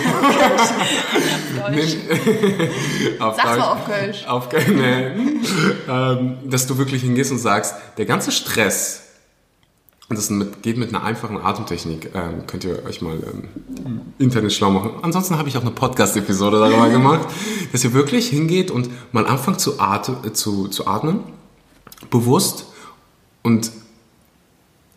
Deutsch. 1.57 1.97
auf 3.21 3.37
mal 3.37 3.57
Deutsch. 3.57 3.65
auf 3.67 3.85
Kölsch. 3.87 4.25
Auf 4.27 4.49
Kölsch. 4.49 4.69
Nee. 4.69 5.39
ähm, 5.89 6.39
dass 6.47 6.67
du 6.67 6.79
wirklich 6.79 7.03
hingehst 7.03 7.31
und 7.31 7.39
sagst, 7.39 7.75
der 7.97 8.07
ganze 8.07 8.33
Stress, 8.33 9.03
das 10.17 10.31
mit, 10.31 10.63
geht 10.63 10.79
mit 10.79 10.89
einer 10.89 11.05
einfachen 11.05 11.37
Atemtechnik, 11.37 12.13
ähm, 12.15 12.47
könnt 12.47 12.65
ihr 12.65 12.83
euch 12.87 13.03
mal 13.03 13.17
ähm, 13.17 13.49
im 13.85 14.01
Internet 14.19 14.53
schlau 14.53 14.71
machen. 14.71 14.93
Ansonsten 15.03 15.37
habe 15.37 15.49
ich 15.49 15.57
auch 15.59 15.63
eine 15.63 15.71
Podcast-Episode 15.71 16.59
darüber 16.59 16.89
gemacht, 16.91 17.29
dass 17.73 17.85
ihr 17.85 17.93
wirklich 17.93 18.29
hingeht 18.29 18.71
und 18.71 18.89
mal 19.13 19.27
anfangt 19.27 19.61
zu, 19.61 19.79
atmen, 19.79 20.25
äh, 20.25 20.33
zu, 20.33 20.69
zu 20.69 20.87
atmen, 20.87 21.21
bewusst 22.11 22.67
und 23.43 23.71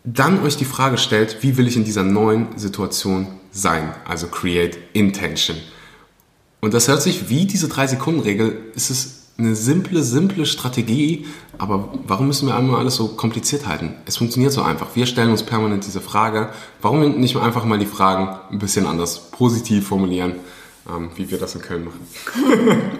dann 0.04 0.42
euch 0.42 0.56
die 0.56 0.64
Frage 0.64 0.98
stellt, 0.98 1.42
wie 1.42 1.56
will 1.56 1.68
ich 1.68 1.76
in 1.76 1.84
dieser 1.84 2.02
neuen 2.02 2.58
Situation 2.58 3.26
sein? 3.52 3.94
Also 4.04 4.26
create 4.26 4.78
intention. 4.94 5.58
Und 6.60 6.74
das 6.74 6.88
hört 6.88 7.02
sich 7.02 7.28
wie 7.28 7.46
diese 7.46 7.66
3-Sekunden-Regel. 7.66 8.72
Es 8.74 8.90
ist 8.90 9.21
eine 9.38 9.54
simple, 9.56 10.02
simple 10.02 10.46
Strategie, 10.46 11.26
aber 11.58 11.88
warum 12.06 12.26
müssen 12.26 12.48
wir 12.48 12.56
einmal 12.56 12.80
alles 12.80 12.96
so 12.96 13.08
kompliziert 13.08 13.66
halten? 13.66 13.94
Es 14.06 14.16
funktioniert 14.16 14.52
so 14.52 14.62
einfach. 14.62 14.88
Wir 14.94 15.06
stellen 15.06 15.30
uns 15.30 15.42
permanent 15.42 15.86
diese 15.86 16.00
Frage. 16.00 16.50
Warum 16.80 17.20
nicht 17.20 17.36
einfach 17.36 17.64
mal 17.64 17.78
die 17.78 17.86
Fragen 17.86 18.28
ein 18.50 18.58
bisschen 18.58 18.86
anders 18.86 19.30
positiv 19.30 19.88
formulieren, 19.88 20.34
ähm, 20.88 21.10
wie 21.16 21.30
wir 21.30 21.38
das 21.38 21.54
in 21.54 21.62
Köln 21.62 21.84
machen? 21.84 22.00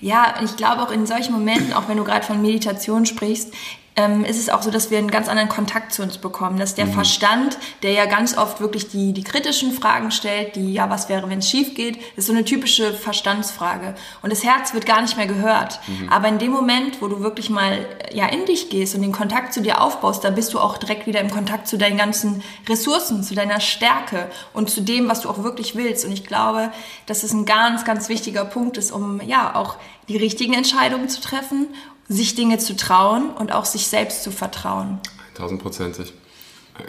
Ja, 0.00 0.34
ich 0.44 0.56
glaube 0.56 0.82
auch 0.82 0.90
in 0.90 1.06
solchen 1.06 1.32
Momenten, 1.32 1.72
auch 1.72 1.88
wenn 1.88 1.96
du 1.96 2.04
gerade 2.04 2.26
von 2.26 2.42
Meditation 2.42 3.06
sprichst, 3.06 3.54
ähm, 3.96 4.24
ist 4.24 4.38
es 4.38 4.48
auch 4.48 4.62
so, 4.62 4.70
dass 4.70 4.90
wir 4.90 4.98
einen 4.98 5.10
ganz 5.10 5.28
anderen 5.28 5.48
Kontakt 5.48 5.92
zu 5.92 6.02
uns 6.02 6.18
bekommen. 6.18 6.58
Dass 6.58 6.74
der 6.74 6.86
Verstand, 6.86 7.58
der 7.82 7.92
ja 7.92 8.06
ganz 8.06 8.36
oft 8.36 8.60
wirklich 8.60 8.88
die, 8.88 9.12
die 9.12 9.22
kritischen 9.22 9.72
Fragen 9.72 10.10
stellt, 10.10 10.56
die, 10.56 10.72
ja, 10.72 10.90
was 10.90 11.08
wäre, 11.08 11.28
wenn 11.30 11.38
es 11.38 11.48
schief 11.48 11.74
geht, 11.74 11.98
ist 12.16 12.26
so 12.26 12.32
eine 12.32 12.44
typische 12.44 12.92
Verstandsfrage. 12.92 13.94
Und 14.22 14.32
das 14.32 14.42
Herz 14.42 14.74
wird 14.74 14.86
gar 14.86 15.00
nicht 15.00 15.16
mehr 15.16 15.26
gehört. 15.26 15.78
Aber 16.10 16.28
in 16.28 16.38
dem 16.38 16.50
Moment, 16.50 17.00
wo 17.00 17.08
du 17.08 17.20
wirklich 17.20 17.50
mal 17.50 17.86
ja, 18.12 18.26
in 18.26 18.44
dich 18.46 18.68
gehst 18.68 18.94
und 18.96 19.02
den 19.02 19.12
Kontakt 19.12 19.52
zu 19.52 19.62
dir 19.62 19.80
aufbaust, 19.80 20.24
da 20.24 20.30
bist 20.30 20.52
du 20.54 20.58
auch 20.58 20.76
direkt 20.76 21.06
wieder 21.06 21.20
im 21.20 21.30
Kontakt 21.30 21.68
zu 21.68 21.78
deinen 21.78 21.96
ganzen 21.96 22.42
Ressourcen, 22.68 23.22
zu 23.22 23.34
deiner 23.34 23.60
Stärke 23.60 24.28
und 24.52 24.70
zu 24.70 24.80
dem, 24.80 25.08
was 25.08 25.20
du 25.20 25.30
auch 25.30 25.44
wirklich 25.44 25.76
willst. 25.76 26.04
Und 26.04 26.12
ich 26.12 26.26
glaube, 26.26 26.72
dass 27.06 27.22
es 27.22 27.32
ein 27.32 27.44
ganz, 27.44 27.84
ganz 27.84 28.08
wichtiger 28.08 28.44
Punkt 28.44 28.76
ist, 28.76 28.90
um 28.90 29.20
ja 29.20 29.54
auch 29.54 29.76
die 30.08 30.16
richtigen 30.16 30.52
Entscheidungen 30.52 31.08
zu 31.08 31.20
treffen, 31.20 31.68
sich 32.08 32.34
Dinge 32.34 32.58
zu 32.58 32.76
trauen 32.76 33.30
und 33.30 33.52
auch 33.52 33.64
sich 33.64 33.86
selbst 33.88 34.22
zu 34.22 34.30
vertrauen. 34.30 34.98
Tausendprozentig. 35.34 36.12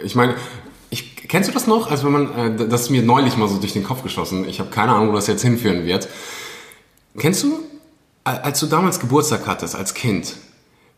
Ich 0.04 0.14
meine, 0.14 0.34
ich, 0.90 1.16
kennst 1.28 1.48
du 1.48 1.52
das 1.52 1.66
noch? 1.66 1.90
Also 1.90 2.04
wenn 2.04 2.12
man, 2.12 2.58
äh, 2.60 2.68
das 2.68 2.82
ist 2.82 2.90
mir 2.90 3.02
neulich 3.02 3.36
mal 3.36 3.48
so 3.48 3.58
durch 3.58 3.72
den 3.72 3.84
Kopf 3.84 4.02
geschossen. 4.02 4.48
Ich 4.48 4.60
habe 4.60 4.70
keine 4.70 4.92
Ahnung, 4.92 5.08
wo 5.10 5.12
das 5.12 5.26
jetzt 5.26 5.42
hinführen 5.42 5.84
wird. 5.84 6.08
Kennst 7.18 7.42
du, 7.44 7.60
als 8.24 8.60
du 8.60 8.66
damals 8.66 9.00
Geburtstag 9.00 9.46
hattest, 9.46 9.74
als 9.74 9.94
Kind, 9.94 10.34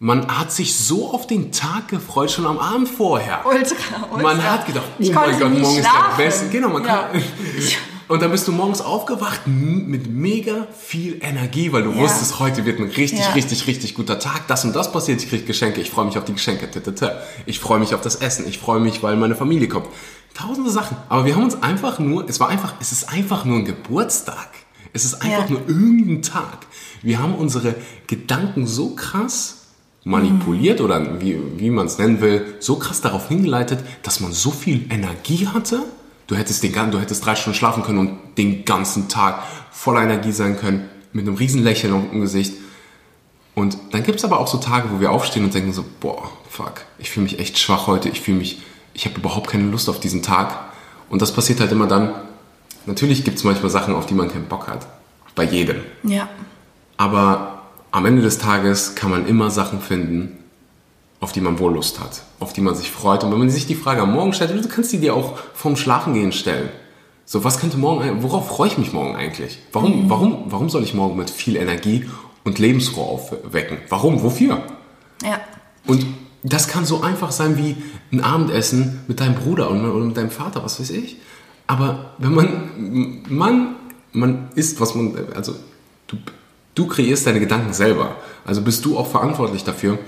man 0.00 0.26
hat 0.38 0.52
sich 0.52 0.76
so 0.76 1.12
auf 1.12 1.26
den 1.26 1.52
Tag 1.52 1.88
gefreut, 1.88 2.30
schon 2.30 2.46
am 2.46 2.58
Abend 2.58 2.88
vorher. 2.88 3.44
Ultra, 3.46 3.74
ultra. 4.10 4.22
Man 4.22 4.42
hat 4.42 4.66
gedacht, 4.66 4.84
oh 4.88 4.94
Ich 4.98 5.12
mein 5.12 5.24
konnte 5.24 5.38
Gott, 5.44 5.58
morgen 5.58 5.78
ist 5.78 5.86
schlafen. 5.86 6.16
der 6.18 6.24
beste. 6.24 6.48
Genau, 6.48 6.68
man 6.70 6.84
Ja. 6.84 7.08
kann. 7.10 7.22
Und 8.08 8.22
dann 8.22 8.30
bist 8.30 8.48
du 8.48 8.52
morgens 8.52 8.80
aufgewacht 8.80 9.42
mit 9.46 10.08
mega 10.10 10.66
viel 10.78 11.18
Energie, 11.20 11.72
weil 11.72 11.82
du 11.82 11.90
Ja. 11.90 11.98
wusstest, 11.98 12.38
heute 12.38 12.64
wird 12.64 12.78
ein 12.80 12.86
richtig, 12.86 13.20
Ja. 13.20 13.32
richtig, 13.32 13.66
richtig 13.66 13.94
guter 13.94 14.18
Tag. 14.18 14.46
Das 14.48 14.64
und 14.64 14.74
das 14.74 14.90
passiert, 14.90 15.22
ich 15.22 15.28
krieg 15.28 15.46
Geschenke, 15.46 15.80
ich 15.82 15.90
freue 15.90 16.06
mich 16.06 16.16
auf 16.16 16.24
die 16.24 16.32
Geschenke. 16.32 16.68
Ich 17.44 17.60
freue 17.60 17.78
mich 17.78 17.94
auf 17.94 18.00
das 18.00 18.16
Essen, 18.16 18.46
ich 18.48 18.58
freue 18.58 18.80
mich, 18.80 19.02
weil 19.02 19.16
meine 19.16 19.34
Familie 19.36 19.68
kommt. 19.68 19.88
Tausende 20.34 20.70
Sachen. 20.70 20.96
Aber 21.10 21.26
wir 21.26 21.34
haben 21.36 21.44
uns 21.44 21.62
einfach 21.62 21.98
nur, 21.98 22.26
es 22.28 22.40
war 22.40 22.48
einfach, 22.48 22.74
es 22.80 22.92
ist 22.92 23.12
einfach 23.12 23.44
nur 23.44 23.58
ein 23.58 23.64
Geburtstag. 23.66 24.48
Es 24.94 25.04
ist 25.04 25.20
einfach 25.22 25.44
Ja. 25.44 25.50
nur 25.50 25.68
irgendein 25.68 26.22
Tag. 26.22 26.66
Wir 27.02 27.18
haben 27.18 27.34
unsere 27.34 27.74
Gedanken 28.06 28.66
so 28.66 28.94
krass 28.94 29.66
manipuliert 30.04 30.80
oder 30.80 31.20
wie, 31.20 31.38
wie 31.58 31.68
man 31.70 31.86
es 31.86 31.98
nennen 31.98 32.22
will, 32.22 32.54
so 32.60 32.76
krass 32.76 33.02
darauf 33.02 33.28
hingeleitet, 33.28 33.80
dass 34.02 34.20
man 34.20 34.32
so 34.32 34.50
viel 34.50 34.86
Energie 34.90 35.46
hatte. 35.46 35.80
Du 36.28 36.36
hättest, 36.36 36.62
den, 36.62 36.72
du 36.90 37.00
hättest 37.00 37.24
drei 37.24 37.34
Stunden 37.34 37.58
schlafen 37.58 37.82
können 37.82 37.98
und 37.98 38.18
den 38.36 38.64
ganzen 38.64 39.08
Tag 39.08 39.42
voller 39.72 40.02
Energie 40.02 40.30
sein 40.30 40.58
können, 40.58 40.88
mit 41.12 41.26
einem 41.26 41.36
riesen 41.36 41.64
Lächeln 41.64 41.94
auf 41.94 42.10
dem 42.10 42.20
Gesicht. 42.20 42.52
Und 43.54 43.78
dann 43.90 44.04
gibt 44.04 44.18
es 44.18 44.24
aber 44.24 44.38
auch 44.38 44.46
so 44.46 44.58
Tage, 44.58 44.90
wo 44.92 45.00
wir 45.00 45.10
aufstehen 45.10 45.44
und 45.44 45.54
denken 45.54 45.72
so, 45.72 45.84
boah, 46.00 46.30
fuck, 46.48 46.82
ich 46.98 47.10
fühle 47.10 47.24
mich 47.24 47.38
echt 47.38 47.58
schwach 47.58 47.86
heute, 47.86 48.10
ich 48.10 48.20
fühle 48.20 48.38
mich, 48.38 48.60
ich 48.92 49.06
habe 49.06 49.18
überhaupt 49.18 49.50
keine 49.50 49.64
Lust 49.70 49.88
auf 49.88 50.00
diesen 50.00 50.22
Tag. 50.22 50.54
Und 51.08 51.22
das 51.22 51.32
passiert 51.32 51.60
halt 51.60 51.72
immer 51.72 51.86
dann, 51.86 52.14
natürlich 52.84 53.24
gibt 53.24 53.38
es 53.38 53.44
manchmal 53.44 53.70
Sachen, 53.70 53.94
auf 53.94 54.04
die 54.04 54.14
man 54.14 54.30
keinen 54.30 54.46
Bock 54.46 54.68
hat. 54.68 54.86
Bei 55.34 55.44
jedem. 55.44 55.78
Ja. 56.02 56.28
Aber 56.98 57.62
am 57.90 58.04
Ende 58.04 58.20
des 58.20 58.38
Tages 58.38 58.94
kann 58.94 59.10
man 59.10 59.26
immer 59.26 59.50
Sachen 59.50 59.80
finden, 59.80 60.36
auf 61.20 61.32
die 61.32 61.40
man 61.40 61.58
wohl 61.58 61.74
Lust 61.74 62.00
hat, 62.00 62.22
auf 62.38 62.52
die 62.52 62.60
man 62.60 62.74
sich 62.74 62.90
freut. 62.90 63.24
Und 63.24 63.32
wenn 63.32 63.38
man 63.38 63.50
sich 63.50 63.66
die 63.66 63.74
Frage 63.74 64.02
am 64.02 64.12
Morgen 64.12 64.32
stellt, 64.32 64.50
du 64.52 64.68
kannst 64.68 64.92
die 64.92 64.98
dir 64.98 65.14
auch 65.14 65.36
vorm 65.54 65.76
Schlafengehen 65.76 66.32
stellen. 66.32 66.68
So, 67.24 67.44
was 67.44 67.58
könnte 67.58 67.76
morgen, 67.76 68.22
worauf 68.22 68.48
freue 68.48 68.68
ich 68.68 68.78
mich 68.78 68.92
morgen 68.92 69.16
eigentlich? 69.16 69.58
Warum, 69.72 70.08
warum, 70.08 70.44
warum 70.46 70.70
soll 70.70 70.82
ich 70.82 70.94
morgen 70.94 71.16
mit 71.16 71.28
viel 71.28 71.56
Energie 71.56 72.08
und 72.44 72.58
Lebensruhe 72.58 73.04
aufwecken? 73.04 73.78
Warum? 73.88 74.22
Wofür? 74.22 74.62
Ja. 75.22 75.40
Und 75.86 76.06
das 76.42 76.68
kann 76.68 76.86
so 76.86 77.02
einfach 77.02 77.32
sein 77.32 77.58
wie 77.58 77.76
ein 78.12 78.22
Abendessen 78.22 79.00
mit 79.08 79.20
deinem 79.20 79.34
Bruder 79.34 79.70
oder 79.70 80.04
mit 80.04 80.16
deinem 80.16 80.30
Vater, 80.30 80.64
was 80.64 80.80
weiß 80.80 80.90
ich. 80.90 81.16
Aber 81.66 82.12
wenn 82.18 82.34
man, 82.34 83.22
man, 83.28 83.76
man 84.12 84.48
isst, 84.54 84.80
was 84.80 84.94
man, 84.94 85.14
also 85.34 85.54
du, 86.06 86.16
du 86.74 86.86
kreierst 86.86 87.26
deine 87.26 87.40
Gedanken 87.40 87.74
selber. 87.74 88.16
Also 88.46 88.62
bist 88.62 88.84
du 88.84 88.96
auch 88.96 89.06
verantwortlich 89.06 89.64
dafür. 89.64 89.98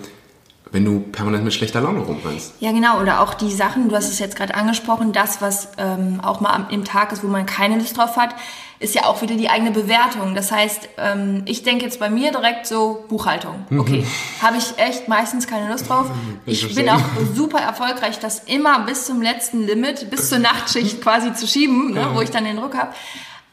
Wenn 0.72 0.85
du 0.85 1.00
permanent 1.00 1.44
mit 1.44 1.52
schlechter 1.52 1.80
Laune 1.80 2.00
rumrennst. 2.00 2.54
Ja, 2.61 2.70
genau. 2.70 3.00
Oder 3.00 3.20
auch 3.20 3.35
die 3.35 3.50
Sachen, 3.50 3.88
du 3.88 3.96
hast 3.96 4.09
es 4.09 4.18
jetzt 4.18 4.37
gerade 4.37 4.54
angesprochen, 4.54 5.12
das, 5.12 5.42
was 5.42 5.68
ähm, 5.78 6.20
auch 6.22 6.40
mal 6.40 6.50
am, 6.50 6.68
im 6.70 6.85
Tag 6.85 7.12
ist, 7.12 7.24
wo 7.24 7.28
man 7.28 7.44
keine 7.46 7.76
Lust 7.76 7.96
drauf 7.96 8.16
hat, 8.16 8.35
ist 8.78 8.94
ja 8.94 9.04
auch 9.04 9.20
wieder 9.20 9.35
die 9.35 9.50
eigene 9.50 9.72
Bewertung. 9.72 10.35
Das 10.35 10.52
heißt, 10.52 10.88
ähm, 10.98 11.42
ich 11.46 11.64
denke 11.64 11.85
jetzt 11.85 11.98
bei 11.98 12.09
mir 12.09 12.30
direkt 12.30 12.66
so 12.66 13.04
Buchhaltung. 13.09 13.66
Okay, 13.77 14.06
habe 14.40 14.56
ich 14.56 14.79
echt 14.79 15.08
meistens 15.08 15.46
keine 15.46 15.71
Lust 15.71 15.88
drauf. 15.88 16.06
Ich 16.46 16.64
Ich 16.64 16.75
bin 16.75 16.88
auch 16.88 17.02
super 17.35 17.58
erfolgreich, 17.58 18.18
das 18.21 18.44
immer 18.44 18.81
bis 18.81 19.06
zum 19.06 19.21
letzten 19.21 19.66
Limit, 19.66 20.08
bis 20.08 20.29
zur 20.29 20.38
Nachtschicht 20.38 21.02
quasi 21.02 21.35
zu 21.35 21.46
schieben, 21.46 21.92
ne, 21.92 22.10
wo 22.14 22.21
ich 22.21 22.31
dann 22.31 22.44
den 22.44 22.56
Druck 22.56 22.77
habe. 22.77 22.92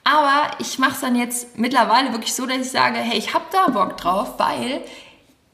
Aber 0.03 0.51
ich 0.59 0.79
mache 0.79 0.93
es 0.93 1.01
dann 1.01 1.17
jetzt 1.17 1.57
mittlerweile 1.57 2.13
wirklich 2.13 2.33
so, 2.33 2.45
dass 2.45 2.57
ich 2.57 2.71
sage, 2.71 2.97
hey, 2.99 3.17
ich 3.17 3.33
habe 3.33 3.43
da 3.51 3.69
Bock 3.71 3.97
drauf, 3.97 4.35
weil 4.37 4.81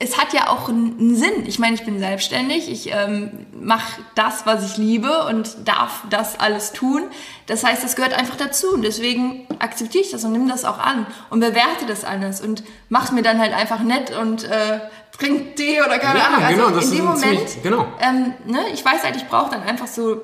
es 0.04 0.18
hat 0.18 0.34
ja 0.34 0.49
auch 0.49 0.68
einen 0.70 1.16
Sinn. 1.16 1.45
Ich 1.45 1.60
meine, 1.60 1.76
ich 1.76 1.86
bin 1.86 1.97
selbstständig, 1.99 2.70
ich 2.70 2.91
ähm, 2.91 3.45
mache 3.60 4.01
das, 4.16 4.45
was 4.45 4.66
ich 4.66 4.78
liebe 4.78 5.26
und 5.28 5.56
darf 5.66 6.01
das 6.10 6.39
alles 6.39 6.74
tun. 6.74 7.04
Das 7.47 7.64
heißt, 7.64 7.84
das 7.84 7.95
gehört 7.95 8.14
einfach 8.14 8.36
dazu 8.36 8.74
und 8.74 8.82
deswegen 8.84 9.47
akzeptiere 9.60 10.04
ich 10.04 10.12
das 10.12 10.24
und 10.24 10.32
nehme 10.34 10.49
das 10.49 10.66
auch 10.66 10.80
an 10.80 11.06
und 11.30 11.39
bewerte 11.39 11.86
das 11.88 12.04
alles 12.04 12.41
und 12.41 12.64
mach's 12.89 13.12
mir 13.12 13.22
dann 13.22 13.39
halt 13.39 13.54
einfach 13.54 13.80
nett 13.80 14.16
und 14.16 14.43
äh, 14.43 14.80
trink 15.18 15.56
Tee 15.56 15.82
oder 15.82 15.99
keine 15.99 16.20
Ja, 16.20 16.26
Ahnung. 16.28 16.43
Also 16.43 16.62
genau, 16.64 16.76
das 16.76 16.86
in 16.86 16.91
ist 16.91 16.97
dem 16.99 17.16
ziemlich- 17.18 17.39
Moment, 17.39 17.64
genau. 17.64 17.86
ähm, 18.01 18.34
ne, 18.45 18.60
ich 18.74 18.84
weiß 18.84 19.04
halt, 19.04 19.16
ich 19.16 19.28
brauche 19.28 19.51
dann 19.51 19.64
einfach 19.64 19.88
so 19.88 20.22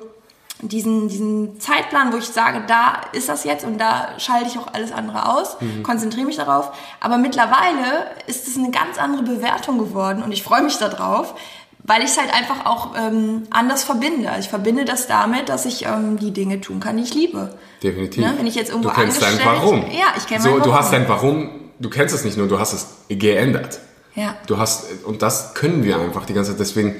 diesen, 0.62 1.08
diesen 1.08 1.60
Zeitplan, 1.60 2.12
wo 2.12 2.16
ich 2.18 2.26
sage, 2.26 2.62
da 2.66 3.00
ist 3.12 3.28
das 3.28 3.44
jetzt 3.44 3.64
und 3.64 3.78
da 3.78 4.08
schalte 4.18 4.48
ich 4.48 4.58
auch 4.58 4.72
alles 4.72 4.92
andere 4.92 5.28
aus, 5.28 5.56
Mhm. 5.60 5.82
konzentriere 5.82 6.26
mich 6.26 6.36
darauf. 6.36 6.70
Aber 7.00 7.18
mittlerweile 7.18 8.06
ist 8.26 8.46
es 8.48 8.56
eine 8.58 8.70
ganz 8.70 8.98
andere 8.98 9.22
Bewertung 9.22 9.78
geworden 9.78 10.22
und 10.22 10.32
ich 10.32 10.42
freue 10.42 10.62
mich 10.62 10.76
darauf, 10.78 11.34
weil 11.82 12.00
ich 12.02 12.10
es 12.10 12.18
halt 12.20 12.32
einfach 12.34 12.66
auch 12.66 12.90
ähm, 12.96 13.44
anders 13.50 13.84
verbinde. 13.84 14.30
Ich 14.38 14.48
verbinde 14.48 14.84
das 14.84 15.06
damit, 15.06 15.48
dass 15.48 15.64
ich 15.64 15.86
ähm, 15.86 16.18
die 16.18 16.30
Dinge 16.30 16.60
tun 16.60 16.78
kann, 16.78 16.96
die 16.98 17.02
ich 17.04 17.14
liebe. 17.14 17.54
Definitiv. 17.82 18.22
Ne, 18.24 18.34
wenn 18.36 18.46
ich 18.46 18.54
jetzt 18.54 18.68
irgendwo 18.70 18.90
du 18.90 18.94
kennst 18.94 19.22
dein 19.22 19.38
Warum. 19.44 19.82
Ja, 19.90 20.12
ich 20.16 20.26
kenne 20.26 20.42
so, 20.42 20.50
mein 20.50 20.58
Du 20.58 20.64
Warum. 20.70 20.74
hast 20.78 20.92
dein 20.92 21.08
Warum, 21.08 21.50
du 21.78 21.88
kennst 21.88 22.14
es 22.14 22.24
nicht 22.24 22.36
nur, 22.36 22.48
du 22.48 22.58
hast 22.58 22.74
es 22.74 22.86
geändert. 23.08 23.80
Ja. 24.14 24.34
Du 24.46 24.58
hast, 24.58 25.04
und 25.04 25.22
das 25.22 25.54
können 25.54 25.82
wir 25.84 25.98
einfach 25.98 26.26
die 26.26 26.34
ganze 26.34 26.50
Zeit. 26.50 26.60
Deswegen 26.60 26.96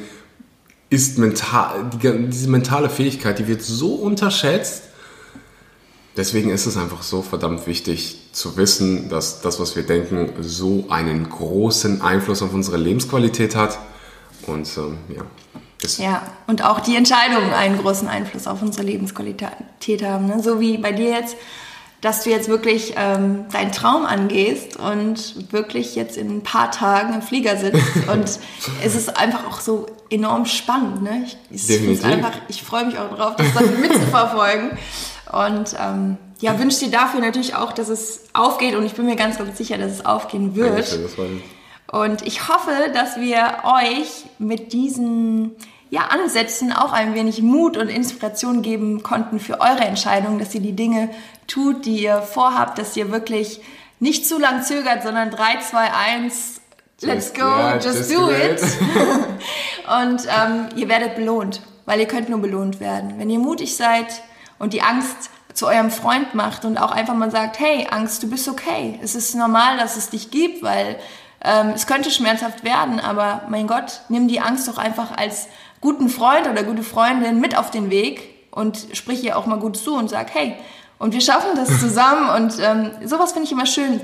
ist 0.90 1.18
mental, 1.18 1.88
die, 1.90 2.28
diese 2.28 2.48
mentale 2.48 2.90
Fähigkeit, 2.90 3.38
die 3.38 3.46
wird 3.46 3.62
so 3.62 3.94
unterschätzt. 3.94 4.84
Deswegen 6.16 6.50
ist 6.50 6.66
es 6.66 6.76
einfach 6.76 7.02
so 7.02 7.22
verdammt 7.22 7.66
wichtig 7.68 8.18
zu 8.32 8.56
wissen, 8.56 9.08
dass 9.08 9.40
das, 9.40 9.60
was 9.60 9.76
wir 9.76 9.84
denken, 9.84 10.32
so 10.40 10.86
einen 10.90 11.30
großen 11.30 12.02
Einfluss 12.02 12.42
auf 12.42 12.52
unsere 12.52 12.76
Lebensqualität 12.76 13.54
hat. 13.54 13.78
Und 14.46 14.68
ähm, 14.76 14.98
ja, 15.14 15.22
Ja, 15.98 16.22
und 16.48 16.64
auch 16.64 16.80
die 16.80 16.96
Entscheidungen 16.96 17.52
einen 17.52 17.78
großen 17.78 18.08
Einfluss 18.08 18.46
auf 18.46 18.60
unsere 18.60 18.84
Lebensqualität 18.84 20.02
haben. 20.02 20.26
Ne? 20.26 20.42
So 20.42 20.60
wie 20.60 20.76
bei 20.76 20.92
dir 20.92 21.10
jetzt, 21.10 21.36
dass 22.00 22.24
du 22.24 22.30
jetzt 22.30 22.48
wirklich 22.48 22.94
ähm, 22.96 23.44
deinen 23.52 23.72
Traum 23.72 24.04
angehst 24.06 24.78
und 24.78 25.52
wirklich 25.52 25.94
jetzt 25.94 26.16
in 26.16 26.38
ein 26.38 26.42
paar 26.42 26.70
Tagen 26.70 27.14
im 27.14 27.22
Flieger 27.22 27.56
sitzt. 27.56 27.80
und 28.12 28.24
es 28.84 28.94
ist 28.94 29.16
einfach 29.18 29.46
auch 29.46 29.60
so 29.60 29.86
enorm 30.08 30.46
spannend. 30.46 31.02
Ne? 31.02 31.26
Ich, 31.50 31.68
ich, 31.68 32.04
einfach, 32.04 32.32
ich 32.48 32.62
freue 32.62 32.86
mich 32.86 32.98
auch 32.98 33.14
drauf, 33.14 33.36
das 33.36 33.52
dann 33.54 33.80
mitzuverfolgen. 33.80 34.70
Und 35.30 35.76
ähm, 35.78 36.16
ja, 36.40 36.58
wünsche 36.58 36.80
dir 36.80 36.90
dafür 36.90 37.20
natürlich 37.20 37.54
auch, 37.54 37.72
dass 37.72 37.88
es 37.88 38.24
aufgeht. 38.32 38.74
Und 38.74 38.86
ich 38.86 38.94
bin 38.94 39.04
mir 39.04 39.16
ganz, 39.16 39.38
ganz 39.38 39.58
sicher, 39.58 39.76
dass 39.78 39.92
es 39.92 40.06
aufgehen 40.06 40.56
wird. 40.56 40.98
Und 41.92 42.22
ich 42.26 42.48
hoffe, 42.48 42.70
dass 42.94 43.16
wir 43.20 43.58
euch 43.64 44.24
mit 44.38 44.72
diesen 44.72 45.56
ja, 45.90 46.02
Ansätzen 46.02 46.72
auch 46.72 46.92
ein 46.92 47.14
wenig 47.14 47.42
Mut 47.42 47.76
und 47.76 47.88
Inspiration 47.88 48.62
geben 48.62 49.02
konnten 49.02 49.40
für 49.40 49.60
eure 49.60 49.80
Entscheidung, 49.80 50.38
dass 50.38 50.54
ihr 50.54 50.60
die 50.60 50.74
Dinge 50.74 51.10
tut, 51.50 51.84
die 51.84 52.02
ihr 52.02 52.22
vorhabt, 52.22 52.78
dass 52.78 52.96
ihr 52.96 53.10
wirklich 53.10 53.60
nicht 53.98 54.26
zu 54.26 54.38
lang 54.38 54.62
zögert, 54.62 55.02
sondern 55.02 55.30
3, 55.30 55.58
2, 55.60 55.92
1, 55.92 56.60
let's 57.02 57.32
go, 57.34 57.40
ja, 57.40 57.74
just, 57.74 57.98
just 57.98 58.12
do 58.12 58.26
do 58.26 58.30
it. 58.30 58.62
it. 58.62 58.62
und 60.02 60.26
ähm, 60.26 60.68
ihr 60.76 60.88
werdet 60.88 61.16
belohnt, 61.16 61.60
weil 61.86 62.00
ihr 62.00 62.06
könnt 62.06 62.28
nur 62.28 62.40
belohnt 62.40 62.80
werden. 62.80 63.14
Wenn 63.18 63.30
ihr 63.30 63.38
mutig 63.38 63.76
seid 63.76 64.22
und 64.58 64.72
die 64.72 64.82
Angst 64.82 65.30
zu 65.52 65.66
eurem 65.66 65.90
Freund 65.90 66.34
macht 66.34 66.64
und 66.64 66.78
auch 66.78 66.92
einfach 66.92 67.14
mal 67.14 67.30
sagt, 67.30 67.58
hey 67.58 67.86
Angst, 67.90 68.22
du 68.22 68.30
bist 68.30 68.48
okay. 68.48 68.98
Es 69.02 69.14
ist 69.14 69.34
normal, 69.34 69.76
dass 69.76 69.96
es 69.96 70.10
dich 70.10 70.30
gibt, 70.30 70.62
weil 70.62 70.96
ähm, 71.42 71.72
es 71.74 71.86
könnte 71.86 72.10
schmerzhaft 72.10 72.64
werden, 72.64 73.00
aber 73.00 73.42
mein 73.48 73.66
Gott, 73.66 74.02
nimm 74.08 74.28
die 74.28 74.40
Angst 74.40 74.68
doch 74.68 74.78
einfach 74.78 75.16
als 75.16 75.48
guten 75.80 76.08
Freund 76.08 76.46
oder 76.46 76.62
gute 76.62 76.82
Freundin 76.82 77.40
mit 77.40 77.56
auf 77.56 77.70
den 77.70 77.90
Weg 77.90 78.48
und 78.50 78.86
sprich 78.92 79.24
ihr 79.24 79.36
auch 79.36 79.46
mal 79.46 79.58
gut 79.58 79.76
zu 79.76 79.94
und 79.94 80.10
sag, 80.10 80.32
hey, 80.34 80.56
und 81.00 81.12
wir 81.12 81.20
schaffen 81.20 81.50
das 81.56 81.80
zusammen 81.80 82.30
und 82.36 82.54
ähm, 82.62 82.90
sowas 83.04 83.32
finde 83.32 83.46
ich 83.46 83.52
immer 83.52 83.66
schön, 83.66 84.00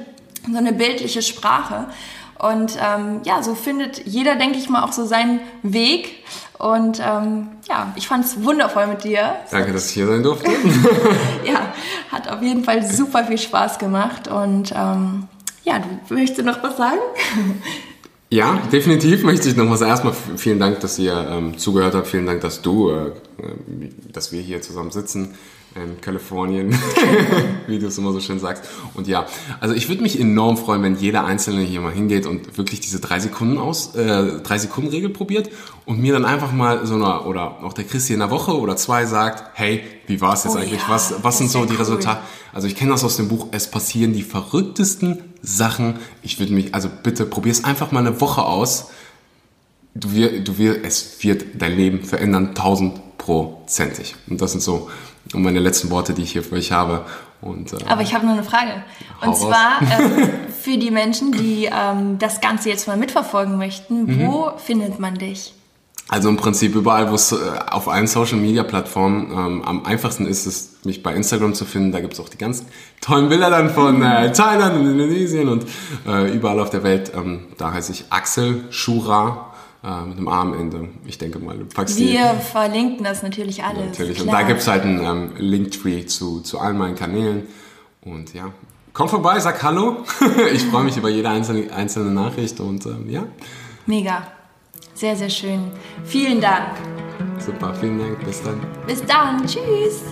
so 0.50 0.56
eine 0.58 0.72
bildliche 0.72 1.22
Sprache. 1.22 1.86
Und 2.38 2.76
ähm, 2.76 3.20
ja, 3.24 3.42
so 3.42 3.54
findet 3.54 4.06
jeder, 4.06 4.36
denke 4.36 4.58
ich 4.58 4.68
mal, 4.68 4.82
auch 4.84 4.92
so 4.92 5.06
seinen 5.06 5.40
Weg. 5.62 6.22
Und 6.58 7.00
ähm, 7.00 7.48
ja, 7.66 7.92
ich 7.96 8.06
fand 8.08 8.26
es 8.26 8.42
wundervoll 8.44 8.86
mit 8.88 9.04
dir. 9.04 9.36
Danke, 9.50 9.72
dass 9.72 9.86
ich 9.88 9.94
hier 9.94 10.06
sein 10.06 10.22
durfte. 10.22 10.50
Ja, 11.46 11.72
hat 12.12 12.28
auf 12.28 12.42
jeden 12.42 12.62
Fall 12.62 12.84
super 12.84 13.24
viel 13.24 13.38
Spaß 13.38 13.78
gemacht. 13.78 14.28
Und 14.28 14.70
ähm, 14.76 15.28
ja, 15.64 15.78
du 16.08 16.14
möchtest 16.14 16.44
noch 16.44 16.62
was 16.62 16.76
sagen? 16.76 16.98
Ja, 18.28 18.58
definitiv 18.72 19.22
möchte 19.22 19.48
ich 19.48 19.56
nochmals 19.56 19.80
erstmal 19.80 20.12
v- 20.12 20.36
vielen 20.36 20.58
Dank, 20.58 20.80
dass 20.80 20.98
ihr 20.98 21.14
ähm, 21.30 21.56
zugehört 21.56 21.94
habt. 21.94 22.06
Vielen 22.08 22.26
Dank, 22.26 22.40
dass 22.40 22.60
du, 22.60 22.90
äh, 22.90 22.94
äh, 23.06 23.12
dass 24.12 24.32
wir 24.32 24.42
hier 24.42 24.60
zusammen 24.60 24.90
sitzen 24.90 25.34
in 25.76 26.00
Kalifornien, 26.00 26.76
wie 27.66 27.78
du 27.78 27.86
es 27.86 27.98
immer 27.98 28.12
so 28.12 28.20
schön 28.20 28.38
sagst. 28.38 28.64
Und 28.94 29.06
ja, 29.06 29.26
also 29.60 29.74
ich 29.74 29.88
würde 29.88 30.02
mich 30.02 30.18
enorm 30.18 30.56
freuen, 30.56 30.82
wenn 30.82 30.96
jeder 30.96 31.24
Einzelne 31.24 31.62
hier 31.62 31.80
mal 31.80 31.92
hingeht 31.92 32.26
und 32.26 32.56
wirklich 32.56 32.80
diese 32.80 33.00
drei 33.00 33.20
Sekunden 33.20 33.58
aus, 33.58 33.94
äh, 33.94 34.40
drei 34.42 34.58
Sekunden 34.58 34.90
Regel 34.90 35.10
probiert 35.10 35.50
und 35.84 36.00
mir 36.00 36.12
dann 36.12 36.24
einfach 36.24 36.52
mal 36.52 36.86
so 36.86 36.94
eine, 36.94 37.22
oder 37.22 37.62
auch 37.62 37.72
der 37.72 37.84
Christi 37.84 38.14
in 38.14 38.22
einer 38.22 38.30
Woche 38.30 38.58
oder 38.58 38.76
zwei 38.76 39.06
sagt, 39.06 39.50
hey, 39.54 39.82
wie 40.06 40.20
war 40.20 40.34
es 40.34 40.44
jetzt 40.44 40.56
Oh 40.56 40.58
eigentlich? 40.58 40.80
ja, 40.80 40.88
was, 40.88 41.14
was 41.22 41.38
sind 41.38 41.50
so 41.50 41.64
die 41.64 41.72
cool. 41.72 41.78
Resultate? 41.78 42.20
Also 42.52 42.68
ich 42.68 42.76
kenne 42.76 42.92
das 42.92 43.04
aus 43.04 43.16
dem 43.16 43.28
Buch, 43.28 43.48
es 43.50 43.70
passieren 43.70 44.12
die 44.12 44.22
verrücktesten 44.22 45.24
Sachen. 45.42 45.96
Ich 46.22 46.38
würde 46.38 46.52
mich, 46.52 46.74
also 46.74 46.88
bitte 47.02 47.26
probier's 47.26 47.64
einfach 47.64 47.92
mal 47.92 48.00
eine 48.00 48.20
Woche 48.20 48.42
aus. 48.44 48.90
Du 49.94 50.12
wirst, 50.12 50.48
du 50.48 50.58
wirst, 50.58 50.80
es 50.82 51.22
wird 51.22 51.44
dein 51.58 51.76
Leben 51.76 52.02
verändern, 52.02 52.54
tausendprozentig. 52.54 54.16
Und 54.28 54.40
das 54.40 54.52
sind 54.52 54.62
so 54.62 54.90
meine 55.42 55.60
letzten 55.60 55.90
Worte, 55.90 56.14
die 56.14 56.22
ich 56.22 56.32
hier 56.32 56.42
für 56.42 56.54
euch 56.56 56.72
habe. 56.72 57.04
Und, 57.40 57.72
äh, 57.72 57.76
Aber 57.88 58.02
ich 58.02 58.14
habe 58.14 58.26
noch 58.26 58.32
eine 58.32 58.44
Frage. 58.44 58.82
Und 59.20 59.36
zwar 59.36 59.80
ähm, 59.82 60.28
für 60.62 60.76
die 60.78 60.90
Menschen, 60.90 61.32
die 61.32 61.68
ähm, 61.72 62.18
das 62.18 62.40
Ganze 62.40 62.68
jetzt 62.70 62.86
mal 62.88 62.96
mitverfolgen 62.96 63.58
möchten, 63.58 64.04
Mhm. 64.06 64.26
wo 64.26 64.50
findet 64.56 64.98
man 64.98 65.14
dich? 65.16 65.52
Also 66.08 66.28
im 66.28 66.36
Prinzip 66.36 66.76
überall, 66.76 67.10
wo 67.10 67.16
es 67.16 67.32
äh, 67.32 67.36
auf 67.70 67.88
allen 67.88 68.06
Social 68.06 68.36
Media 68.38 68.62
Plattformen 68.62 69.32
ähm, 69.32 69.62
am 69.64 69.84
einfachsten 69.84 70.24
ist, 70.26 70.46
es 70.46 70.76
mich 70.84 71.02
bei 71.02 71.12
Instagram 71.12 71.52
zu 71.54 71.64
finden. 71.64 71.90
Da 71.90 71.98
gibt's 72.00 72.20
auch 72.20 72.28
die 72.28 72.38
ganz 72.38 72.64
tollen 73.00 73.28
Bilder 73.28 73.50
dann 73.50 73.70
von 73.70 74.00
äh, 74.02 74.30
Thailand 74.32 74.76
und 74.78 74.86
Indonesien 74.88 75.48
und 75.48 75.66
äh, 76.06 76.30
überall 76.32 76.60
auf 76.60 76.70
der 76.70 76.84
Welt. 76.84 77.10
Ähm, 77.16 77.46
da 77.58 77.72
heiße 77.72 77.90
ich 77.90 78.04
Axel 78.10 78.64
Shura 78.70 79.52
äh, 79.86 80.04
mit 80.06 80.18
einem 80.18 80.28
A 80.28 80.40
am 80.40 80.54
Ende. 80.54 80.88
Ich 81.06 81.16
denke 81.16 81.38
mal, 81.38 81.56
du 81.56 81.64
packst 81.66 81.98
die. 81.98 82.12
Wir 82.12 82.34
verlinken 82.34 83.04
das 83.04 83.22
natürlich 83.22 83.62
alles. 83.62 83.86
Natürlich. 83.86 84.20
Und 84.20 84.32
da 84.32 84.42
gibt's 84.42 84.66
halt 84.66 84.82
einen 84.82 85.00
ähm, 85.00 85.30
Linktree 85.38 86.04
zu, 86.06 86.40
zu 86.40 86.58
allen 86.58 86.76
meinen 86.76 86.96
Kanälen. 86.96 87.44
Und 88.02 88.34
ja, 88.34 88.50
komm 88.92 89.08
vorbei, 89.08 89.38
sag 89.38 89.62
Hallo. 89.62 90.04
ich 90.52 90.64
freue 90.64 90.84
mich 90.84 90.96
über 90.96 91.08
jede 91.08 91.28
einzelne, 91.28 91.72
einzelne 91.72 92.10
Nachricht 92.10 92.58
und 92.60 92.84
ähm, 92.86 93.08
ja, 93.08 93.26
Mega. 93.86 94.26
Sehr, 94.94 95.14
sehr 95.14 95.30
schön. 95.30 95.70
Vielen 96.04 96.40
Dank. 96.40 96.70
super, 97.38 97.72
vielen 97.74 97.98
Dank, 97.98 98.24
bis 98.24 98.42
dann. 98.42 98.60
Bis 98.86 99.04
dann. 99.04 99.46
Tschüss. 99.46 100.02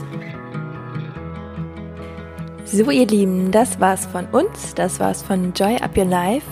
So, 2.67 2.91
ihr 2.91 3.07
Lieben, 3.07 3.51
das 3.51 3.81
war's 3.81 4.07
von 4.07 4.27
uns. 4.27 4.75
Das 4.75 5.01
war's 5.01 5.23
von 5.23 5.53
Joy 5.55 5.77
Up 5.79 5.97
Your 5.97 6.05
Life. 6.05 6.47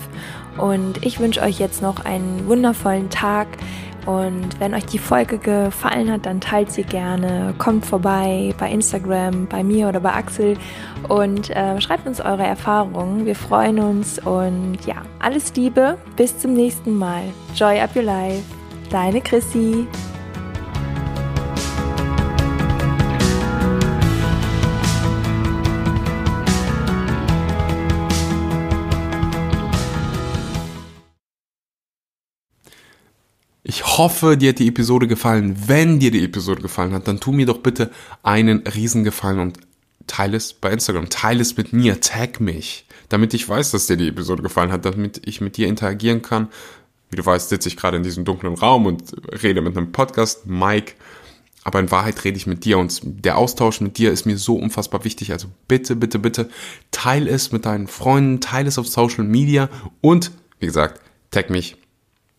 Und 0.58 1.04
ich 1.04 1.20
wünsche 1.20 1.42
euch 1.42 1.58
jetzt 1.58 1.82
noch 1.82 2.04
einen 2.04 2.46
wundervollen 2.46 3.10
Tag. 3.10 3.48
Und 4.06 4.58
wenn 4.58 4.74
euch 4.74 4.86
die 4.86 4.98
Folge 4.98 5.38
gefallen 5.38 6.10
hat, 6.10 6.26
dann 6.26 6.40
teilt 6.40 6.72
sie 6.72 6.82
gerne. 6.82 7.54
Kommt 7.58 7.86
vorbei 7.86 8.52
bei 8.58 8.70
Instagram, 8.70 9.46
bei 9.46 9.62
mir 9.62 9.88
oder 9.88 10.00
bei 10.00 10.12
Axel 10.12 10.56
und 11.08 11.50
äh, 11.50 11.80
schreibt 11.80 12.06
uns 12.06 12.20
eure 12.20 12.44
Erfahrungen. 12.44 13.26
Wir 13.26 13.36
freuen 13.36 13.78
uns 13.78 14.18
und 14.18 14.78
ja, 14.86 15.02
alles 15.20 15.54
Liebe. 15.54 15.98
Bis 16.16 16.36
zum 16.36 16.54
nächsten 16.54 16.96
Mal. 16.96 17.22
Joy 17.54 17.80
Up 17.80 17.94
Your 17.94 18.02
Life. 18.02 18.42
Deine 18.90 19.20
Chrissy. 19.20 19.86
Ich 33.64 33.96
hoffe, 33.96 34.36
dir 34.36 34.50
hat 34.50 34.58
die 34.58 34.66
Episode 34.66 35.06
gefallen. 35.06 35.56
Wenn 35.66 36.00
dir 36.00 36.10
die 36.10 36.24
Episode 36.24 36.62
gefallen 36.62 36.92
hat, 36.92 37.06
dann 37.06 37.20
tu 37.20 37.30
mir 37.30 37.46
doch 37.46 37.58
bitte 37.58 37.92
einen 38.24 38.66
Riesengefallen 38.66 39.38
und 39.38 39.60
teile 40.08 40.36
es 40.36 40.52
bei 40.52 40.72
Instagram. 40.72 41.08
Teile 41.10 41.42
es 41.42 41.56
mit 41.56 41.72
mir. 41.72 42.00
Tag 42.00 42.40
mich. 42.40 42.86
Damit 43.08 43.34
ich 43.34 43.48
weiß, 43.48 43.70
dass 43.70 43.86
dir 43.86 43.96
die 43.96 44.08
Episode 44.08 44.42
gefallen 44.42 44.72
hat, 44.72 44.84
damit 44.84 45.22
ich 45.26 45.40
mit 45.40 45.56
dir 45.56 45.68
interagieren 45.68 46.22
kann. 46.22 46.48
Wie 47.10 47.16
du 47.16 47.24
weißt, 47.24 47.50
sitze 47.50 47.68
ich 47.68 47.76
gerade 47.76 47.98
in 47.98 48.02
diesem 48.02 48.24
dunklen 48.24 48.54
Raum 48.54 48.86
und 48.86 49.14
rede 49.42 49.60
mit 49.60 49.76
einem 49.76 49.92
Podcast, 49.92 50.46
Mike. 50.46 50.94
Aber 51.62 51.78
in 51.78 51.92
Wahrheit 51.92 52.24
rede 52.24 52.36
ich 52.36 52.48
mit 52.48 52.64
dir 52.64 52.78
und 52.78 53.00
der 53.04 53.38
Austausch 53.38 53.80
mit 53.80 53.96
dir 53.96 54.10
ist 54.10 54.26
mir 54.26 54.38
so 54.38 54.56
unfassbar 54.56 55.04
wichtig. 55.04 55.30
Also 55.30 55.46
bitte, 55.68 55.94
bitte, 55.94 56.18
bitte 56.18 56.50
teile 56.90 57.30
es 57.30 57.52
mit 57.52 57.64
deinen 57.64 57.86
Freunden, 57.86 58.40
teile 58.40 58.66
es 58.66 58.78
auf 58.78 58.88
Social 58.88 59.22
Media 59.22 59.68
und, 60.00 60.32
wie 60.58 60.66
gesagt, 60.66 61.00
tag 61.30 61.50
mich, 61.50 61.76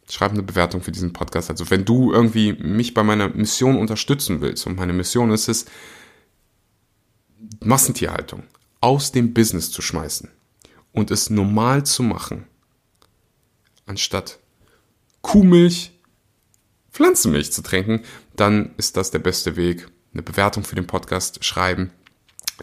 schreib 0.10 0.32
eine 0.32 0.44
Bewertung 0.44 0.82
für 0.82 0.92
diesen 0.92 1.14
Podcast. 1.14 1.50
Also 1.50 1.70
wenn 1.70 1.86
du 1.86 2.12
irgendwie 2.12 2.54
mich 2.54 2.94
bei 2.94 3.04
meiner 3.04 3.30
Mission 3.30 3.78
unterstützen 3.78 4.42
willst 4.42 4.68
und 4.68 4.78
meine 4.78 4.94
Mission 4.94 5.32
ist 5.32 5.48
es, 5.48 5.66
Massentierhaltung 7.60 8.44
aus 8.82 9.12
dem 9.12 9.34
Business 9.34 9.72
zu 9.72 9.82
schmeißen 9.82 10.30
und 10.92 11.12
es 11.12 11.30
normal 11.30 11.86
zu 11.86 12.04
machen, 12.04 12.48
anstatt 13.86 14.40
Kuhmilch 15.22 15.94
Pflanzenmilch 16.94 17.52
zu 17.52 17.64
trinken, 17.64 18.04
dann 18.36 18.74
ist 18.78 18.96
das 18.98 19.12
der 19.12 19.20
beste 19.20 19.56
Weg. 19.56 19.90
Eine 20.14 20.22
Bewertung 20.22 20.64
für 20.64 20.76
den 20.76 20.86
Podcast 20.86 21.44
schreiben. 21.44 21.92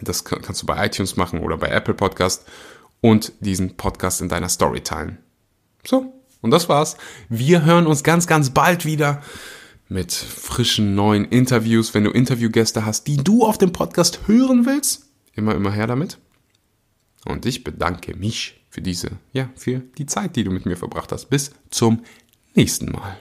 Das 0.01 0.25
kannst 0.25 0.63
du 0.63 0.67
bei 0.67 0.87
iTunes 0.87 1.17
machen 1.17 1.41
oder 1.41 1.57
bei 1.59 1.69
Apple 1.69 1.95
Podcast 1.95 2.47
und 3.01 3.33
diesen 3.41 3.77
Podcast 3.77 4.21
in 4.21 4.29
deiner 4.29 4.49
Story 4.49 4.83
teilen. 4.83 5.19
So, 5.85 6.20
und 6.41 6.51
das 6.51 6.69
war's. 6.69 6.97
Wir 7.29 7.65
hören 7.65 7.87
uns 7.87 8.03
ganz, 8.03 8.27
ganz 8.27 8.51
bald 8.51 8.85
wieder 8.85 9.23
mit 9.89 10.13
frischen 10.13 10.95
neuen 10.95 11.25
Interviews. 11.25 11.95
Wenn 11.95 12.05
du 12.05 12.11
Interviewgäste 12.11 12.85
hast, 12.85 13.07
die 13.07 13.17
du 13.17 13.45
auf 13.45 13.59
dem 13.59 13.73
Podcast 13.73 14.21
hören 14.27 14.67
willst, 14.67 15.07
immer, 15.35 15.55
immer 15.55 15.73
her 15.73 15.87
damit. 15.87 16.19
Und 17.27 17.45
ich 17.45 17.65
bedanke 17.65 18.17
mich 18.17 18.65
für 18.71 18.81
diese, 18.81 19.11
ja, 19.33 19.51
für 19.57 19.81
die 19.99 20.07
Zeit, 20.07 20.37
die 20.37 20.45
du 20.45 20.51
mit 20.51 20.65
mir 20.65 20.77
verbracht 20.77 21.13
hast. 21.13 21.29
Bis 21.29 21.53
zum 21.71 22.05
nächsten 22.55 22.93
Mal. 22.93 23.19